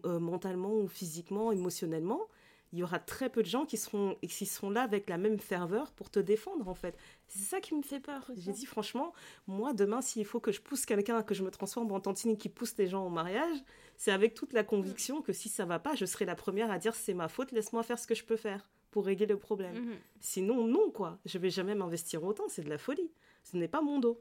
euh, 0.04 0.18
mentalement 0.18 0.74
ou 0.74 0.88
physiquement, 0.88 1.52
émotionnellement, 1.52 2.26
il 2.74 2.78
y 2.78 2.82
aura 2.82 2.98
très 2.98 3.30
peu 3.30 3.40
de 3.40 3.46
gens 3.46 3.66
qui 3.66 3.76
seront, 3.76 4.16
qui 4.20 4.46
seront 4.46 4.68
là 4.68 4.82
avec 4.82 5.08
la 5.08 5.16
même 5.16 5.38
ferveur 5.38 5.92
pour 5.92 6.10
te 6.10 6.18
défendre, 6.18 6.66
en 6.66 6.74
fait. 6.74 6.98
C'est 7.28 7.38
ça 7.44 7.60
qui 7.60 7.72
me 7.72 7.82
fait 7.82 8.00
peur. 8.00 8.28
J'ai 8.36 8.50
dit, 8.50 8.66
franchement, 8.66 9.12
moi, 9.46 9.72
demain, 9.72 10.02
s'il 10.02 10.24
faut 10.24 10.40
que 10.40 10.50
je 10.50 10.60
pousse 10.60 10.84
quelqu'un, 10.84 11.22
que 11.22 11.34
je 11.34 11.44
me 11.44 11.52
transforme 11.52 11.92
en 11.92 12.00
tantine 12.00 12.36
qui 12.36 12.48
pousse 12.48 12.76
les 12.76 12.88
gens 12.88 13.06
au 13.06 13.10
mariage, 13.10 13.56
c'est 13.96 14.10
avec 14.10 14.34
toute 14.34 14.52
la 14.52 14.64
conviction 14.64 15.22
que 15.22 15.32
si 15.32 15.48
ça 15.48 15.64
va 15.64 15.78
pas, 15.78 15.94
je 15.94 16.04
serai 16.04 16.24
la 16.24 16.34
première 16.34 16.72
à 16.72 16.78
dire 16.78 16.96
c'est 16.96 17.14
ma 17.14 17.28
faute, 17.28 17.52
laisse-moi 17.52 17.84
faire 17.84 17.98
ce 17.98 18.08
que 18.08 18.16
je 18.16 18.24
peux 18.24 18.36
faire 18.36 18.68
pour 18.90 19.06
régler 19.06 19.26
le 19.26 19.38
problème. 19.38 19.76
Mhm. 19.76 19.96
Sinon, 20.18 20.66
non, 20.66 20.90
quoi. 20.90 21.20
Je 21.26 21.38
vais 21.38 21.50
jamais 21.50 21.76
m'investir 21.76 22.24
autant, 22.24 22.48
c'est 22.48 22.64
de 22.64 22.70
la 22.70 22.78
folie. 22.78 23.12
Ce 23.44 23.56
n'est 23.56 23.68
pas 23.68 23.82
mon 23.82 24.00
dos. 24.00 24.20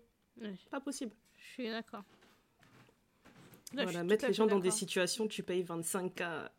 Pas 0.70 0.80
possible. 0.80 1.16
Je 1.40 1.54
suis 1.54 1.70
d'accord. 1.70 2.04
Voilà, 3.74 4.04
mettre 4.04 4.28
les 4.28 4.34
gens 4.34 4.46
dans 4.46 4.60
des 4.60 4.70
situations, 4.70 5.28
tu 5.28 5.42
payes 5.42 5.64
25K 5.64 6.50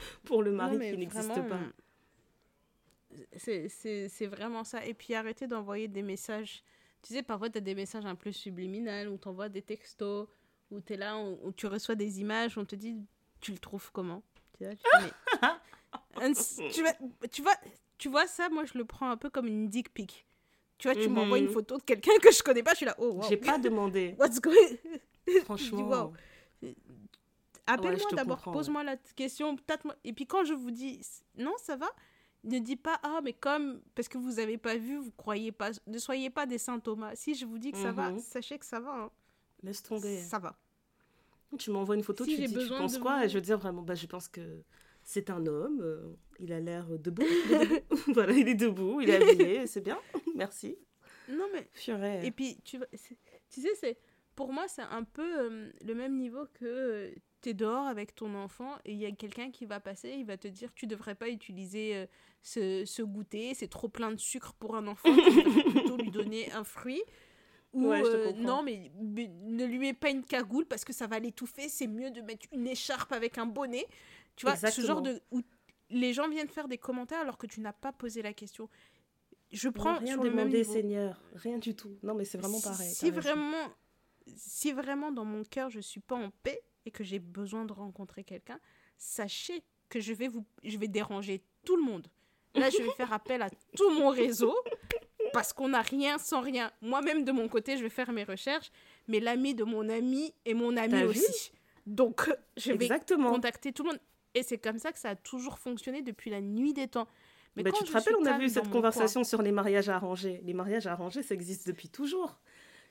pour 0.24 0.42
le 0.42 0.52
mari 0.52 0.78
qui 0.78 0.96
n'existe 0.96 1.48
pas. 1.48 1.60
C'est 3.36 4.26
vraiment 4.26 4.64
ça. 4.64 4.84
Et 4.86 4.94
puis 4.94 5.14
arrêtez 5.14 5.46
d'envoyer 5.46 5.88
des 5.88 6.02
messages. 6.02 6.62
Tu 7.02 7.14
sais, 7.14 7.22
parfois, 7.22 7.48
tu 7.48 7.58
as 7.58 7.62
des 7.62 7.74
messages 7.74 8.04
un 8.04 8.14
peu 8.14 8.30
subliminaux 8.30 9.12
où 9.12 9.18
tu 9.18 9.28
envoies 9.28 9.48
des 9.48 9.62
textos, 9.62 10.28
où 10.70 10.80
tu 10.80 10.92
es 10.92 10.96
là, 10.96 11.18
où, 11.18 11.52
tu 11.52 11.66
reçois 11.66 11.94
des 11.94 12.20
images, 12.20 12.58
on 12.58 12.64
te 12.64 12.76
dit 12.76 12.96
Tu 13.40 13.52
le 13.52 13.58
trouves 13.58 13.90
comment? 13.92 14.22
Tu, 14.58 14.66
tu, 16.72 16.82
vois, 16.82 16.92
tu, 17.30 17.42
vois, 17.42 17.54
tu 17.96 18.08
vois 18.10 18.26
ça, 18.26 18.50
moi, 18.50 18.64
je 18.66 18.76
le 18.76 18.84
prends 18.84 19.10
un 19.10 19.16
peu 19.16 19.30
comme 19.30 19.46
une 19.46 19.68
dick 19.68 19.92
pic. 19.94 20.26
Tu 20.76 20.88
vois, 20.88 20.94
tu 20.94 21.08
m'envoies 21.08 21.38
une 21.38 21.46
mhm. 21.46 21.52
photo 21.52 21.76
de 21.76 21.82
quelqu'un 21.82 22.16
que 22.22 22.32
je 22.32 22.42
connais 22.42 22.62
pas, 22.62 22.72
je 22.72 22.76
suis 22.76 22.86
là, 22.86 22.94
oh 22.98 23.12
wow. 23.12 23.22
J'ai 23.28 23.36
pas 23.36 23.58
demandé. 23.58 24.14
What's 24.18 24.40
going 24.40 24.78
Franchement. 25.44 26.12
Appelle-moi 27.66 28.10
d'abord, 28.12 28.42
pose-moi 28.42 28.84
la 28.84 28.96
question. 28.96 29.56
Et 30.04 30.12
puis 30.12 30.26
quand 30.26 30.44
je 30.44 30.54
vous 30.54 30.70
dis 30.70 31.00
non, 31.36 31.54
ça 31.58 31.76
va, 31.76 31.88
ne 32.44 32.58
dis 32.58 32.76
pas 32.76 32.98
ah, 33.02 33.20
mais 33.22 33.32
comme 33.32 33.80
parce 33.94 34.08
que 34.08 34.18
vous 34.18 34.38
avez 34.38 34.58
pas 34.58 34.76
vu, 34.76 34.98
vous 34.98 35.12
croyez 35.12 35.52
pas. 35.52 35.70
Ne 35.86 35.98
soyez 35.98 36.30
pas 36.30 36.46
des 36.46 36.58
saint 36.58 36.78
Thomas. 36.78 37.14
Si 37.14 37.34
je 37.34 37.46
vous 37.46 37.58
dis 37.58 37.72
que 37.72 37.78
ça 37.78 37.92
va, 37.92 38.10
mhm. 38.10 38.18
sachez 38.18 38.58
que 38.58 38.66
ça 38.66 38.80
va. 38.80 38.92
Hein. 38.92 39.10
Laisse 39.62 39.82
tomber. 39.82 40.18
Ça 40.18 40.38
va. 40.38 40.58
Tu 41.58 41.70
m'envoies 41.70 41.96
une 41.96 42.02
photo, 42.02 42.24
tu 42.24 42.36
dis 42.36 42.52
tu 42.52 42.68
penses 42.68 42.98
quoi? 42.98 43.24
Et 43.24 43.28
je 43.28 43.34
veux 43.34 43.40
dire 43.40 43.58
vraiment, 43.58 43.82
bah, 43.82 43.96
je 43.96 44.06
pense 44.06 44.28
que 44.28 44.62
c'est 45.02 45.30
un 45.30 45.44
homme. 45.46 45.80
Euh, 45.82 46.16
il 46.38 46.52
a 46.52 46.60
l'air 46.60 46.86
debout. 46.98 47.22
voilà, 48.14 48.32
il 48.32 48.48
est 48.48 48.54
debout, 48.54 49.00
il 49.00 49.10
est 49.10 49.16
habillé, 49.16 49.66
c'est 49.66 49.80
bien. 49.80 49.98
Merci. 50.34 50.76
Non 51.28 51.46
mais. 51.52 51.68
Et 52.24 52.30
puis 52.30 52.60
tu, 52.64 52.78
tu 53.48 53.60
sais, 53.60 53.74
c'est 53.74 53.98
pour 54.34 54.52
moi 54.52 54.66
c'est 54.68 54.82
un 54.82 55.04
peu 55.04 55.40
euh, 55.40 55.70
le 55.84 55.94
même 55.94 56.16
niveau 56.16 56.46
que 56.54 56.64
euh, 56.64 57.10
tu 57.40 57.50
es 57.50 57.54
dehors 57.54 57.86
avec 57.86 58.14
ton 58.14 58.34
enfant 58.34 58.76
et 58.84 58.92
il 58.92 58.98
y 58.98 59.06
a 59.06 59.12
quelqu'un 59.12 59.50
qui 59.50 59.66
va 59.66 59.80
passer, 59.80 60.10
il 60.10 60.26
va 60.26 60.36
te 60.36 60.48
dire 60.48 60.72
tu 60.74 60.86
devrais 60.86 61.14
pas 61.14 61.28
utiliser 61.28 61.96
euh, 61.96 62.06
ce, 62.42 62.84
ce, 62.84 63.02
goûter, 63.02 63.54
c'est 63.54 63.68
trop 63.68 63.88
plein 63.88 64.10
de 64.10 64.18
sucre 64.18 64.54
pour 64.54 64.76
un 64.76 64.86
enfant, 64.86 65.14
tu 65.14 65.42
devrais 65.42 65.62
plutôt 65.70 65.96
lui 65.96 66.10
donner 66.10 66.50
un 66.52 66.64
fruit. 66.64 67.02
Ou 67.72 67.92
euh, 67.92 68.32
non, 68.32 68.62
mais, 68.62 68.90
ne 68.98 69.64
lui 69.64 69.78
mets 69.78 69.94
pas 69.94 70.10
une 70.10 70.24
cagoule 70.24 70.66
parce 70.66 70.84
que 70.84 70.92
ça 70.92 71.06
va 71.06 71.18
l'étouffer, 71.20 71.68
c'est 71.68 71.86
mieux 71.86 72.10
de 72.10 72.20
mettre 72.20 72.46
une 72.52 72.66
écharpe 72.66 73.12
avec 73.12 73.38
un 73.38 73.46
bonnet. 73.46 73.86
Tu 74.34 74.46
vois, 74.46 74.56
ce 74.56 74.80
genre 74.80 75.02
de. 75.02 75.20
où 75.30 75.42
les 75.90 76.12
gens 76.12 76.28
viennent 76.28 76.48
faire 76.48 76.68
des 76.68 76.78
commentaires 76.78 77.20
alors 77.20 77.38
que 77.38 77.46
tu 77.46 77.60
n'as 77.60 77.72
pas 77.72 77.92
posé 77.92 78.22
la 78.22 78.32
question. 78.32 78.68
Je 79.52 79.68
prends. 79.68 79.98
Rien 79.98 80.14
sur 80.14 80.24
demander, 80.24 80.64
Seigneur. 80.64 81.20
Rien 81.34 81.58
du 81.58 81.74
tout. 81.74 81.96
Non, 82.02 82.14
mais 82.14 82.24
c'est 82.24 82.38
vraiment 82.38 82.60
pareil. 82.60 82.90
Si 82.90 83.10
vraiment, 83.10 83.68
si 84.36 84.72
vraiment 84.72 85.12
dans 85.12 85.24
mon 85.24 85.44
cœur 85.44 85.70
je 85.70 85.80
suis 85.80 86.00
pas 86.00 86.16
en 86.16 86.30
paix, 86.42 86.62
et 86.86 86.90
que 86.90 87.04
j'ai 87.04 87.18
besoin 87.18 87.64
de 87.64 87.72
rencontrer 87.72 88.24
quelqu'un, 88.24 88.58
sachez 88.96 89.62
que 89.88 90.00
je 90.00 90.12
vais, 90.12 90.28
vous, 90.28 90.44
je 90.64 90.78
vais 90.78 90.88
déranger 90.88 91.42
tout 91.64 91.76
le 91.76 91.82
monde. 91.82 92.06
Là, 92.54 92.68
je 92.70 92.78
vais 92.78 92.90
faire 92.96 93.12
appel 93.12 93.42
à 93.42 93.50
tout 93.76 93.90
mon 93.90 94.10
réseau 94.10 94.54
parce 95.32 95.52
qu'on 95.52 95.68
n'a 95.68 95.82
rien 95.82 96.18
sans 96.18 96.40
rien. 96.40 96.72
Moi-même, 96.80 97.24
de 97.24 97.32
mon 97.32 97.48
côté, 97.48 97.76
je 97.76 97.82
vais 97.82 97.90
faire 97.90 98.12
mes 98.12 98.24
recherches, 98.24 98.70
mais 99.06 99.20
l'ami 99.20 99.54
de 99.54 99.64
mon 99.64 99.88
ami 99.88 100.34
et 100.44 100.54
mon 100.54 100.76
ami 100.76 101.04
aussi. 101.04 101.52
Donc, 101.86 102.30
je 102.56 102.72
vais 102.72 102.88
contacter 102.88 103.72
tout 103.72 103.84
le 103.84 103.90
monde. 103.90 104.00
Et 104.34 104.42
c'est 104.42 104.58
comme 104.58 104.78
ça 104.78 104.92
que 104.92 104.98
ça 104.98 105.10
a 105.10 105.16
toujours 105.16 105.58
fonctionné 105.58 106.02
depuis 106.02 106.30
la 106.30 106.40
nuit 106.40 106.72
des 106.72 106.88
temps. 106.88 107.08
Mais 107.56 107.64
bah, 107.64 107.70
tu 107.76 107.84
te 107.84 107.92
rappelles, 107.92 108.14
on 108.16 108.26
a 108.26 108.38
vu 108.38 108.48
cette 108.48 108.70
conversation 108.70 109.24
sur 109.24 109.42
les 109.42 109.50
mariages 109.50 109.88
arrangés. 109.88 110.40
Les 110.44 110.54
mariages 110.54 110.86
arrangés, 110.86 111.22
ça 111.22 111.34
existe 111.34 111.66
depuis 111.66 111.88
toujours. 111.88 112.38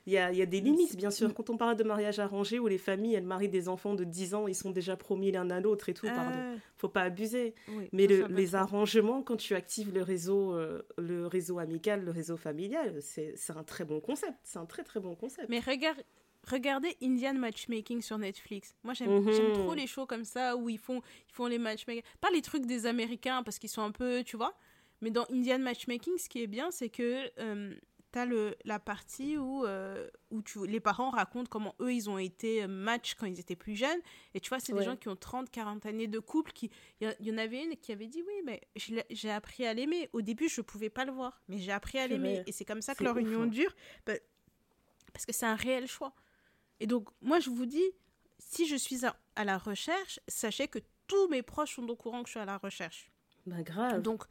Il 0.06 0.12
y 0.12 0.18
a, 0.18 0.32
y 0.32 0.42
a, 0.42 0.46
des 0.46 0.60
limites, 0.60 0.96
bien 0.96 1.10
sûr. 1.10 1.32
Quand 1.34 1.50
on 1.50 1.56
parle 1.56 1.76
de 1.76 1.84
mariage 1.84 2.18
arrangé, 2.18 2.58
où 2.58 2.66
les 2.66 2.78
familles, 2.78 3.14
elles 3.14 3.24
marient 3.26 3.48
des 3.48 3.68
enfants 3.68 3.94
de 3.94 4.04
10 4.04 4.34
ans, 4.34 4.48
ils 4.48 4.54
sont 4.54 4.70
déjà 4.70 4.96
promis 4.96 5.30
l'un 5.30 5.50
à 5.50 5.60
l'autre 5.60 5.88
et 5.88 5.94
tout, 5.94 6.06
pardon. 6.06 6.38
Euh. 6.38 6.56
Faut 6.76 6.88
pas 6.88 7.02
abuser. 7.02 7.54
Mais 7.92 8.06
les 8.06 8.54
arrangements, 8.54 9.22
quand 9.22 9.36
tu 9.36 9.54
actives 9.54 9.92
le 9.92 10.02
réseau, 10.02 10.54
euh, 10.54 10.82
le 10.98 11.26
réseau 11.26 11.58
amical, 11.58 12.04
le 12.04 12.10
réseau 12.10 12.36
familial, 12.36 13.00
c'est 13.00 13.34
un 13.50 13.64
très 13.64 13.84
bon 13.84 14.00
concept. 14.00 14.38
C'est 14.42 14.58
un 14.58 14.66
très 14.66 14.84
très 14.84 15.00
bon 15.00 15.14
concept. 15.14 15.48
Mais 15.48 15.60
regarde, 15.60 16.02
regardez 16.48 16.96
Indian 17.02 17.34
Matchmaking 17.34 18.00
sur 18.00 18.18
Netflix. 18.18 18.74
Moi, 18.82 18.94
j'aime 18.94 19.10
mhm. 19.10 19.52
trop 19.54 19.74
les 19.74 19.86
shows 19.86 20.06
comme 20.06 20.24
ça 20.24 20.56
où 20.56 20.68
ils 20.68 20.78
font, 20.78 21.00
ils 21.28 21.32
font 21.32 21.46
les 21.46 21.58
matchmaking. 21.58 22.02
Pas 22.20 22.30
les 22.30 22.42
trucs 22.42 22.66
des 22.66 22.86
Américains 22.86 23.42
parce 23.42 23.58
qu'ils 23.58 23.70
sont 23.70 23.82
un 23.82 23.92
peu, 23.92 24.22
tu 24.24 24.36
vois. 24.36 24.54
Mais 25.00 25.10
dans 25.10 25.24
Indian 25.30 25.58
Matchmaking, 25.58 26.18
ce 26.18 26.28
qui 26.28 26.42
est 26.42 26.46
bien, 26.46 26.70
c'est 26.70 26.90
que 26.90 27.30
euh, 27.38 27.74
T'as 28.12 28.24
le, 28.24 28.56
la 28.64 28.80
partie 28.80 29.38
où, 29.38 29.64
euh, 29.64 30.08
où 30.32 30.42
tu, 30.42 30.66
les 30.66 30.80
parents 30.80 31.10
racontent 31.10 31.48
comment 31.48 31.76
eux, 31.80 31.92
ils 31.92 32.10
ont 32.10 32.18
été 32.18 32.66
match 32.66 33.14
quand 33.14 33.26
ils 33.26 33.38
étaient 33.38 33.54
plus 33.54 33.76
jeunes. 33.76 34.00
Et 34.34 34.40
tu 34.40 34.48
vois, 34.48 34.58
c'est 34.58 34.72
des 34.72 34.82
gens 34.82 34.96
qui 34.96 35.08
ont 35.08 35.16
30, 35.16 35.48
40 35.48 35.86
années 35.86 36.08
de 36.08 36.18
couple. 36.18 36.50
Il 36.62 36.70
y, 37.00 37.28
y, 37.28 37.32
en 37.32 37.38
avait 37.38 37.62
une 37.62 37.76
qui 37.76 37.92
avait 37.92 38.08
dit 38.08 38.22
Oui, 38.26 38.42
mais 38.44 38.60
j'ai 39.10 39.30
appris 39.30 39.64
à 39.64 39.74
l'aimer. 39.74 40.08
Au 40.12 40.22
début, 40.22 40.48
je 40.48 40.60
pouvais 40.60 40.90
pas 40.90 41.04
le 41.04 41.12
voir, 41.12 41.40
mais 41.48 41.58
j'ai 41.58 41.72
appris 41.72 41.98
à 41.98 42.08
l'aimer. 42.08 42.42
Et 42.46 42.52
c'est 42.52 42.64
comme 42.64 42.82
ça 42.82 42.94
que 42.94 43.04
leur 43.04 43.16
union 43.16 43.42
hein. 43.42 43.46
dure. 43.46 43.74
Bah, 44.06 44.14
parce 45.12 45.26
que 45.26 45.32
c'est 45.32 45.46
un 45.46 45.56
réel 45.56 45.86
choix. 45.86 46.12
Et 46.80 46.86
donc, 46.86 47.08
moi, 47.20 47.38
je 47.40 47.50
vous 47.50 47.66
dis 47.66 47.92
si 48.38 48.66
je 48.66 48.76
suis 48.76 49.04
à, 49.04 49.16
à 49.36 49.44
la 49.44 49.58
recherche, 49.58 50.18
sachez 50.26 50.66
que 50.66 50.78
tous 51.06 51.28
mes 51.28 51.42
proches 51.42 51.76
sont 51.76 51.88
au 51.88 51.96
courant 51.96 52.22
que 52.22 52.28
je 52.28 52.32
suis 52.32 52.40
à 52.40 52.44
la 52.44 52.58
recherche. 52.58 53.10
Bah, 53.46 53.62
grave. 53.62 54.02
Donc, 54.02 54.24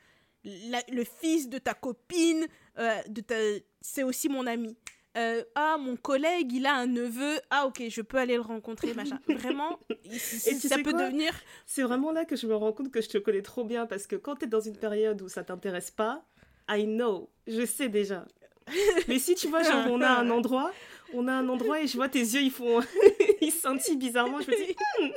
le 0.43 1.03
fils 1.03 1.49
de 1.49 1.57
ta 1.57 1.73
copine, 1.73 2.47
euh, 2.77 2.95
de 3.07 3.21
ta... 3.21 3.35
c'est 3.81 4.03
aussi 4.03 4.29
mon 4.29 4.47
ami. 4.47 4.75
euh, 5.17 5.43
ah 5.55 5.77
mon 5.79 5.95
collègue 5.95 6.51
il 6.53 6.65
a 6.65 6.75
un 6.75 6.85
neveu 6.85 7.39
ah 7.49 7.65
ok 7.65 7.83
je 7.89 8.01
peux 8.01 8.17
aller 8.17 8.35
le 8.35 8.41
rencontrer 8.41 8.93
machin 8.93 9.19
vraiment 9.27 9.79
et 10.05 10.19
ça 10.19 10.77
peut 10.77 10.93
devenir 10.93 11.33
c'est 11.65 11.81
vraiment 11.81 12.11
là 12.11 12.25
que 12.25 12.35
je 12.35 12.45
me 12.45 12.55
rends 12.55 12.71
compte 12.73 12.91
que 12.91 13.01
je 13.01 13.09
te 13.09 13.17
connais 13.17 13.41
trop 13.41 13.63
bien 13.63 13.87
parce 13.87 14.05
que 14.05 14.15
quand 14.15 14.35
tu 14.35 14.45
es 14.45 14.47
dans 14.47 14.59
une 14.59 14.77
période 14.77 15.19
où 15.23 15.27
ça 15.27 15.43
t'intéresse 15.43 15.89
pas 15.89 16.23
I 16.69 16.85
know 16.85 17.29
je 17.47 17.65
sais 17.65 17.89
déjà 17.89 18.27
mais 19.07 19.17
si 19.17 19.33
tu 19.33 19.47
vois 19.47 19.63
genre 19.63 19.87
on 19.89 19.99
a 20.01 20.09
un 20.09 20.29
endroit 20.29 20.71
on 21.13 21.27
a 21.27 21.33
un 21.33 21.49
endroit 21.49 21.81
et 21.81 21.87
je 21.87 21.95
vois 21.95 22.07
tes 22.07 22.19
yeux 22.19 22.41
ils 22.41 22.51
font 22.51 22.81
ils 23.41 23.51
scintillent 23.51 23.97
bizarrement 23.97 24.39
je 24.41 24.51
me 24.51 24.55
dis 24.55 24.75
hmm. 24.99 25.09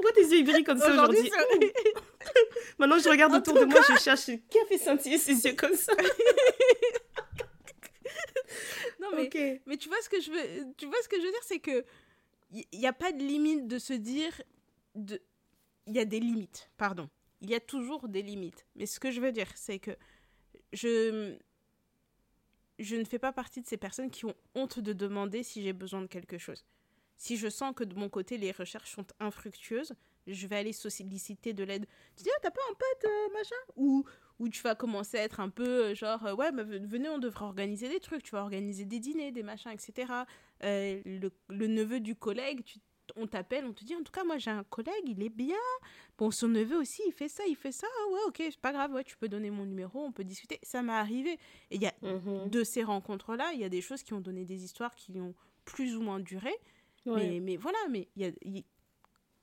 Pourquoi 0.00 0.12
tes 0.12 0.34
yeux 0.34 0.42
brillent 0.44 0.64
comme 0.64 0.78
ça 0.78 0.92
aujourd'hui 0.92 1.28
hmm. 1.28 1.64
maintenant 2.78 2.98
je 2.98 3.08
regarde 3.08 3.34
autour 3.34 3.54
de 3.54 3.66
moi 3.66 3.80
je 3.88 3.98
cherche 3.98 4.26
qui 4.48 4.58
a 4.58 4.64
fait 4.66 4.78
scintiller 4.78 5.18
ses 5.18 5.44
yeux 5.44 5.54
comme 5.54 5.74
ça? 5.74 5.92
Non, 9.00 9.08
mais, 9.14 9.62
mais 9.66 9.76
tu 9.76 9.88
vois 9.88 10.00
ce 10.02 10.08
que 10.08 10.20
je 10.20 10.30
veux, 10.30 10.74
tu 10.76 10.86
vois 10.86 11.00
ce 11.02 11.08
que 11.08 11.16
je 11.16 11.24
veux 11.24 11.30
dire, 11.30 11.42
c'est 11.42 11.58
que 11.58 11.84
il 12.50 12.78
n'y 12.78 12.86
a 12.86 12.92
pas 12.92 13.12
de 13.12 13.18
limite 13.18 13.66
de 13.66 13.78
se 13.78 13.92
dire 13.92 14.42
de 14.94 15.20
il 15.86 15.94
y 15.94 15.98
a 15.98 16.04
des 16.04 16.20
limites, 16.20 16.70
pardon. 16.76 17.08
Il 17.40 17.48
y 17.48 17.54
a 17.54 17.60
toujours 17.60 18.08
des 18.08 18.22
limites. 18.22 18.66
Mais 18.76 18.86
ce 18.86 19.00
que 19.00 19.10
je 19.10 19.20
veux 19.20 19.32
dire, 19.32 19.48
c'est 19.54 19.78
que 19.78 19.92
je 20.72 21.36
je 22.78 22.96
ne 22.96 23.04
fais 23.04 23.18
pas 23.18 23.32
partie 23.32 23.60
de 23.60 23.66
ces 23.66 23.76
personnes 23.76 24.10
qui 24.10 24.24
ont 24.24 24.34
honte 24.54 24.80
de 24.80 24.92
demander 24.92 25.42
si 25.42 25.62
j'ai 25.62 25.72
besoin 25.72 26.02
de 26.02 26.06
quelque 26.06 26.38
chose. 26.38 26.64
Si 27.20 27.36
je 27.36 27.50
sens 27.50 27.74
que 27.76 27.84
de 27.84 27.94
mon 27.94 28.08
côté 28.08 28.38
les 28.38 28.50
recherches 28.50 28.92
sont 28.92 29.06
infructueuses, 29.20 29.92
je 30.26 30.46
vais 30.46 30.56
aller 30.56 30.72
solliciter 30.72 31.52
de 31.52 31.64
l'aide. 31.64 31.86
Tu 32.16 32.24
dis, 32.24 32.30
ah, 32.34 32.40
t'as 32.40 32.50
pas 32.50 32.62
un 32.70 32.74
pote, 32.74 33.04
euh, 33.04 33.32
machin? 33.34 33.56
Ou 33.76 34.06
où 34.38 34.48
tu 34.48 34.62
vas 34.62 34.74
commencer 34.74 35.18
à 35.18 35.22
être 35.22 35.38
un 35.38 35.50
peu 35.50 35.84
euh, 35.84 35.94
genre, 35.94 36.24
euh, 36.24 36.34
ouais, 36.34 36.50
venez, 36.50 37.10
on 37.10 37.18
devrait 37.18 37.44
organiser 37.44 37.90
des 37.90 38.00
trucs, 38.00 38.22
tu 38.22 38.30
vas 38.30 38.40
organiser 38.40 38.86
des 38.86 38.98
dîners, 38.98 39.32
des 39.32 39.42
machins, 39.42 39.70
etc. 39.70 40.10
Euh, 40.64 41.02
le, 41.04 41.66
neveu 41.66 42.00
du 42.00 42.16
collègue, 42.16 42.64
tu, 42.64 42.78
on 43.16 43.26
t'appelle, 43.26 43.66
on 43.66 43.74
te 43.74 43.84
dit, 43.84 43.94
en 43.94 44.02
tout 44.02 44.12
cas, 44.12 44.24
moi 44.24 44.38
j'ai 44.38 44.50
un 44.50 44.64
collègue, 44.64 45.04
il 45.04 45.22
est 45.22 45.28
bien. 45.28 45.58
Bon, 46.16 46.30
son 46.30 46.48
neveu 46.48 46.78
aussi, 46.78 47.02
il 47.06 47.12
fait 47.12 47.28
ça, 47.28 47.42
il 47.46 47.54
fait 47.54 47.70
ça. 47.70 47.86
Ah 47.86 48.12
ouais, 48.12 48.20
ok, 48.28 48.36
c'est 48.38 48.56
pas 48.56 48.72
grave, 48.72 48.94
ouais, 48.94 49.04
tu 49.04 49.18
peux 49.18 49.28
donner 49.28 49.50
mon 49.50 49.66
numéro, 49.66 50.02
on 50.02 50.10
peut 50.10 50.24
discuter. 50.24 50.58
Ça 50.62 50.82
m'est 50.82 50.92
arrivé. 50.92 51.32
Et 51.70 51.76
il 51.76 51.82
y 51.82 51.86
a 51.86 51.92
mhm. 52.00 52.48
de 52.48 52.64
ces 52.64 52.82
rencontres-là, 52.82 53.52
il 53.52 53.60
y 53.60 53.64
a 53.64 53.68
des 53.68 53.82
choses 53.82 54.02
qui 54.02 54.14
ont 54.14 54.22
donné 54.22 54.46
des 54.46 54.64
histoires 54.64 54.94
qui 54.96 55.20
ont 55.20 55.34
plus 55.66 55.96
ou 55.96 56.00
moins 56.00 56.18
duré. 56.18 56.54
Mais, 57.06 57.40
mais 57.40 57.56
voilà, 57.56 57.78
mais 57.88 58.08
il 58.16 58.22
y 58.22 58.58
a, 58.58 58.62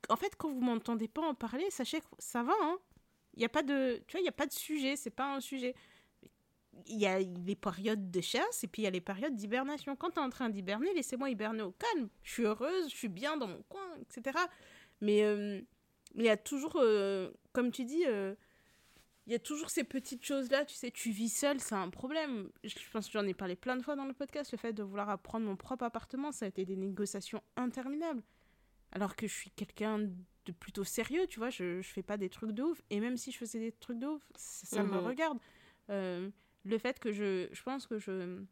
en 0.08 0.16
fait, 0.16 0.34
quand 0.36 0.50
vous 0.50 0.60
m'entendez 0.60 1.08
pas 1.08 1.22
en 1.22 1.34
parler, 1.34 1.70
sachez 1.70 2.00
que 2.00 2.06
ça 2.18 2.42
va, 2.42 2.54
hein. 2.62 2.78
Il 3.34 3.42
y 3.42 3.44
a 3.44 3.48
pas 3.48 3.62
de, 3.62 4.02
tu 4.06 4.12
vois, 4.12 4.20
il 4.20 4.24
y 4.24 4.28
a 4.28 4.32
pas 4.32 4.46
de 4.46 4.52
sujet, 4.52 4.96
c'est 4.96 5.10
pas 5.10 5.34
un 5.34 5.40
sujet. 5.40 5.74
Il 6.86 6.98
y 6.98 7.06
a 7.06 7.18
les 7.18 7.56
périodes 7.56 8.10
de 8.10 8.20
chasse 8.20 8.64
et 8.64 8.68
puis 8.68 8.82
il 8.82 8.84
y 8.84 8.88
a 8.88 8.90
les 8.90 9.00
périodes 9.00 9.34
d'hibernation. 9.34 9.94
Quand 9.96 10.10
tu 10.10 10.18
es 10.18 10.22
en 10.22 10.30
train 10.30 10.48
d'hiberner, 10.48 10.92
laissez-moi 10.94 11.30
hiberner 11.30 11.62
au 11.62 11.72
calme. 11.72 12.08
Je 12.22 12.32
suis 12.32 12.42
heureuse, 12.44 12.90
je 12.90 12.96
suis 12.96 13.08
bien 13.08 13.36
dans 13.36 13.46
mon 13.46 13.62
coin, 13.68 13.86
etc. 14.00 14.38
Mais 15.00 15.22
euh, 15.22 15.60
il 16.16 16.22
y 16.22 16.28
a 16.28 16.36
toujours, 16.36 16.76
euh, 16.76 17.30
comme 17.52 17.70
tu 17.70 17.84
dis, 17.84 18.04
euh, 18.06 18.34
il 19.28 19.32
y 19.32 19.34
a 19.34 19.38
toujours 19.38 19.68
ces 19.68 19.84
petites 19.84 20.24
choses-là. 20.24 20.64
Tu 20.64 20.74
sais, 20.74 20.90
tu 20.90 21.10
vis 21.10 21.28
seul, 21.28 21.60
c'est 21.60 21.74
un 21.74 21.90
problème. 21.90 22.48
Je 22.64 22.74
pense 22.90 23.08
que 23.08 23.12
j'en 23.12 23.26
ai 23.26 23.34
parlé 23.34 23.56
plein 23.56 23.76
de 23.76 23.82
fois 23.82 23.94
dans 23.94 24.06
le 24.06 24.14
podcast. 24.14 24.50
Le 24.52 24.56
fait 24.56 24.72
de 24.72 24.82
vouloir 24.82 25.10
apprendre 25.10 25.44
mon 25.44 25.54
propre 25.54 25.84
appartement, 25.84 26.32
ça 26.32 26.46
a 26.46 26.48
été 26.48 26.64
des 26.64 26.76
négociations 26.76 27.42
interminables. 27.56 28.22
Alors 28.90 29.16
que 29.16 29.26
je 29.26 29.34
suis 29.34 29.50
quelqu'un 29.50 30.08
plutôt 30.60 30.82
sérieux, 30.82 31.26
tu 31.26 31.40
vois, 31.40 31.50
je, 31.50 31.82
je 31.82 31.88
fais 31.90 32.02
pas 32.02 32.16
des 32.16 32.30
trucs 32.30 32.52
de 32.52 32.62
ouf. 32.62 32.80
Et 32.88 33.00
même 33.00 33.18
si 33.18 33.30
je 33.30 33.36
faisais 33.36 33.58
des 33.58 33.70
trucs 33.70 33.98
de 33.98 34.06
ouf, 34.06 34.22
ça, 34.34 34.82
me 34.82 34.92
mhm. 34.92 35.06
regarde. 35.06 35.38
Euh, 35.90 36.30
le 36.64 36.78
fait 36.78 36.98
que 36.98 37.12
je, 37.12 37.48
je 37.52 37.62
pense 37.62 37.86
que 37.86 37.98
je, 37.98 38.42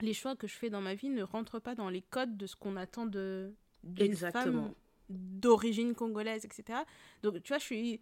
les 0.00 0.14
choix 0.14 0.36
que 0.36 0.46
je 0.46 0.54
fais 0.54 0.70
dans 0.70 0.80
ma 0.80 0.94
vie 0.94 1.10
ne 1.10 1.24
rentrent 1.24 1.58
pas 1.58 1.74
dans 1.74 1.88
les 1.88 2.02
codes 2.02 2.36
de 2.36 2.46
ce 2.46 2.54
qu'on 2.54 2.76
attend 2.76 3.06
de 3.06 3.52
d'une 3.82 4.14
femme 4.14 4.72
d'origine 5.08 5.94
congolaise, 5.94 6.44
etc. 6.44 6.78
Donc, 7.22 7.42
tu 7.42 7.48
vois, 7.48 7.58
je 7.58 7.64
suis 7.64 8.00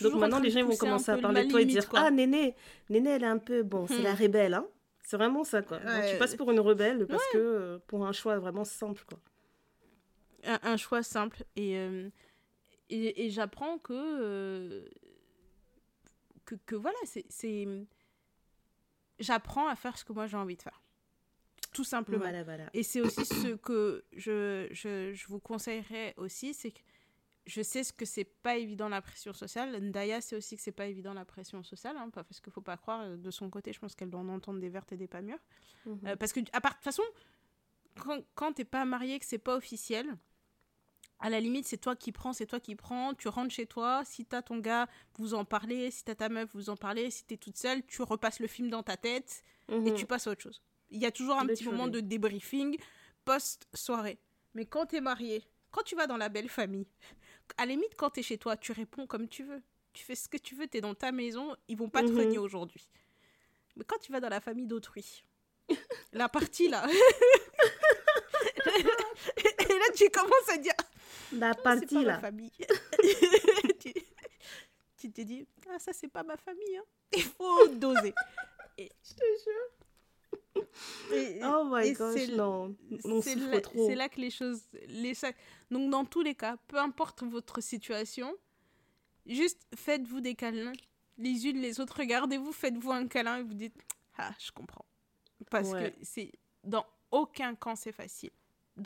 donc 0.00 0.14
maintenant, 0.14 0.40
les 0.40 0.50
gens 0.50 0.64
vont 0.64 0.76
commencer 0.76 1.10
à 1.10 1.18
parler 1.18 1.44
de 1.44 1.50
toi 1.50 1.60
et 1.60 1.64
dire 1.64 1.84
Ah, 1.94 2.10
Néné, 2.10 2.54
Néné, 2.88 3.10
elle 3.10 3.24
est 3.24 3.26
un 3.26 3.38
peu. 3.38 3.62
Bon, 3.62 3.86
c'est 3.86 4.02
la 4.02 4.12
hmm. 4.12 4.16
rébelle, 4.16 4.54
hein. 4.54 4.66
C'est 5.04 5.16
vraiment 5.16 5.44
ça, 5.44 5.62
quoi. 5.62 5.78
tu 5.78 6.18
passes 6.18 6.36
pour 6.36 6.50
une 6.50 6.60
rebelle 6.60 7.06
parce 7.06 7.24
que 7.32 7.38
euh, 7.38 7.78
pour 7.86 8.06
un 8.06 8.12
choix 8.12 8.38
vraiment 8.38 8.64
simple, 8.64 9.04
quoi. 9.06 9.18
Un, 10.44 10.76
choix 10.76 11.02
simple. 11.02 11.44
Et, 11.54 11.76
euh, 11.76 12.08
et, 12.88 13.30
j'apprends 13.30 13.78
que, 13.78 13.92
euh, 13.92 14.84
que, 16.44 16.54
que, 16.66 16.74
voilà, 16.74 16.98
c'est. 17.04 17.66
J'apprends 19.18 19.68
à 19.68 19.76
faire 19.76 19.98
ce 19.98 20.04
que 20.04 20.12
moi 20.12 20.26
j'ai 20.26 20.36
envie 20.36 20.56
de 20.56 20.62
faire. 20.62 20.82
Tout 21.72 21.84
simplement. 21.84 22.24
Et 22.74 22.82
c'est 22.82 23.00
aussi 23.00 23.24
ce 23.24 23.54
que 23.54 24.04
je, 24.12 24.66
je, 24.72 25.12
je 25.14 25.26
vous 25.28 25.38
conseillerais 25.38 26.14
aussi, 26.16 26.54
c'est 26.54 26.72
que 26.72 26.80
je 27.46 27.62
sais 27.62 27.84
ce 27.84 27.92
que 27.92 28.04
c'est 28.04 28.24
pas 28.24 28.56
évident 28.56 28.88
la 28.88 29.02
pression 29.02 29.32
sociale. 29.32 29.76
Ndaya 29.80 30.20
sait 30.20 30.36
aussi 30.36 30.56
que 30.56 30.62
c'est 30.62 30.72
pas 30.72 30.86
évident 30.86 31.12
la 31.12 31.24
pression 31.24 31.62
sociale, 31.62 31.96
hein, 31.96 32.10
parce 32.10 32.40
qu'il 32.40 32.52
faut 32.52 32.60
pas 32.60 32.76
croire 32.76 33.00
euh, 33.02 33.16
de 33.16 33.30
son 33.30 33.50
côté, 33.50 33.72
je 33.72 33.80
pense 33.80 33.94
qu'elle 33.94 34.10
doit 34.10 34.20
en 34.20 34.28
entendre 34.28 34.60
des 34.60 34.68
vertes 34.68 34.92
et 34.92 34.96
des 34.96 35.08
pas 35.08 35.22
mûres. 35.22 35.42
Mhm. 35.86 35.98
Euh, 36.06 36.16
parce 36.16 36.32
que, 36.32 36.40
à 36.52 36.60
part, 36.60 36.72
de 36.72 36.76
toute 36.76 36.84
façon, 36.84 37.02
quand, 38.00 38.22
quand 38.34 38.52
t'es 38.52 38.64
pas 38.64 38.84
marié, 38.84 39.18
que 39.18 39.26
c'est 39.26 39.38
pas 39.38 39.56
officiel, 39.56 40.16
à 41.18 41.30
la 41.30 41.38
limite, 41.38 41.66
c'est 41.66 41.78
toi 41.78 41.94
qui 41.94 42.10
prends, 42.10 42.32
c'est 42.32 42.46
toi 42.46 42.58
qui 42.58 42.74
prends. 42.74 43.14
Tu 43.14 43.28
rentres 43.28 43.54
chez 43.54 43.66
toi. 43.66 44.02
Si 44.04 44.24
t'as 44.24 44.42
ton 44.42 44.58
gars, 44.58 44.88
vous 45.18 45.34
en 45.34 45.44
parlez. 45.44 45.92
Si 45.92 46.02
t'as 46.02 46.16
ta 46.16 46.28
meuf, 46.28 46.50
vous 46.52 46.68
en 46.68 46.76
parlez. 46.76 47.12
Si 47.12 47.24
t'es 47.24 47.36
toute 47.36 47.56
seule, 47.56 47.86
tu 47.86 48.02
repasses 48.02 48.40
le 48.40 48.48
film 48.48 48.70
dans 48.70 48.82
ta 48.82 48.96
tête 48.96 49.44
et 49.68 49.78
mhm. 49.78 49.94
tu 49.94 50.04
passes 50.04 50.26
à 50.26 50.32
autre 50.32 50.42
chose. 50.42 50.60
Il 50.90 51.00
y 51.00 51.06
a 51.06 51.12
toujours 51.12 51.38
un 51.38 51.46
petit 51.46 51.64
moment 51.64 51.86
de 51.86 52.00
débriefing 52.00 52.76
post-soirée. 53.24 54.18
Mais 54.54 54.66
quand 54.66 54.86
t'es 54.86 55.00
marié, 55.00 55.44
quand 55.70 55.82
tu 55.82 55.94
vas 55.94 56.08
dans 56.08 56.16
la 56.16 56.28
belle 56.28 56.48
famille, 56.48 56.86
à 57.56 57.66
la 57.66 57.72
limite, 57.72 57.94
quand 57.96 58.10
t'es 58.10 58.22
chez 58.22 58.38
toi, 58.38 58.56
tu 58.56 58.72
réponds 58.72 59.06
comme 59.06 59.28
tu 59.28 59.44
veux. 59.44 59.62
Tu 59.92 60.04
fais 60.04 60.14
ce 60.14 60.28
que 60.28 60.38
tu 60.38 60.54
veux, 60.54 60.66
t'es 60.66 60.80
dans 60.80 60.94
ta 60.94 61.12
maison, 61.12 61.54
ils 61.68 61.76
vont 61.76 61.88
pas 61.88 62.02
te 62.02 62.08
mhm. 62.08 62.18
renier 62.18 62.38
aujourd'hui. 62.38 62.88
Mais 63.76 63.84
quand 63.84 63.98
tu 63.98 64.12
vas 64.12 64.20
dans 64.20 64.28
la 64.28 64.40
famille 64.40 64.66
d'autrui, 64.66 65.24
la 66.12 66.28
partie 66.28 66.68
là. 66.68 66.86
et 69.36 69.68
là, 69.68 69.84
tu 69.94 70.08
commences 70.10 70.48
à 70.48 70.58
dire 70.58 70.74
la 71.32 71.54
partie 71.54 72.04
là. 72.04 72.18
famille. 72.18 72.52
tu, 74.98 75.10
te 75.10 75.22
dis, 75.22 75.46
ah, 75.70 75.78
ça, 75.78 75.92
c'est 75.92 76.08
pas 76.08 76.22
ma 76.22 76.36
famille. 76.36 76.76
Hein. 76.76 76.84
Il 77.16 77.22
faut 77.22 77.68
doser. 77.68 78.14
Et, 78.78 78.90
je 79.02 79.14
te 79.14 79.24
jure. 79.44 79.81
oh 81.44 81.68
my 81.70 81.92
gosh, 81.92 82.28
non. 82.30 82.74
C'est 83.22 83.36
là, 83.36 83.94
là 83.94 84.08
que 84.08 84.20
les 84.20 84.30
choses. 84.30 84.62
Les... 84.88 85.14
Donc, 85.70 85.90
dans 85.90 86.04
tous 86.04 86.22
les 86.22 86.34
cas, 86.34 86.56
peu 86.68 86.78
importe 86.78 87.22
votre 87.22 87.60
situation, 87.60 88.34
juste 89.26 89.66
faites-vous 89.74 90.20
des 90.20 90.34
câlins. 90.34 90.72
Les 91.18 91.46
unes, 91.46 91.60
les 91.60 91.80
autres, 91.80 91.98
regardez-vous, 91.98 92.52
faites-vous 92.52 92.90
un 92.90 93.06
câlin 93.06 93.38
et 93.38 93.42
vous 93.42 93.54
dites 93.54 93.76
Ah, 94.18 94.32
je 94.38 94.50
comprends. 94.50 94.84
Parce 95.50 95.72
que 95.72 95.92
c'est 96.02 96.32
dans 96.64 96.86
aucun 97.10 97.54
camp 97.54 97.76
c'est 97.76 97.92
facile. 97.92 98.30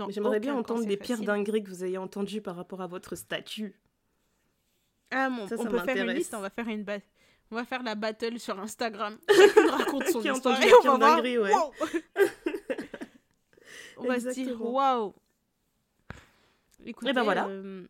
J'aimerais 0.08 0.40
bien 0.40 0.56
entendre 0.56 0.86
les 0.86 0.96
pires 0.96 1.20
dingueries 1.20 1.62
que 1.62 1.68
vous 1.68 1.84
ayez 1.84 1.98
entendues 1.98 2.42
par 2.42 2.56
rapport 2.56 2.80
à 2.80 2.86
votre 2.86 3.14
statut. 3.14 3.78
Ah 5.10 5.30
bon, 5.30 5.46
on 5.58 5.64
peut 5.66 5.78
faire 5.78 6.04
une 6.04 6.12
liste, 6.12 6.34
on 6.34 6.40
va 6.40 6.50
faire 6.50 6.68
une 6.68 6.82
on 7.50 7.56
va 7.56 7.64
faire 7.64 7.82
la 7.82 7.94
battle 7.94 8.38
sur 8.38 8.58
Instagram. 8.58 9.18
Raconte 9.70 10.08
son 10.08 10.22
histoire 10.22 10.62
et 10.62 10.72
on 10.84 10.98
va 10.98 11.00
dinguerie, 11.16 11.38
ouais. 11.38 11.52
on 13.96 14.04
va 14.04 14.20
se 14.20 14.34
dire 14.34 14.60
waouh. 14.60 15.14
Écoutez, 16.84 17.10
et 17.10 17.12
ben 17.12 17.22
voilà. 17.22 17.46
Euh, 17.48 17.86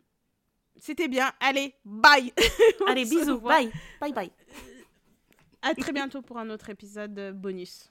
c'était 0.77 1.09
bien. 1.09 1.33
Allez, 1.41 1.75
bye. 1.85 2.33
Allez, 2.87 3.05
bisous. 3.05 3.41
Bye. 3.41 3.71
Bye 4.01 4.13
bye. 4.13 4.31
À 5.63 5.75
très 5.75 5.93
bientôt 5.93 6.23
pour 6.23 6.39
un 6.39 6.49
autre 6.51 6.71
épisode 6.71 7.33
bonus. 7.35 7.91